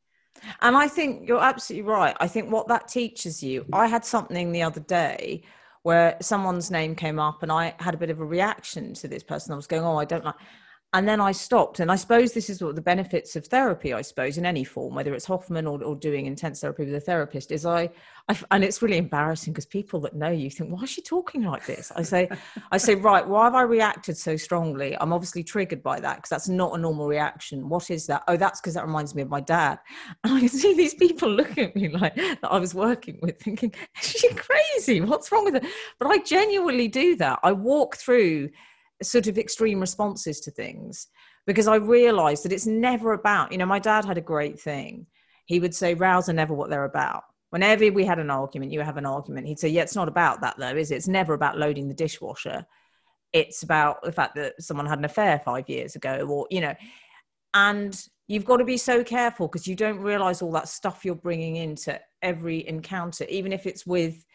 And 0.61 0.75
I 0.75 0.87
think 0.87 1.27
you're 1.27 1.41
absolutely 1.41 1.87
right. 1.87 2.15
I 2.19 2.27
think 2.27 2.51
what 2.51 2.67
that 2.69 2.87
teaches 2.87 3.43
you, 3.43 3.65
I 3.71 3.85
had 3.85 4.03
something 4.03 4.51
the 4.51 4.63
other 4.63 4.79
day 4.79 5.43
where 5.83 6.17
someone's 6.21 6.69
name 6.69 6.95
came 6.95 7.19
up 7.19 7.43
and 7.43 7.51
I 7.51 7.75
had 7.79 7.93
a 7.93 7.97
bit 7.97 8.09
of 8.09 8.19
a 8.19 8.25
reaction 8.25 8.93
to 8.95 9.07
this 9.07 9.23
person. 9.23 9.53
I 9.53 9.55
was 9.55 9.67
going, 9.67 9.83
oh, 9.83 9.97
I 9.97 10.05
don't 10.05 10.23
like. 10.23 10.35
And 10.93 11.07
then 11.07 11.21
I 11.21 11.31
stopped. 11.31 11.79
And 11.79 11.89
I 11.89 11.95
suppose 11.95 12.33
this 12.33 12.49
is 12.49 12.61
what 12.61 12.75
the 12.75 12.81
benefits 12.81 13.37
of 13.37 13.45
therapy, 13.45 13.93
I 13.93 14.01
suppose, 14.01 14.37
in 14.37 14.45
any 14.45 14.65
form, 14.65 14.93
whether 14.93 15.13
it's 15.13 15.25
Hoffman 15.25 15.65
or, 15.65 15.81
or 15.81 15.95
doing 15.95 16.25
intense 16.25 16.59
therapy 16.59 16.83
with 16.83 16.93
a 16.93 16.99
therapist, 16.99 17.51
is 17.51 17.65
I, 17.65 17.89
I 18.27 18.37
and 18.51 18.61
it's 18.61 18.81
really 18.81 18.97
embarrassing 18.97 19.53
because 19.53 19.65
people 19.65 20.01
that 20.01 20.15
know 20.15 20.29
you 20.29 20.49
think, 20.49 20.69
why 20.69 20.83
is 20.83 20.89
she 20.89 21.01
talking 21.01 21.43
like 21.43 21.65
this? 21.65 21.93
I 21.95 22.01
say, 22.01 22.29
I 22.73 22.77
say, 22.77 22.95
right, 22.95 23.25
why 23.25 23.45
have 23.45 23.55
I 23.55 23.61
reacted 23.61 24.17
so 24.17 24.35
strongly? 24.35 24.97
I'm 24.99 25.13
obviously 25.13 25.43
triggered 25.43 25.81
by 25.81 26.01
that 26.01 26.17
because 26.17 26.29
that's 26.29 26.49
not 26.49 26.75
a 26.75 26.77
normal 26.77 27.07
reaction. 27.07 27.69
What 27.69 27.89
is 27.89 28.05
that? 28.07 28.23
Oh, 28.27 28.35
that's 28.35 28.59
because 28.59 28.73
that 28.73 28.85
reminds 28.85 29.15
me 29.15 29.21
of 29.21 29.29
my 29.29 29.41
dad. 29.41 29.79
And 30.23 30.33
I 30.33 30.39
can 30.39 30.49
see 30.49 30.73
these 30.73 30.93
people 30.93 31.29
looking 31.41 31.65
at 31.65 31.75
me 31.75 31.87
like 31.87 32.15
that 32.15 32.39
I 32.43 32.59
was 32.59 32.75
working 32.75 33.17
with, 33.21 33.39
thinking, 33.39 33.73
is 34.01 34.09
she 34.09 34.29
crazy? 34.33 34.99
What's 34.99 35.31
wrong 35.31 35.45
with 35.45 35.53
her? 35.55 35.69
But 35.99 36.09
I 36.09 36.17
genuinely 36.17 36.89
do 36.89 37.15
that. 37.15 37.39
I 37.43 37.53
walk 37.53 37.95
through 37.95 38.49
sort 39.01 39.27
of 39.27 39.37
extreme 39.37 39.79
responses 39.79 40.39
to 40.41 40.51
things 40.51 41.07
because 41.47 41.67
I 41.67 41.75
realized 41.75 42.45
that 42.45 42.51
it's 42.51 42.67
never 42.67 43.13
about, 43.13 43.51
you 43.51 43.57
know, 43.57 43.65
my 43.65 43.79
dad 43.79 44.05
had 44.05 44.17
a 44.17 44.21
great 44.21 44.59
thing. 44.59 45.07
He 45.45 45.59
would 45.59 45.73
say, 45.73 45.93
rows 45.93 46.29
are 46.29 46.33
never 46.33 46.53
what 46.53 46.69
they're 46.69 46.85
about. 46.85 47.23
Whenever 47.49 47.91
we 47.91 48.05
had 48.05 48.19
an 48.19 48.29
argument, 48.29 48.71
you 48.71 48.81
have 48.81 48.97
an 48.97 49.05
argument, 49.05 49.47
he'd 49.47 49.59
say, 49.59 49.67
yeah, 49.67 49.81
it's 49.81 49.95
not 49.95 50.07
about 50.07 50.41
that 50.41 50.57
though, 50.57 50.75
is 50.75 50.91
it? 50.91 50.95
It's 50.95 51.07
never 51.07 51.33
about 51.33 51.57
loading 51.57 51.87
the 51.87 51.93
dishwasher. 51.93 52.65
It's 53.33 53.63
about 53.63 54.01
the 54.03 54.11
fact 54.11 54.35
that 54.35 54.61
someone 54.61 54.85
had 54.85 54.99
an 54.99 55.05
affair 55.05 55.41
five 55.43 55.67
years 55.67 55.95
ago 55.95 56.27
or, 56.29 56.47
you 56.49 56.61
know, 56.61 56.75
and 57.53 57.99
you've 58.27 58.45
got 58.45 58.57
to 58.57 58.65
be 58.65 58.77
so 58.77 59.03
careful 59.03 59.47
because 59.47 59.67
you 59.67 59.75
don't 59.75 59.99
realize 59.99 60.41
all 60.41 60.51
that 60.53 60.69
stuff 60.69 61.03
you're 61.03 61.15
bringing 61.15 61.57
into 61.57 61.99
every 62.21 62.65
encounter, 62.67 63.25
even 63.25 63.51
if 63.51 63.65
it's 63.65 63.85
with 63.85 64.25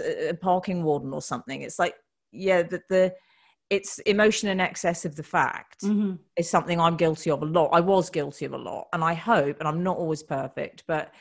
a 0.00 0.32
parking 0.34 0.82
warden 0.82 1.12
or 1.12 1.20
something. 1.20 1.60
It's 1.60 1.78
like, 1.78 1.94
yeah, 2.32 2.62
that 2.62 2.88
the, 2.88 3.14
it's 3.74 3.98
emotion 4.00 4.48
in 4.48 4.60
excess 4.60 5.04
of 5.04 5.16
the 5.16 5.22
fact 5.22 5.80
mm-hmm. 5.82 6.14
is 6.36 6.48
something 6.48 6.80
I'm 6.80 6.96
guilty 6.96 7.30
of 7.30 7.42
a 7.42 7.46
lot. 7.46 7.70
I 7.72 7.80
was 7.80 8.08
guilty 8.08 8.44
of 8.44 8.52
a 8.52 8.58
lot, 8.58 8.86
and 8.92 9.02
I 9.02 9.14
hope, 9.14 9.58
and 9.58 9.66
I'm 9.66 9.82
not 9.82 9.96
always 9.96 10.22
perfect, 10.22 10.84
but 10.86 11.12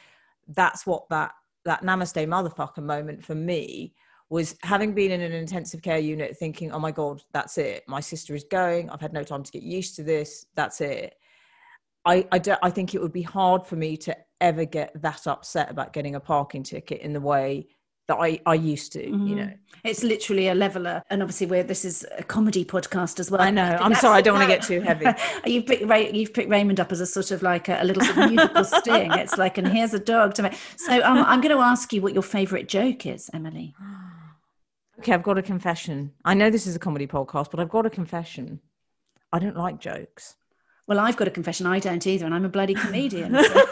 that's 0.48 0.86
what 0.86 1.10
that 1.10 1.32
that 1.66 1.82
namaste 1.82 2.28
motherfucker 2.28 2.84
moment 2.84 3.24
for 3.24 3.34
me 3.34 3.94
was 4.30 4.56
having 4.62 4.94
been 4.94 5.12
in 5.12 5.22
an 5.22 5.32
intensive 5.32 5.82
care 5.82 6.00
unit 6.00 6.38
thinking 6.38 6.72
oh 6.72 6.80
my 6.80 6.92
god 6.92 7.22
that's 7.32 7.58
it 7.58 7.84
my 7.88 8.02
sister 8.02 8.36
is 8.36 8.44
going 8.44 8.90
i've 8.90 9.00
had 9.00 9.14
no 9.14 9.24
time 9.24 9.44
to 9.44 9.52
get 9.52 9.64
used 9.64 9.96
to 9.96 10.04
this 10.04 10.46
that's 10.56 10.82
it 10.82 11.16
i 12.06 12.28
i, 12.34 12.40
don't, 12.40 12.60
I 12.62 12.70
think 12.70 12.94
it 12.94 13.02
would 13.02 13.14
be 13.14 13.22
hard 13.22 13.66
for 13.66 13.78
me 13.78 13.96
to 13.98 14.18
ever 14.42 14.66
get 14.66 14.92
that 15.02 15.26
upset 15.28 15.72
about 15.72 15.94
getting 15.94 16.16
a 16.16 16.20
parking 16.20 16.64
ticket 16.64 17.00
in 17.00 17.14
the 17.14 17.22
way 17.22 17.68
that 18.08 18.16
I, 18.16 18.40
I 18.46 18.56
used 18.56 18.92
to, 18.94 19.00
mm-hmm. 19.00 19.28
you 19.28 19.36
know. 19.36 19.52
It's 19.84 20.04
literally 20.04 20.48
a 20.48 20.56
leveler. 20.56 21.04
And 21.10 21.22
obviously 21.22 21.48
where 21.48 21.64
this 21.64 21.86
is 21.86 22.06
a 22.18 22.24
comedy 22.24 22.66
podcast 22.66 23.20
as 23.20 23.32
well. 23.32 23.42
I 23.42 23.50
know. 23.50 23.64
I 23.82 23.86
am 23.86 23.96
sorry, 23.96 24.18
I 24.18 24.22
don't 24.22 24.38
want 24.38 24.50
to 24.50 24.56
get 24.56 24.64
too 24.64 24.82
heavy. 24.82 25.06
you've 25.46 25.66
picked 25.66 25.86
Ray, 25.86 26.12
you've 26.12 26.34
picked 26.34 26.50
Raymond 26.50 26.80
up 26.80 26.92
as 26.92 27.00
a 27.00 27.06
sort 27.06 27.32
of 27.32 27.42
like 27.42 27.70
a, 27.70 27.82
a 27.82 27.86
little 27.86 28.04
sort 28.04 28.18
of 28.18 28.32
musical 28.32 28.64
sting. 28.82 29.12
It's 29.14 29.38
like, 29.38 29.58
and 29.58 29.68
here's 29.68 29.94
a 29.94 30.00
dog 30.00 30.34
to 30.36 30.44
me. 30.44 30.52
So 30.78 31.02
um, 31.02 31.20
I'm 31.20 31.42
going 31.42 31.56
to 31.56 31.62
ask 31.62 31.94
you 31.94 32.02
what 32.02 32.14
your 32.14 32.24
favourite 32.24 32.68
joke 32.68 33.06
is, 33.06 33.30
Emily. 33.34 33.74
okay, 35.00 35.14
I've 35.14 35.24
got 35.24 35.38
a 35.38 35.42
confession. 35.42 36.12
I 36.26 36.34
know 36.34 36.50
this 36.50 36.68
is 36.68 36.76
a 36.76 36.80
comedy 36.80 37.08
podcast, 37.08 37.52
but 37.52 37.60
I've 37.60 37.70
got 37.70 37.86
a 37.86 37.90
confession. 37.90 38.60
I 39.32 39.40
don't 39.40 39.58
like 39.58 39.80
jokes. 39.80 40.36
Well, 40.88 41.00
I've 41.00 41.16
got 41.16 41.30
a 41.30 41.32
confession. 41.32 41.66
I 41.66 41.80
don't 41.80 42.06
either, 42.06 42.26
and 42.26 42.36
I'm 42.36 42.44
a 42.44 42.50
bloody 42.50 42.74
comedian. 42.74 43.34
So. 43.34 43.66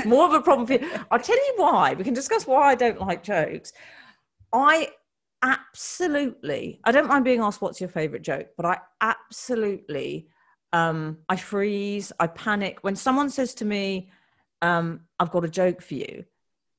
more 0.06 0.26
of 0.26 0.32
a 0.34 0.40
problem 0.40 0.66
for 0.66 0.74
you. 0.74 0.90
I'll 1.10 1.18
tell 1.18 1.36
you 1.36 1.54
why. 1.56 1.94
We 1.94 2.04
can 2.04 2.14
discuss 2.14 2.46
why 2.46 2.70
I 2.70 2.74
don't 2.74 3.00
like 3.00 3.22
jokes. 3.22 3.72
I 4.52 4.90
absolutely, 5.42 6.80
I 6.84 6.92
don't 6.92 7.08
mind 7.08 7.24
being 7.24 7.40
asked 7.40 7.62
what's 7.62 7.80
your 7.80 7.88
favorite 7.88 8.22
joke, 8.22 8.48
but 8.56 8.66
I 8.66 8.78
absolutely, 9.00 10.28
um, 10.72 11.18
I 11.28 11.36
freeze, 11.36 12.12
I 12.20 12.26
panic 12.26 12.78
when 12.82 12.96
someone 12.96 13.30
says 13.30 13.54
to 13.54 13.64
me, 13.64 14.10
um, 14.62 15.02
"I've 15.18 15.30
got 15.30 15.44
a 15.44 15.48
joke 15.48 15.82
for 15.82 15.94
you." 15.94 16.24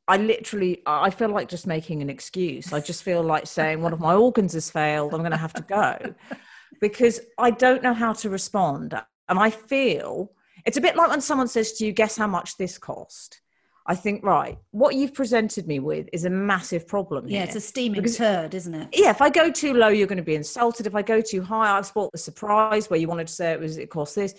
I 0.08 0.18
literally, 0.18 0.82
I 0.86 1.10
feel 1.10 1.30
like 1.30 1.48
just 1.48 1.68
making 1.68 2.02
an 2.02 2.10
excuse. 2.10 2.74
I 2.74 2.82
just 2.82 3.04
feel 3.04 3.24
like 3.24 3.48
saying 3.48 3.82
one 3.82 3.94
of 3.94 4.00
my 4.00 4.14
organs 4.14 4.54
has 4.54 4.70
failed. 4.70 5.14
I'm 5.14 5.22
going 5.22 5.32
to 5.32 5.38
have 5.38 5.54
to 5.54 5.62
go 5.62 6.16
because 6.82 7.22
I 7.38 7.52
don't 7.52 7.84
know 7.84 7.94
how 7.94 8.14
to 8.14 8.30
respond, 8.30 8.94
and 9.30 9.40
I 9.40 9.50
feel 9.50 10.32
it's 10.66 10.78
a 10.78 10.82
bit 10.82 10.96
like 10.96 11.10
when 11.10 11.22
someone 11.22 11.48
says 11.48 11.74
to 11.74 11.86
you, 11.86 11.92
"Guess 11.92 12.18
how 12.18 12.28
much 12.28 12.58
this 12.58 12.78
cost." 12.78 13.42
I 13.88 13.96
think, 13.96 14.24
right, 14.24 14.60
what 14.72 14.96
you've 14.96 15.14
presented 15.14 15.68
me 15.68 15.80
with 15.80 16.08
is 16.14 16.26
a 16.26 16.30
massive 16.30 16.88
problem. 16.88 17.28
Yeah, 17.28 17.40
here. 17.40 17.46
it's 17.48 17.56
a 17.56 17.62
steaming 17.62 18.02
because, 18.02 18.18
turd, 18.18 18.54
isn't 18.54 18.74
it? 18.74 18.90
Yeah, 18.94 19.10
if 19.10 19.22
I 19.22 19.30
go 19.30 19.50
too 19.52 19.74
low, 19.74 19.88
you're 19.88 20.08
going 20.08 20.18
to 20.18 20.24
be 20.24 20.36
insulted. 20.36 20.86
If 20.86 20.94
I 20.94 21.02
go 21.02 21.20
too 21.20 21.42
high, 21.42 21.78
I've 21.78 21.92
bought 21.94 22.12
the 22.12 22.18
surprise 22.18 22.90
where 22.90 23.00
you 23.00 23.08
wanted 23.08 23.28
to 23.28 23.34
say 23.34 23.52
it 23.52 23.60
was 23.60 23.78
it 23.78 23.90
cost 23.90 24.16
this. 24.16 24.36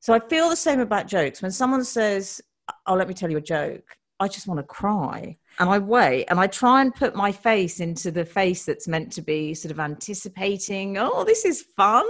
So 0.00 0.14
I 0.14 0.20
feel 0.20 0.48
the 0.48 0.56
same 0.56 0.78
about 0.78 1.08
jokes. 1.08 1.42
When 1.42 1.50
someone 1.50 1.82
says, 1.82 2.40
"Oh, 2.86 2.94
let 2.94 3.08
me 3.08 3.14
tell 3.14 3.30
you 3.30 3.38
a 3.38 3.42
joke," 3.42 3.96
I 4.20 4.28
just 4.28 4.46
want 4.46 4.58
to 4.58 4.64
cry, 4.64 5.36
and 5.58 5.68
I 5.68 5.78
wait, 5.78 6.26
and 6.26 6.38
I 6.38 6.46
try 6.46 6.80
and 6.80 6.94
put 6.94 7.16
my 7.16 7.32
face 7.32 7.80
into 7.80 8.12
the 8.12 8.24
face 8.24 8.64
that's 8.64 8.86
meant 8.86 9.12
to 9.14 9.22
be 9.22 9.54
sort 9.54 9.72
of 9.72 9.80
anticipating. 9.80 10.98
Oh, 10.98 11.24
this 11.24 11.44
is 11.44 11.62
fun, 11.76 12.06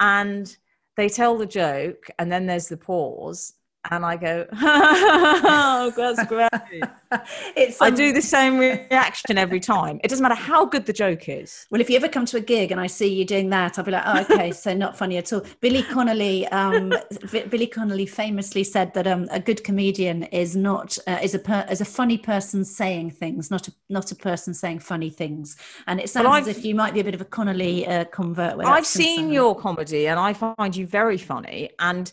and 0.00 0.56
they 0.96 1.08
tell 1.08 1.36
the 1.38 1.46
joke, 1.46 2.08
and 2.18 2.30
then 2.32 2.46
there's 2.46 2.68
the 2.68 2.76
pause, 2.76 3.54
and 3.90 4.04
I 4.04 4.16
go, 4.16 4.46
oh, 4.52 5.92
that's 5.96 6.24
great. 6.26 6.48
it's, 7.56 7.80
um, 7.80 7.86
I 7.86 7.90
do 7.90 8.12
the 8.12 8.22
same 8.22 8.58
reaction 8.58 9.38
every 9.38 9.60
time. 9.60 10.00
It 10.02 10.08
doesn't 10.08 10.22
matter 10.22 10.34
how 10.34 10.64
good 10.64 10.86
the 10.86 10.92
joke 10.92 11.28
is. 11.28 11.66
Well, 11.70 11.80
if 11.80 11.88
you 11.88 11.96
ever 11.96 12.08
come 12.08 12.26
to 12.26 12.36
a 12.36 12.40
gig 12.40 12.72
and 12.72 12.80
I 12.80 12.86
see 12.86 13.12
you 13.12 13.24
doing 13.24 13.50
that, 13.50 13.78
I'll 13.78 13.84
be 13.84 13.92
like, 13.92 14.02
oh, 14.06 14.20
okay, 14.22 14.52
so 14.52 14.74
not 14.74 14.96
funny 14.96 15.16
at 15.16 15.32
all. 15.32 15.42
Billy 15.60 15.82
Connolly, 15.82 16.46
um, 16.48 16.92
Billy 17.30 17.66
Connolly 17.66 18.06
famously 18.06 18.64
said 18.64 18.94
that 18.94 19.06
um, 19.06 19.28
a 19.30 19.40
good 19.40 19.62
comedian 19.64 20.24
is 20.24 20.56
not 20.56 20.98
uh, 21.06 21.18
is 21.22 21.34
a 21.34 21.38
per, 21.38 21.66
is 21.70 21.80
a 21.80 21.84
funny 21.84 22.18
person 22.18 22.64
saying 22.64 23.10
things, 23.10 23.50
not 23.50 23.68
a 23.68 23.72
not 23.88 24.10
a 24.10 24.16
person 24.16 24.54
saying 24.54 24.80
funny 24.80 25.10
things. 25.10 25.56
And 25.86 26.00
it 26.00 26.10
sounds 26.10 26.48
as 26.48 26.56
if 26.56 26.64
you 26.64 26.74
might 26.74 26.94
be 26.94 27.00
a 27.00 27.04
bit 27.04 27.14
of 27.14 27.20
a 27.20 27.24
Connolly 27.24 27.86
uh, 27.86 28.04
convert. 28.06 28.58
I've 28.64 28.86
seen 28.86 29.30
your 29.30 29.54
comedy, 29.54 30.08
and 30.08 30.18
I 30.18 30.32
find 30.32 30.74
you 30.74 30.86
very 30.86 31.18
funny 31.18 31.70
and 31.78 32.12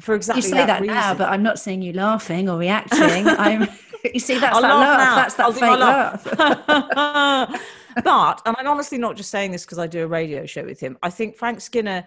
for 0.00 0.14
exactly 0.14 0.42
you 0.42 0.48
say 0.48 0.58
that, 0.58 0.66
that 0.66 0.82
now, 0.82 1.14
but 1.14 1.28
I'm 1.28 1.42
not 1.42 1.58
seeing 1.58 1.82
you 1.82 1.92
laughing 1.92 2.48
or 2.48 2.58
reacting. 2.58 3.26
I'm. 3.28 3.68
You 4.14 4.20
see, 4.20 4.38
that's 4.38 4.54
I'll 4.54 4.62
that 4.62 4.74
laugh. 4.74 4.98
laugh. 4.98 5.16
That's 5.16 5.34
that 5.34 5.44
I'll 5.44 5.52
fake 5.52 5.78
laugh. 6.38 7.64
but, 8.04 8.42
and 8.46 8.56
I'm 8.56 8.66
honestly 8.68 8.96
not 8.96 9.16
just 9.16 9.30
saying 9.30 9.50
this 9.50 9.64
because 9.64 9.78
I 9.78 9.88
do 9.88 10.04
a 10.04 10.06
radio 10.06 10.46
show 10.46 10.64
with 10.64 10.78
him. 10.78 10.96
I 11.02 11.10
think 11.10 11.36
Frank 11.36 11.60
Skinner, 11.60 12.06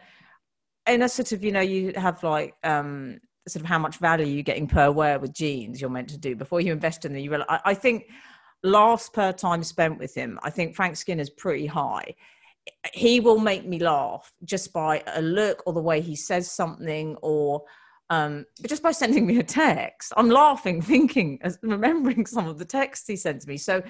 in 0.88 1.02
a 1.02 1.10
sort 1.10 1.34
of, 1.34 1.44
you 1.44 1.52
know, 1.52 1.60
you 1.60 1.92
have 1.98 2.24
like 2.24 2.56
um, 2.64 3.20
sort 3.48 3.64
of 3.64 3.68
how 3.68 3.78
much 3.78 3.98
value 3.98 4.26
you're 4.26 4.42
getting 4.42 4.68
per 4.68 4.90
wear 4.90 5.20
with 5.20 5.34
jeans 5.34 5.82
you're 5.82 5.90
meant 5.90 6.10
to 6.10 6.18
do 6.18 6.34
before 6.34 6.62
you 6.62 6.72
invest 6.72 7.04
in 7.04 7.12
them. 7.12 7.22
You 7.22 7.30
realize, 7.30 7.48
I, 7.50 7.60
I 7.66 7.74
think 7.74 8.06
laughs 8.64 9.10
per 9.10 9.34
time 9.34 9.62
spent 9.64 10.00
with 10.00 10.16
him. 10.16 10.40
I 10.44 10.50
think 10.50 10.76
Frank 10.76 10.96
Skinner's 10.96 11.30
pretty 11.30 11.66
high 11.66 12.16
he 12.94 13.20
will 13.20 13.40
make 13.40 13.66
me 13.66 13.80
laugh 13.80 14.32
just 14.44 14.74
by 14.74 15.04
a 15.16 15.22
look 15.22 15.64
or 15.66 15.74
the 15.74 15.82
way 15.82 16.02
he 16.02 16.16
says 16.16 16.52
something 16.52 17.16
or 17.22 17.64
um, 18.12 18.46
just 18.68 18.84
by 18.84 18.92
sending 18.92 19.26
me 19.26 19.40
a 19.40 19.44
text. 19.44 20.12
I'm 20.18 20.30
laughing, 20.30 20.82
thinking, 20.94 21.40
remembering 21.64 22.26
some 22.26 22.48
of 22.48 22.60
the 22.60 22.66
texts 22.66 23.08
he 23.08 23.16
sends 23.16 23.48
me. 23.48 23.58
So, 23.58 23.82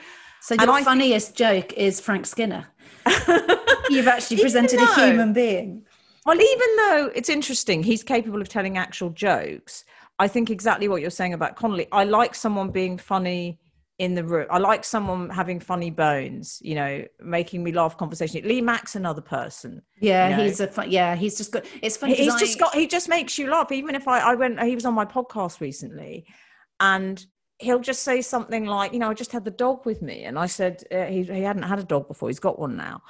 so 0.41 0.53
your 0.53 0.69
I 0.69 0.83
funniest 0.83 1.35
think, 1.35 1.37
joke 1.37 1.73
is 1.73 1.99
Frank 1.99 2.27
Skinner. 2.27 2.67
You've 3.89 4.07
actually 4.07 4.41
presented 4.41 4.79
though, 4.79 4.93
a 4.93 5.07
human 5.07 5.33
being. 5.33 5.83
Well, 6.23 6.39
even 6.39 6.75
though 6.77 7.11
it's 7.15 7.29
interesting, 7.29 7.81
he's 7.81 8.03
capable 8.03 8.41
of 8.41 8.47
telling 8.47 8.77
actual 8.77 9.09
jokes. 9.09 9.85
I 10.19 10.27
think 10.27 10.51
exactly 10.51 10.87
what 10.87 11.01
you're 11.01 11.09
saying 11.09 11.33
about 11.33 11.55
Connolly. 11.55 11.87
I 11.91 12.03
like 12.03 12.35
someone 12.35 12.69
being 12.69 12.99
funny 12.99 13.57
in 14.01 14.15
the 14.15 14.23
room. 14.23 14.47
I 14.49 14.57
like 14.57 14.83
someone 14.83 15.29
having 15.29 15.59
funny 15.59 15.91
bones, 15.91 16.59
you 16.63 16.73
know, 16.73 17.05
making 17.19 17.63
me 17.63 17.71
laugh 17.71 17.95
conversation. 17.97 18.41
Lee 18.47 18.59
Mack's 18.59 18.95
another 18.95 19.21
person. 19.21 19.83
Yeah, 19.99 20.29
you 20.29 20.37
know? 20.37 20.43
he's 20.43 20.59
a 20.59 20.67
fun, 20.67 20.89
yeah, 20.89 21.15
he's 21.15 21.37
just 21.37 21.51
got 21.51 21.67
it's 21.83 21.97
funny. 21.97 22.15
He's 22.15 22.33
just 22.33 22.59
got 22.59 22.73
he 22.73 22.87
just 22.87 23.07
makes 23.07 23.37
you 23.37 23.47
laugh. 23.47 23.71
Even 23.71 23.93
if 23.93 24.07
I 24.07 24.19
I 24.19 24.33
went 24.33 24.59
he 24.63 24.73
was 24.73 24.85
on 24.85 24.95
my 24.95 25.05
podcast 25.05 25.61
recently 25.61 26.25
and 26.79 27.23
he'll 27.59 27.79
just 27.79 28.01
say 28.01 28.23
something 28.23 28.65
like, 28.65 28.91
you 28.91 28.97
know, 28.97 29.11
I 29.11 29.13
just 29.13 29.31
had 29.31 29.45
the 29.45 29.51
dog 29.51 29.85
with 29.85 30.01
me 30.01 30.23
and 30.23 30.39
I 30.39 30.47
said 30.47 30.83
uh, 30.91 31.05
he 31.05 31.21
he 31.21 31.43
hadn't 31.43 31.63
had 31.63 31.77
a 31.77 31.83
dog 31.83 32.07
before. 32.07 32.27
He's 32.29 32.39
got 32.39 32.57
one 32.57 32.75
now. 32.75 33.03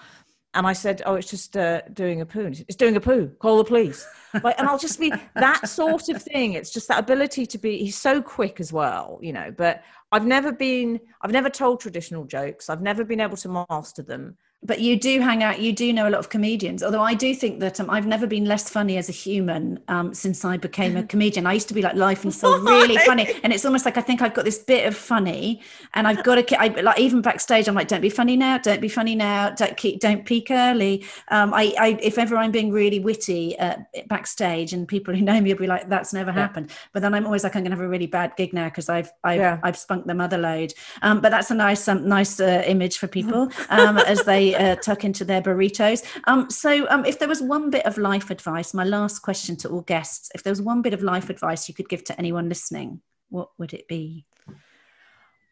And 0.53 0.67
I 0.67 0.73
said, 0.73 1.01
"Oh, 1.05 1.15
it's 1.15 1.29
just 1.29 1.55
uh, 1.55 1.81
doing 1.93 2.19
a 2.19 2.25
poo. 2.25 2.51
It's 2.67 2.75
doing 2.75 2.97
a 2.97 2.99
poo. 2.99 3.29
Call 3.39 3.57
the 3.57 3.63
police." 3.63 4.05
Like, 4.43 4.57
and 4.57 4.65
I'll 4.65 4.77
just 4.77 4.97
be 4.97 5.11
that 5.35 5.67
sort 5.67 6.07
of 6.07 6.23
thing. 6.23 6.53
It's 6.53 6.71
just 6.71 6.87
that 6.87 6.99
ability 6.99 7.45
to 7.47 7.57
be. 7.57 7.79
He's 7.79 7.97
so 7.97 8.21
quick 8.21 8.61
as 8.61 8.71
well, 8.71 9.19
you 9.21 9.33
know. 9.33 9.53
But 9.55 9.83
I've 10.11 10.25
never 10.25 10.51
been. 10.51 10.99
I've 11.21 11.31
never 11.31 11.49
told 11.49 11.79
traditional 11.79 12.25
jokes. 12.25 12.69
I've 12.69 12.81
never 12.81 13.03
been 13.03 13.21
able 13.21 13.37
to 13.37 13.65
master 13.69 14.03
them 14.03 14.37
but 14.63 14.79
you 14.79 14.95
do 14.95 15.19
hang 15.19 15.41
out 15.41 15.59
you 15.59 15.73
do 15.73 15.91
know 15.91 16.07
a 16.07 16.11
lot 16.11 16.19
of 16.19 16.29
comedians 16.29 16.83
although 16.83 17.01
i 17.01 17.13
do 17.13 17.33
think 17.33 17.59
that 17.59 17.79
um, 17.79 17.89
i've 17.89 18.05
never 18.05 18.27
been 18.27 18.45
less 18.45 18.69
funny 18.69 18.97
as 18.97 19.09
a 19.09 19.11
human 19.11 19.79
um, 19.87 20.13
since 20.13 20.45
i 20.45 20.57
became 20.57 20.95
a 20.95 21.03
comedian. 21.11 21.45
I 21.45 21.53
used 21.53 21.67
to 21.69 21.73
be 21.73 21.81
like 21.81 21.95
life 21.95 22.23
and 22.23 22.33
soul 22.33 22.59
really 22.59 22.97
funny 22.97 23.27
and 23.43 23.51
it's 23.51 23.65
almost 23.65 23.85
like 23.85 23.97
i 23.97 24.01
think 24.01 24.21
i've 24.21 24.33
got 24.33 24.45
this 24.45 24.59
bit 24.59 24.85
of 24.85 24.95
funny 24.95 25.61
and 25.93 26.07
i've 26.07 26.23
got 26.23 26.35
to 26.35 26.61
I, 26.61 26.67
like 26.67 26.99
even 26.99 27.21
backstage 27.21 27.67
i'm 27.67 27.75
like 27.75 27.87
don't 27.87 28.01
be 28.01 28.09
funny 28.09 28.37
now 28.37 28.57
don't 28.57 28.81
be 28.81 28.87
funny 28.87 29.15
now 29.15 29.49
don't 29.49 29.75
keep 29.77 29.99
don't 29.99 30.25
peak 30.25 30.51
early. 30.51 31.05
Um, 31.29 31.53
I, 31.53 31.73
I, 31.79 31.99
if 32.01 32.17
ever 32.17 32.37
i'm 32.37 32.51
being 32.51 32.71
really 32.71 32.99
witty 32.99 33.57
uh, 33.59 33.77
backstage 34.07 34.73
and 34.73 34.87
people 34.87 35.15
who 35.15 35.21
know 35.21 35.39
me 35.41 35.53
will 35.53 35.59
be 35.59 35.67
like 35.67 35.89
that's 35.89 36.13
never 36.13 36.31
yeah. 36.31 36.37
happened. 36.37 36.71
But 36.93 37.01
then 37.01 37.13
i'm 37.13 37.25
always 37.25 37.43
like 37.43 37.55
i'm 37.55 37.63
gonna 37.63 37.75
have 37.75 37.83
a 37.83 37.87
really 37.87 38.07
bad 38.07 38.33
gig 38.37 38.53
now 38.53 38.65
because 38.65 38.89
i've 38.89 39.11
I've, 39.23 39.39
yeah. 39.39 39.59
I've 39.63 39.77
spunked 39.77 40.07
the 40.07 40.13
mother 40.13 40.37
load. 40.37 40.73
Um, 41.01 41.21
but 41.21 41.29
that's 41.29 41.51
a 41.51 41.55
nice 41.55 41.87
um, 41.87 42.07
nice 42.07 42.39
uh, 42.39 42.63
image 42.65 42.97
for 42.97 43.07
people 43.07 43.51
um, 43.69 43.97
as 43.97 44.23
they 44.23 44.50
uh, 44.55 44.75
tuck 44.75 45.03
into 45.03 45.25
their 45.25 45.41
burritos. 45.41 46.03
Um, 46.25 46.49
so, 46.49 46.87
um, 46.89 47.05
if 47.05 47.19
there 47.19 47.27
was 47.27 47.41
one 47.41 47.69
bit 47.69 47.85
of 47.85 47.97
life 47.97 48.29
advice, 48.29 48.73
my 48.73 48.83
last 48.83 49.19
question 49.19 49.55
to 49.57 49.69
all 49.69 49.81
guests, 49.81 50.29
if 50.35 50.43
there 50.43 50.51
was 50.51 50.61
one 50.61 50.81
bit 50.81 50.93
of 50.93 51.03
life 51.03 51.29
advice 51.29 51.67
you 51.67 51.75
could 51.75 51.89
give 51.89 52.03
to 52.05 52.17
anyone 52.19 52.49
listening, 52.49 53.01
what 53.29 53.49
would 53.57 53.73
it 53.73 53.87
be? 53.87 54.25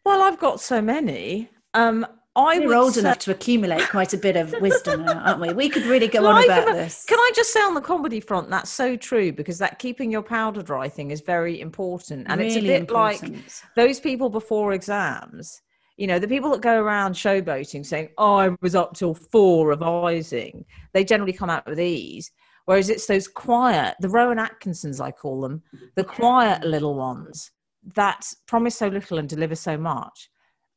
Well, 0.06 0.22
I've 0.22 0.39
got 0.39 0.62
so 0.62 0.82
many. 0.82 1.50
Um, 1.74 2.06
I 2.36 2.60
We're 2.60 2.76
old 2.76 2.93
say... 2.93 3.02
enough 3.02 3.20
to 3.20 3.32
accumulate 3.32 3.89
quite 3.89 4.14
a 4.14 4.18
bit 4.18 4.36
of 4.36 4.54
wisdom, 4.62 5.04
aren't 5.08 5.41
we? 5.41 5.54
We 5.54 5.70
could 5.70 5.84
really 5.84 6.08
go 6.08 6.26
on 6.26 6.43
about 6.43 6.68
this. 6.68 7.06
Can 7.06 7.20
I 7.20 7.32
just 7.36 7.52
say 7.52 7.62
on 7.62 7.74
the 7.74 7.82
comedy 7.82 8.20
front, 8.20 8.50
that's 8.50 8.70
so 8.70 8.95
true 8.95 9.32
because 9.34 9.58
that 9.58 9.80
keeping 9.80 10.12
your 10.12 10.22
powder 10.22 10.62
dry 10.62 10.88
thing 10.88 11.12
is 11.12 11.22
very 11.22 11.60
important, 11.60 12.28
and 12.30 12.39
really 12.39 12.56
it's 12.56 12.64
a 12.64 12.68
bit 12.68 12.82
important. 12.82 13.34
like 13.34 13.52
those 13.76 14.00
people 14.00 14.30
before 14.30 14.74
exams 14.74 15.62
you 16.00 16.08
know, 16.08 16.18
the 16.18 16.30
people 16.30 16.50
that 16.52 16.62
go 16.62 16.82
around 16.82 17.14
showboating 17.14 17.86
saying, 17.86 18.08
oh, 18.18 18.36
I 18.36 18.56
was 18.62 18.74
up 18.74 18.93
till 18.93 19.14
four 19.14 19.68
revising, 19.68 20.64
they 20.93 21.04
generally 21.04 21.34
come 21.34 21.50
out 21.50 21.68
with 21.68 21.78
ease. 21.78 22.32
Whereas 22.64 22.89
it's 22.89 23.06
those 23.06 23.28
quiet, 23.28 23.95
the 24.00 24.08
Rowan 24.08 24.39
Atkinsons, 24.39 25.02
I 25.02 25.12
call 25.12 25.41
them, 25.41 25.62
the 25.95 26.06
quiet 26.06 26.64
little 26.64 26.95
ones 26.95 27.52
that 27.95 28.26
promise 28.47 28.78
so 28.78 28.88
little 28.88 29.18
and 29.18 29.28
deliver 29.28 29.56
so 29.56 29.78
much 29.78 30.30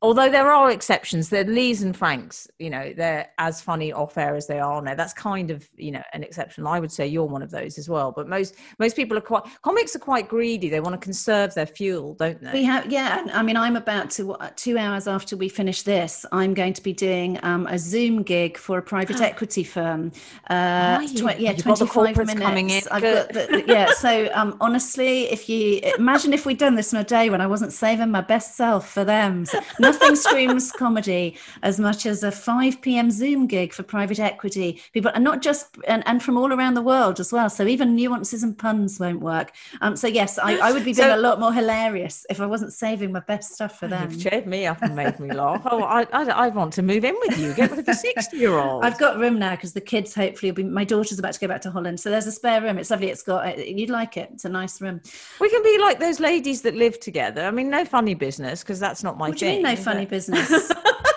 although 0.02 0.28
there 0.28 0.50
are 0.52 0.70
exceptions 0.70 1.28
the 1.30 1.44
lees 1.44 1.82
and 1.82 1.96
franks 1.96 2.48
you 2.58 2.68
know 2.68 2.92
they're 2.96 3.28
as 3.38 3.60
funny 3.60 3.92
off 3.92 4.18
air 4.18 4.34
as 4.34 4.46
they 4.48 4.58
are 4.58 4.82
now 4.82 4.94
that's 4.94 5.12
kind 5.14 5.50
of 5.50 5.68
you 5.76 5.90
know 5.90 6.02
an 6.12 6.22
exception. 6.22 6.66
I 6.66 6.80
would 6.80 6.92
say 6.92 7.06
you're 7.06 7.24
one 7.24 7.42
of 7.42 7.50
those 7.50 7.78
as 7.78 7.88
well 7.88 8.12
but 8.12 8.28
most 8.28 8.56
most 8.78 8.96
people 8.96 9.16
are 9.16 9.22
quite 9.22 9.44
comics 9.62 9.94
are 9.96 10.00
quite 10.00 10.28
greedy. 10.28 10.68
They 10.68 10.80
want 10.80 10.94
to 10.94 11.04
conserve 11.04 11.54
their 11.54 11.66
fuel 11.66 12.14
don't 12.14 12.42
they? 12.42 12.52
We 12.52 12.64
have 12.64 12.90
yeah 12.90 13.24
i 13.32 13.42
mean 13.42 13.56
i'm 13.56 13.76
about 13.76 14.10
to 14.10 14.36
two 14.56 14.76
hours 14.76 15.06
after 15.06 15.36
we 15.36 15.48
finish 15.48 15.82
this 15.82 16.26
i'm 16.32 16.52
going 16.54 16.72
to 16.72 16.82
be 16.82 16.92
doing 16.92 17.38
um, 17.42 17.66
a 17.68 17.78
zoom 17.78 18.22
gig 18.22 18.58
for 18.58 18.78
a 18.78 18.82
private 18.82 19.20
equity 19.30 19.64
firm. 19.64 20.12
Uh 20.50 20.98
tw- 21.06 21.38
yeah 21.38 21.52
You've 21.52 21.62
25 21.62 22.16
minutes. 22.16 22.40
coming 22.40 22.70
in. 22.70 22.82
I've 22.90 23.02
got 23.02 23.32
the, 23.32 23.64
yeah 23.66 23.92
so 23.92 24.28
um 24.34 24.56
honestly 24.60 25.24
if 25.30 25.48
you 25.48 25.80
imagine 25.98 26.32
if 26.32 26.44
we'd 26.46 26.58
done 26.58 26.74
this 26.74 26.92
in 26.92 26.98
a 26.98 27.04
day 27.04 27.30
when 27.30 27.40
i 27.40 27.46
wasn't 27.46 27.72
saving 27.72 28.10
my 28.10 28.20
best 28.20 28.56
self 28.56 28.90
for 28.90 29.04
them. 29.04 29.44
So, 29.52 29.60
nothing 29.92 30.16
screams 30.16 30.72
comedy 30.72 31.36
as 31.62 31.78
much 31.78 32.06
as 32.06 32.22
a 32.22 32.30
5 32.30 32.80
p.m. 32.80 33.10
Zoom 33.10 33.46
gig 33.46 33.72
for 33.72 33.82
private 33.82 34.18
equity. 34.18 34.82
People, 34.92 35.10
and 35.14 35.24
not 35.24 35.42
just, 35.42 35.76
and, 35.86 36.02
and 36.06 36.22
from 36.22 36.36
all 36.36 36.52
around 36.52 36.74
the 36.74 36.82
world 36.82 37.20
as 37.20 37.32
well. 37.32 37.50
So 37.50 37.66
even 37.66 37.94
nuances 37.94 38.42
and 38.42 38.56
puns 38.56 38.98
won't 38.98 39.20
work. 39.20 39.52
Um, 39.80 39.96
so 39.96 40.06
yes, 40.06 40.38
I, 40.38 40.56
I 40.56 40.72
would 40.72 40.84
be 40.84 40.92
being 40.92 41.08
so, 41.08 41.16
a 41.16 41.18
lot 41.18 41.40
more 41.40 41.52
hilarious 41.52 42.26
if 42.30 42.40
I 42.40 42.46
wasn't 42.46 42.72
saving 42.72 43.12
my 43.12 43.20
best 43.20 43.54
stuff 43.54 43.78
for 43.78 43.88
them. 43.88 44.10
You've 44.10 44.22
cheered 44.22 44.46
me 44.46 44.66
up 44.66 44.82
and 44.82 44.96
made 44.96 45.18
me 45.20 45.32
laugh. 45.32 45.62
Oh, 45.64 45.82
I, 45.82 46.06
I, 46.12 46.24
I 46.24 46.48
want 46.48 46.72
to 46.74 46.82
move 46.82 47.04
in 47.04 47.16
with 47.26 47.38
you. 47.38 47.54
Get 47.54 47.70
with 47.74 47.86
the 47.86 47.94
60 47.94 48.36
year 48.36 48.58
old. 48.58 48.84
I've 48.84 48.98
got 48.98 49.18
room 49.18 49.38
now 49.38 49.52
because 49.52 49.72
the 49.72 49.80
kids 49.80 50.14
hopefully 50.14 50.50
will 50.50 50.56
be, 50.56 50.64
my 50.64 50.84
daughter's 50.84 51.18
about 51.18 51.32
to 51.34 51.40
go 51.40 51.48
back 51.48 51.60
to 51.62 51.70
Holland. 51.70 52.00
So 52.00 52.10
there's 52.10 52.26
a 52.26 52.32
spare 52.32 52.60
room. 52.60 52.78
It's 52.78 52.90
lovely. 52.90 53.08
It's 53.08 53.22
got, 53.22 53.46
uh, 53.46 53.60
you'd 53.60 53.90
like 53.90 54.16
it. 54.16 54.30
It's 54.32 54.44
a 54.44 54.48
nice 54.48 54.80
room. 54.80 55.00
We 55.40 55.50
can 55.50 55.62
be 55.62 55.78
like 55.78 55.98
those 55.98 56.20
ladies 56.20 56.62
that 56.62 56.74
live 56.74 57.00
together. 57.00 57.44
I 57.44 57.50
mean, 57.50 57.70
no 57.70 57.84
funny 57.84 58.14
business 58.14 58.62
because 58.62 58.80
that's 58.80 59.02
not 59.02 59.18
my 59.18 59.30
what 59.30 59.38
thing. 59.38 59.62
no 59.62 59.76
funny 59.82 60.06
business. 60.06 60.72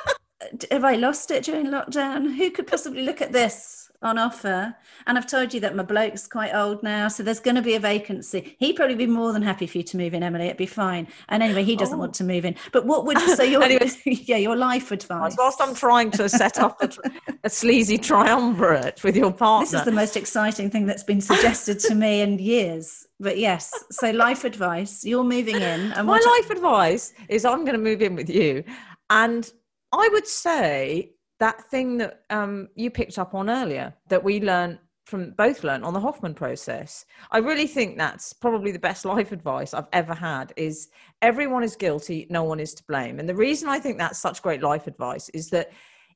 have 0.71 0.83
I 0.83 0.95
lost 0.95 1.31
it 1.31 1.43
during 1.43 1.67
lockdown? 1.67 2.35
Who 2.35 2.51
could 2.51 2.67
possibly 2.67 3.03
look 3.03 3.21
at 3.21 3.31
this? 3.31 3.85
on 4.05 4.17
offer. 4.17 4.75
And 5.07 5.17
I've 5.17 5.27
told 5.27 5.53
you 5.53 5.59
that 5.61 5.75
my 5.75 5.83
bloke's 5.83 6.27
quite 6.27 6.53
old 6.53 6.83
now, 6.83 7.07
so 7.07 7.23
there's 7.23 7.39
going 7.39 7.55
to 7.55 7.61
be 7.61 7.75
a 7.75 7.79
vacancy. 7.79 8.55
He'd 8.59 8.75
probably 8.75 8.95
be 8.95 9.07
more 9.07 9.33
than 9.33 9.41
happy 9.41 9.67
for 9.67 9.79
you 9.79 9.83
to 9.83 9.97
move 9.97 10.13
in, 10.13 10.23
Emily. 10.23 10.45
It'd 10.45 10.57
be 10.57 10.65
fine. 10.65 11.07
And 11.29 11.43
anyway, 11.43 11.63
he 11.63 11.75
doesn't 11.75 11.95
oh. 11.95 11.99
want 11.99 12.13
to 12.15 12.23
move 12.23 12.45
in. 12.45 12.55
But 12.71 12.85
what 12.85 13.05
would 13.05 13.19
so 13.19 13.43
your 13.43 13.67
yeah 14.05 14.37
your 14.37 14.55
life 14.55 14.91
advice? 14.91 15.35
Whilst 15.37 15.61
I'm 15.61 15.75
trying 15.75 16.11
to 16.11 16.29
set 16.29 16.59
up 16.59 16.81
a, 16.81 16.89
a, 17.43 17.49
sleazy 17.49 17.97
triumvirate 17.97 19.03
with 19.03 19.15
your 19.15 19.31
partner, 19.31 19.65
this 19.65 19.79
is 19.79 19.85
the 19.85 19.91
most 19.91 20.15
exciting 20.15 20.69
thing 20.69 20.85
that's 20.85 21.03
been 21.03 21.21
suggested 21.21 21.79
to 21.79 21.95
me 21.95 22.21
in 22.21 22.39
years. 22.39 23.07
But 23.19 23.37
yes, 23.37 23.73
so 23.91 24.11
life 24.11 24.43
advice. 24.43 25.03
You're 25.05 25.23
moving 25.23 25.55
in. 25.55 25.91
And 25.93 26.07
my 26.07 26.19
life 26.19 26.49
advice 26.49 27.13
is 27.29 27.45
I'm 27.45 27.63
going 27.65 27.77
to 27.77 27.83
move 27.83 28.01
in 28.01 28.15
with 28.15 28.29
you, 28.29 28.63
and 29.09 29.51
I 29.91 30.09
would 30.11 30.27
say 30.27 31.13
that 31.39 31.63
thing 31.65 31.97
that 31.97 32.21
um, 32.29 32.69
you 32.75 32.89
picked 32.89 33.19
up 33.19 33.33
on 33.33 33.49
earlier 33.49 33.93
that 34.09 34.23
we 34.23 34.41
learned 34.41 34.79
from 35.05 35.31
both 35.31 35.63
learned 35.63 35.85
on 35.85 35.93
the 35.93 35.99
Hoffman 35.99 36.33
process. 36.33 37.05
I 37.29 37.37
really 37.37 37.67
think 37.67 37.97
that's 37.97 38.33
probably 38.33 38.71
the 38.71 38.79
best 38.79 39.05
life 39.05 39.31
advice 39.31 39.73
I've 39.73 39.87
ever 39.93 40.15
had 40.15 40.51
is 40.57 40.89
everyone 41.21 41.63
is 41.63 41.75
guilty, 41.75 42.25
no 42.29 42.43
one 42.43 42.59
is 42.59 42.73
to 42.75 42.83
blame. 42.87 43.19
And 43.19 43.29
the 43.29 43.35
reason 43.35 43.69
I 43.69 43.79
think 43.79 43.97
that's 43.97 44.19
such 44.19 44.41
great 44.41 44.63
life 44.63 44.87
advice 44.87 45.29
is 45.29 45.49
that 45.51 45.71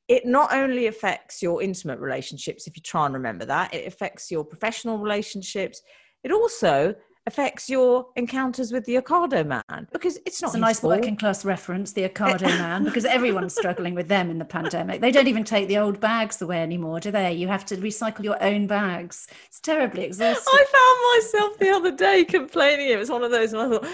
it 0.08 0.26
not 0.26 0.52
only 0.52 0.88
affects 0.88 1.42
your 1.42 1.62
intimate 1.62 2.00
relationships 2.00 2.66
if 2.66 2.76
you 2.76 2.82
try 2.82 3.06
and 3.06 3.14
remember 3.14 3.46
that, 3.46 3.74
it 3.74 3.86
affects 3.86 4.32
your 4.32 4.44
professional 4.44 4.98
relationships. 4.98 5.84
It 6.24 6.32
also 6.32 6.96
affects 7.30 7.70
your 7.70 8.08
encounters 8.16 8.72
with 8.72 8.84
the 8.86 8.96
Ocado 8.96 9.46
man 9.46 9.88
because 9.94 10.18
it's 10.26 10.42
not 10.42 10.50
it's 10.50 10.56
a 10.56 10.60
nice 10.60 10.80
fault. 10.80 10.96
working 10.96 11.16
class 11.16 11.46
reference, 11.46 11.94
the 11.94 12.10
Ocado 12.10 12.42
man, 12.64 12.84
because 12.84 13.06
everyone's 13.06 13.56
struggling 13.56 13.94
with 13.94 14.08
them 14.08 14.32
in 14.32 14.40
the 14.40 14.46
pandemic. 14.46 15.00
They 15.00 15.12
don't 15.12 15.28
even 15.28 15.44
take 15.44 15.68
the 15.68 15.78
old 15.78 16.00
bags 16.00 16.42
away 16.42 16.62
anymore, 16.62 17.00
do 17.00 17.12
they? 17.12 17.32
You 17.34 17.48
have 17.48 17.66
to 17.68 17.78
recycle 17.78 18.24
your 18.24 18.42
own 18.44 18.66
bags. 18.66 19.28
It's 19.46 19.60
terribly 19.60 20.06
exhausting. 20.06 20.44
I 20.52 20.66
found 20.78 21.40
myself 21.40 21.60
the 21.60 21.70
other 21.70 21.96
day 21.96 22.26
complaining. 22.26 22.90
It 22.90 22.98
was 22.98 23.12
one 23.12 23.24
of 23.24 23.30
those, 23.30 23.54
and 23.54 23.62
I 23.62 23.70
thought, 23.70 23.88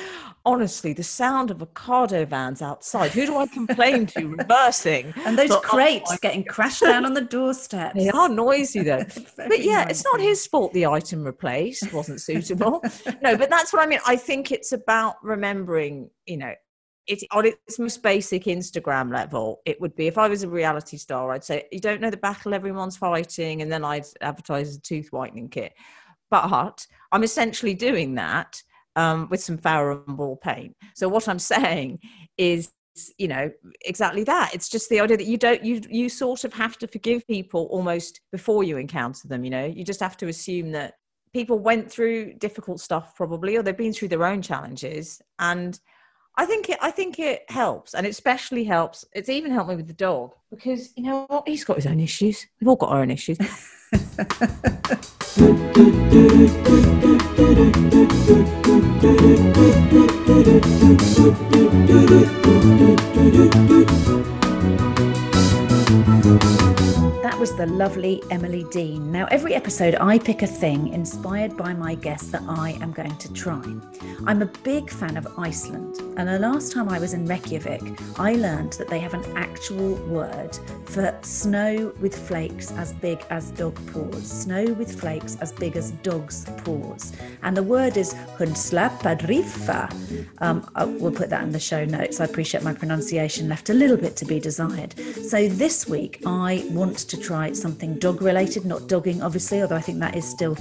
honestly, 0.46 0.94
the 0.94 1.04
sound 1.04 1.52
of 1.52 1.58
Ocado 1.58 2.26
vans 2.28 2.62
outside. 2.62 3.12
Who 3.12 3.26
do 3.26 3.38
I 3.38 3.48
complain 3.48 4.06
to? 4.08 4.28
Reversing 4.38 5.14
and 5.26 5.38
those 5.38 5.52
oh 5.52 5.60
crates 5.60 6.12
oh 6.14 6.18
getting 6.22 6.44
crashed 6.44 6.82
down 6.82 7.06
on 7.06 7.14
the 7.14 7.22
doorstep. 7.22 7.94
They 7.94 8.10
are 8.10 8.30
noisy 8.30 8.84
though. 8.84 9.04
but 9.38 9.64
yeah, 9.64 9.84
noisy. 9.84 9.90
it's 9.90 10.04
not 10.04 10.20
his 10.20 10.46
fault. 10.48 10.74
The 10.74 10.86
item 10.86 11.24
replaced 11.24 11.92
wasn't 11.92 12.22
suitable. 12.22 12.82
No, 13.26 13.38
but 13.38 13.49
that's 13.49 13.73
what 13.73 13.82
I 13.82 13.88
mean. 13.88 13.99
I 14.05 14.15
think 14.15 14.51
it's 14.51 14.71
about 14.71 15.15
remembering. 15.23 16.09
You 16.26 16.38
know, 16.38 16.53
it's 17.07 17.23
on 17.32 17.45
its 17.45 17.80
most 17.80 18.01
basic 18.01 18.45
Instagram 18.45 19.13
level, 19.13 19.61
it 19.65 19.80
would 19.80 19.95
be 19.95 20.07
if 20.07 20.17
I 20.17 20.28
was 20.28 20.43
a 20.43 20.49
reality 20.49 20.97
star, 20.97 21.32
I'd 21.32 21.43
say, 21.43 21.65
You 21.71 21.80
don't 21.80 22.01
know 22.01 22.09
the 22.09 22.17
battle 22.17 22.53
everyone's 22.53 22.97
fighting, 22.97 23.61
and 23.61 23.71
then 23.71 23.84
I'd 23.84 24.05
advertise 24.21 24.76
a 24.76 24.82
tooth 24.82 25.09
whitening 25.11 25.49
kit. 25.49 25.73
But 26.32 26.86
I'm 27.11 27.23
essentially 27.23 27.73
doing 27.73 28.15
that 28.15 28.61
um, 28.95 29.28
with 29.30 29.41
some 29.41 29.57
Farrow 29.57 30.03
and 30.07 30.17
Ball 30.17 30.36
paint. 30.38 30.76
So 30.95 31.07
what 31.07 31.30
I'm 31.30 31.39
saying 31.39 31.99
is 32.38 32.71
you 33.17 33.28
know 33.28 33.51
exactly 33.82 34.23
that 34.23 34.51
it's 34.53 34.69
just 34.69 34.88
the 34.89 35.01
idea 35.01 35.17
that 35.17 35.26
you 35.26 35.38
don't 35.38 35.63
you 35.65 35.82
you 35.89 36.07
sort 36.07 36.45
of 36.45 36.53
have 36.53 36.78
to 36.78 36.88
forgive 36.88 37.28
people 37.28 37.67
almost 37.69 38.21
before 38.32 38.63
you 38.63 38.78
encounter 38.78 39.28
them 39.28 39.43
you 39.43 39.49
know 39.49 39.65
you 39.65 39.84
just 39.84 39.99
have 39.99 40.15
to 40.15 40.30
assume 40.30 40.71
that 40.71 40.93
people 41.36 41.60
went 41.60 41.92
through 41.92 42.34
difficult 42.36 42.80
stuff 42.80 43.14
probably 43.14 43.58
or 43.58 43.62
they've 43.62 43.76
been 43.76 43.92
through 43.92 44.08
their 44.08 44.26
own 44.26 44.42
challenges. 44.42 45.22
And 45.38 45.78
i 46.38 46.46
think 46.46 46.68
it 46.70 46.78
i 46.82 46.92
think 46.92 47.18
it 47.18 47.50
helps 47.50 47.94
and 47.94 48.06
it 48.06 48.10
especially 48.10 48.66
helps 48.66 49.06
it's 49.14 49.30
even 49.30 49.50
helped 49.54 49.70
me 49.70 49.76
with 49.78 49.88
the 49.88 49.94
dog 49.94 50.34
because 50.52 50.92
you 50.98 51.04
know 51.04 51.26
what? 51.30 51.48
He's 51.48 51.64
got 51.64 51.78
his 51.78 51.86
own 51.86 52.02
issues. 52.02 52.46
We've 52.60 52.68
all 52.68 52.76
got 52.76 52.90
our 52.90 53.02
own 53.02 53.12
issues. 53.12 53.38
That 53.38 53.52
was 67.46 67.56
the 67.58 67.68
lovely 67.68 68.24
Emily 68.32 68.64
Dean. 68.72 69.12
Now, 69.12 69.28
every 69.30 69.54
episode, 69.54 69.93
I 70.02 70.18
pick 70.18 70.41
a 70.41 70.48
thing 70.48 70.88
inspired 70.88 71.56
by 71.56 71.76
my 71.76 71.93
guest 71.93 72.32
that 72.32 72.41
I 72.48 72.72
am 72.82 72.91
going 72.91 73.16
to 73.18 73.32
try. 73.34 73.64
I'm 74.26 74.41
a 74.41 74.48
big 74.64 74.89
fan 74.89 75.16
of 75.16 75.28
Iceland, 75.38 76.00
and 76.18 76.28
the 76.28 76.39
last 76.39 76.72
time 76.72 76.89
I 76.89 76.98
was 76.98 77.14
in 77.14 77.28
Reykjavik, 77.28 77.84
I 78.18 78.34
learned 78.34 78.74
that 78.74 78.88
they 78.88 78.98
have 78.98 79.14
an 79.14 79.24
actual 79.38 79.93
word 80.08 80.58
for 80.86 81.16
snow 81.22 81.93
with 82.00 82.18
flakes 82.28 82.72
as 82.72 82.93
big 82.93 83.24
as 83.30 83.52
dog 83.52 83.76
paws. 83.91 84.28
Snow 84.28 84.66
with 84.74 85.00
flakes 85.00 85.38
as 85.39 85.52
big 85.52 85.76
as 85.76 85.91
dog's 86.02 86.46
paws. 86.64 87.14
And 87.43 87.56
the 87.56 87.62
word 87.62 87.96
is 87.96 88.16
hundslappadrífa. 88.39 90.26
Um, 90.39 90.68
we'll 91.00 91.12
put 91.12 91.30
that 91.30 91.43
in 91.43 91.52
the 91.52 91.60
show 91.60 91.86
notes. 91.86 92.20
I 92.20 92.26
appreciate 92.26 92.64
my 92.64 92.74
pronunciation 92.74 93.48
left 93.48 93.70
a 93.70 93.74
little 93.74 93.98
bit 93.98 94.16
to 94.16 94.26
be 94.26 94.39
desired. 94.39 94.98
So 94.98 95.48
this 95.48 95.88
week, 95.88 96.24
I 96.26 96.66
want 96.72 96.98
to 96.98 97.18
try 97.18 97.35
something 97.54 98.00
dog 98.00 98.22
related, 98.22 98.66
not 98.66 98.88
dogging, 98.88 99.22
obviously, 99.22 99.62
although 99.62 99.76
I 99.76 99.82
think 99.82 100.00
that 100.00 100.16
is 100.16 100.26
still 100.26 100.58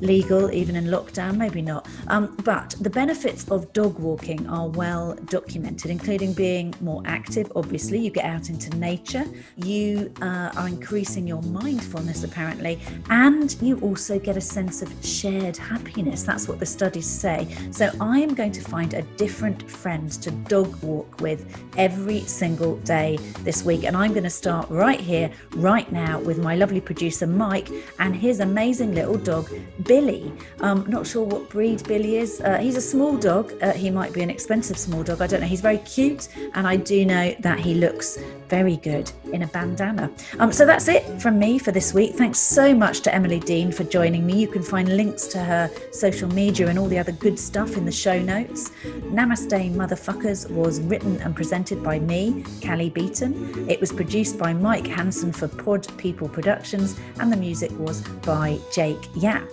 legal 0.00 0.50
even 0.52 0.76
in 0.76 0.86
lockdown, 0.86 1.36
maybe 1.36 1.62
not. 1.62 1.88
Um, 2.08 2.36
but 2.44 2.74
the 2.80 2.90
benefits 2.90 3.48
of 3.50 3.72
dog 3.72 3.98
walking 3.98 4.46
are 4.48 4.68
well 4.68 5.14
documented, 5.26 5.90
including 5.90 6.32
being 6.32 6.74
more 6.80 7.02
active, 7.04 7.50
obviously. 7.56 7.98
You 7.98 8.10
get 8.10 8.24
out 8.24 8.50
into 8.50 8.76
nature, 8.76 9.24
you 9.56 10.12
uh, 10.22 10.50
are 10.56 10.68
increasing 10.68 11.26
your 11.26 11.42
mindfulness, 11.42 12.24
apparently, 12.24 12.80
and 13.10 13.56
you 13.60 13.78
also 13.80 14.18
get 14.18 14.36
a 14.36 14.40
sense 14.40 14.82
of 14.82 14.92
shared 15.04 15.56
happiness. 15.56 16.22
That's 16.22 16.48
what 16.48 16.58
the 16.58 16.66
studies 16.66 17.06
say. 17.06 17.48
So 17.70 17.90
I 18.00 18.20
am 18.20 18.34
going 18.34 18.52
to 18.52 18.60
find 18.60 18.94
a 18.94 19.02
different 19.16 19.68
friend 19.70 20.10
to 20.22 20.30
dog 20.30 20.74
walk 20.82 21.20
with 21.20 21.46
every 21.76 22.20
single 22.20 22.76
day 22.78 23.18
this 23.40 23.64
week. 23.64 23.84
And 23.84 23.96
I'm 23.96 24.12
going 24.12 24.24
to 24.24 24.30
start 24.30 24.68
right 24.70 25.00
here, 25.00 25.30
right 25.56 25.90
now, 25.92 26.17
with 26.24 26.38
my 26.38 26.54
lovely 26.56 26.80
producer, 26.80 27.26
Mike, 27.26 27.70
and 27.98 28.14
his 28.14 28.40
amazing 28.40 28.94
little 28.94 29.16
dog, 29.16 29.50
Billy. 29.84 30.32
Um, 30.60 30.84
not 30.88 31.06
sure 31.06 31.24
what 31.24 31.48
breed 31.48 31.86
Billy 31.86 32.16
is. 32.16 32.40
Uh, 32.40 32.58
he's 32.58 32.76
a 32.76 32.80
small 32.80 33.16
dog. 33.16 33.52
Uh, 33.62 33.72
he 33.72 33.90
might 33.90 34.12
be 34.12 34.22
an 34.22 34.30
expensive 34.30 34.78
small 34.78 35.02
dog. 35.02 35.20
I 35.20 35.26
don't 35.26 35.40
know. 35.40 35.46
He's 35.46 35.60
very 35.60 35.78
cute, 35.78 36.28
and 36.54 36.66
I 36.66 36.76
do 36.76 37.04
know 37.04 37.34
that 37.40 37.58
he 37.58 37.74
looks 37.74 38.18
very 38.48 38.76
good 38.76 39.10
in 39.32 39.42
a 39.42 39.46
bandana. 39.48 40.10
Um, 40.38 40.52
so 40.52 40.64
that's 40.64 40.88
it 40.88 41.20
from 41.20 41.38
me 41.38 41.58
for 41.58 41.72
this 41.72 41.92
week. 41.92 42.14
Thanks 42.14 42.38
so 42.38 42.74
much 42.74 43.00
to 43.02 43.14
Emily 43.14 43.40
Dean 43.40 43.70
for 43.72 43.84
joining 43.84 44.26
me. 44.26 44.40
You 44.40 44.48
can 44.48 44.62
find 44.62 44.96
links 44.96 45.26
to 45.28 45.38
her 45.38 45.70
social 45.92 46.28
media 46.28 46.68
and 46.68 46.78
all 46.78 46.86
the 46.86 46.98
other 46.98 47.12
good 47.12 47.38
stuff 47.38 47.76
in 47.76 47.84
the 47.84 47.92
show 47.92 48.20
notes. 48.20 48.70
Namaste 49.12 49.74
Motherfuckers 49.74 50.50
was 50.50 50.80
written 50.80 51.20
and 51.22 51.34
presented 51.34 51.82
by 51.82 51.98
me, 51.98 52.44
Cally 52.60 52.90
Beaton. 52.90 53.68
It 53.68 53.80
was 53.80 53.92
produced 53.92 54.38
by 54.38 54.52
Mike 54.52 54.86
Hanson 54.86 55.32
for 55.32 55.48
Pod 55.48 55.86
People 55.98 56.28
Productions, 56.28 56.98
and 57.20 57.32
the 57.32 57.36
music 57.36 57.70
was 57.78 58.00
by 58.18 58.58
Jake 58.72 59.08
Yap. 59.16 59.48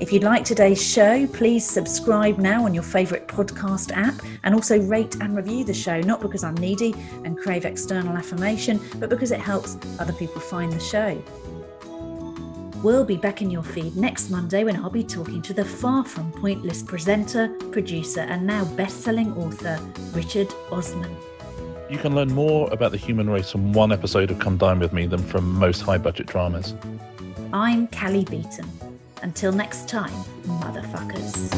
If 0.00 0.12
you'd 0.12 0.24
like 0.24 0.44
today's 0.44 0.82
show, 0.82 1.26
please 1.28 1.68
subscribe 1.68 2.38
now 2.38 2.64
on 2.64 2.74
your 2.74 2.82
favourite 2.82 3.28
podcast 3.28 3.92
app 3.94 4.14
and 4.42 4.54
also 4.54 4.80
rate 4.80 5.16
and 5.16 5.36
review 5.36 5.62
the 5.62 5.74
show, 5.74 6.00
not 6.00 6.20
because 6.20 6.42
I'm 6.42 6.54
needy 6.54 6.94
and 7.24 7.38
crave 7.38 7.64
external 7.64 8.16
affirmation, 8.16 8.80
but 8.98 9.10
because 9.10 9.30
it 9.30 9.40
helps 9.40 9.76
other 9.98 10.14
people 10.14 10.40
find 10.40 10.72
the 10.72 10.80
show. 10.80 11.22
We'll 12.82 13.04
be 13.04 13.18
back 13.18 13.42
in 13.42 13.50
your 13.50 13.62
feed 13.62 13.94
next 13.94 14.30
Monday 14.30 14.64
when 14.64 14.76
I'll 14.76 14.88
be 14.88 15.04
talking 15.04 15.42
to 15.42 15.52
the 15.52 15.64
far 15.64 16.02
from 16.02 16.32
pointless 16.32 16.82
presenter, 16.82 17.48
producer, 17.70 18.20
and 18.20 18.46
now 18.46 18.64
best 18.74 19.02
selling 19.02 19.34
author, 19.34 19.78
Richard 20.14 20.48
Osman. 20.72 21.14
You 21.90 21.98
can 21.98 22.14
learn 22.14 22.32
more 22.32 22.72
about 22.72 22.92
the 22.92 22.96
human 22.96 23.28
race 23.28 23.50
from 23.50 23.72
one 23.72 23.90
episode 23.90 24.30
of 24.30 24.38
Come 24.38 24.56
Dine 24.56 24.78
With 24.78 24.92
Me 24.92 25.06
than 25.06 25.24
from 25.24 25.52
most 25.52 25.80
high 25.80 25.98
budget 25.98 26.28
dramas. 26.28 26.72
I'm 27.52 27.88
Cally 27.88 28.24
Beaton. 28.24 28.70
Until 29.22 29.50
next 29.50 29.88
time, 29.88 30.12
motherfuckers. 30.44 31.50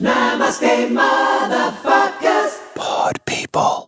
Namaste, 0.00 0.88
motherfuckers. 0.90 2.74
Pod 2.74 3.24
people. 3.24 3.87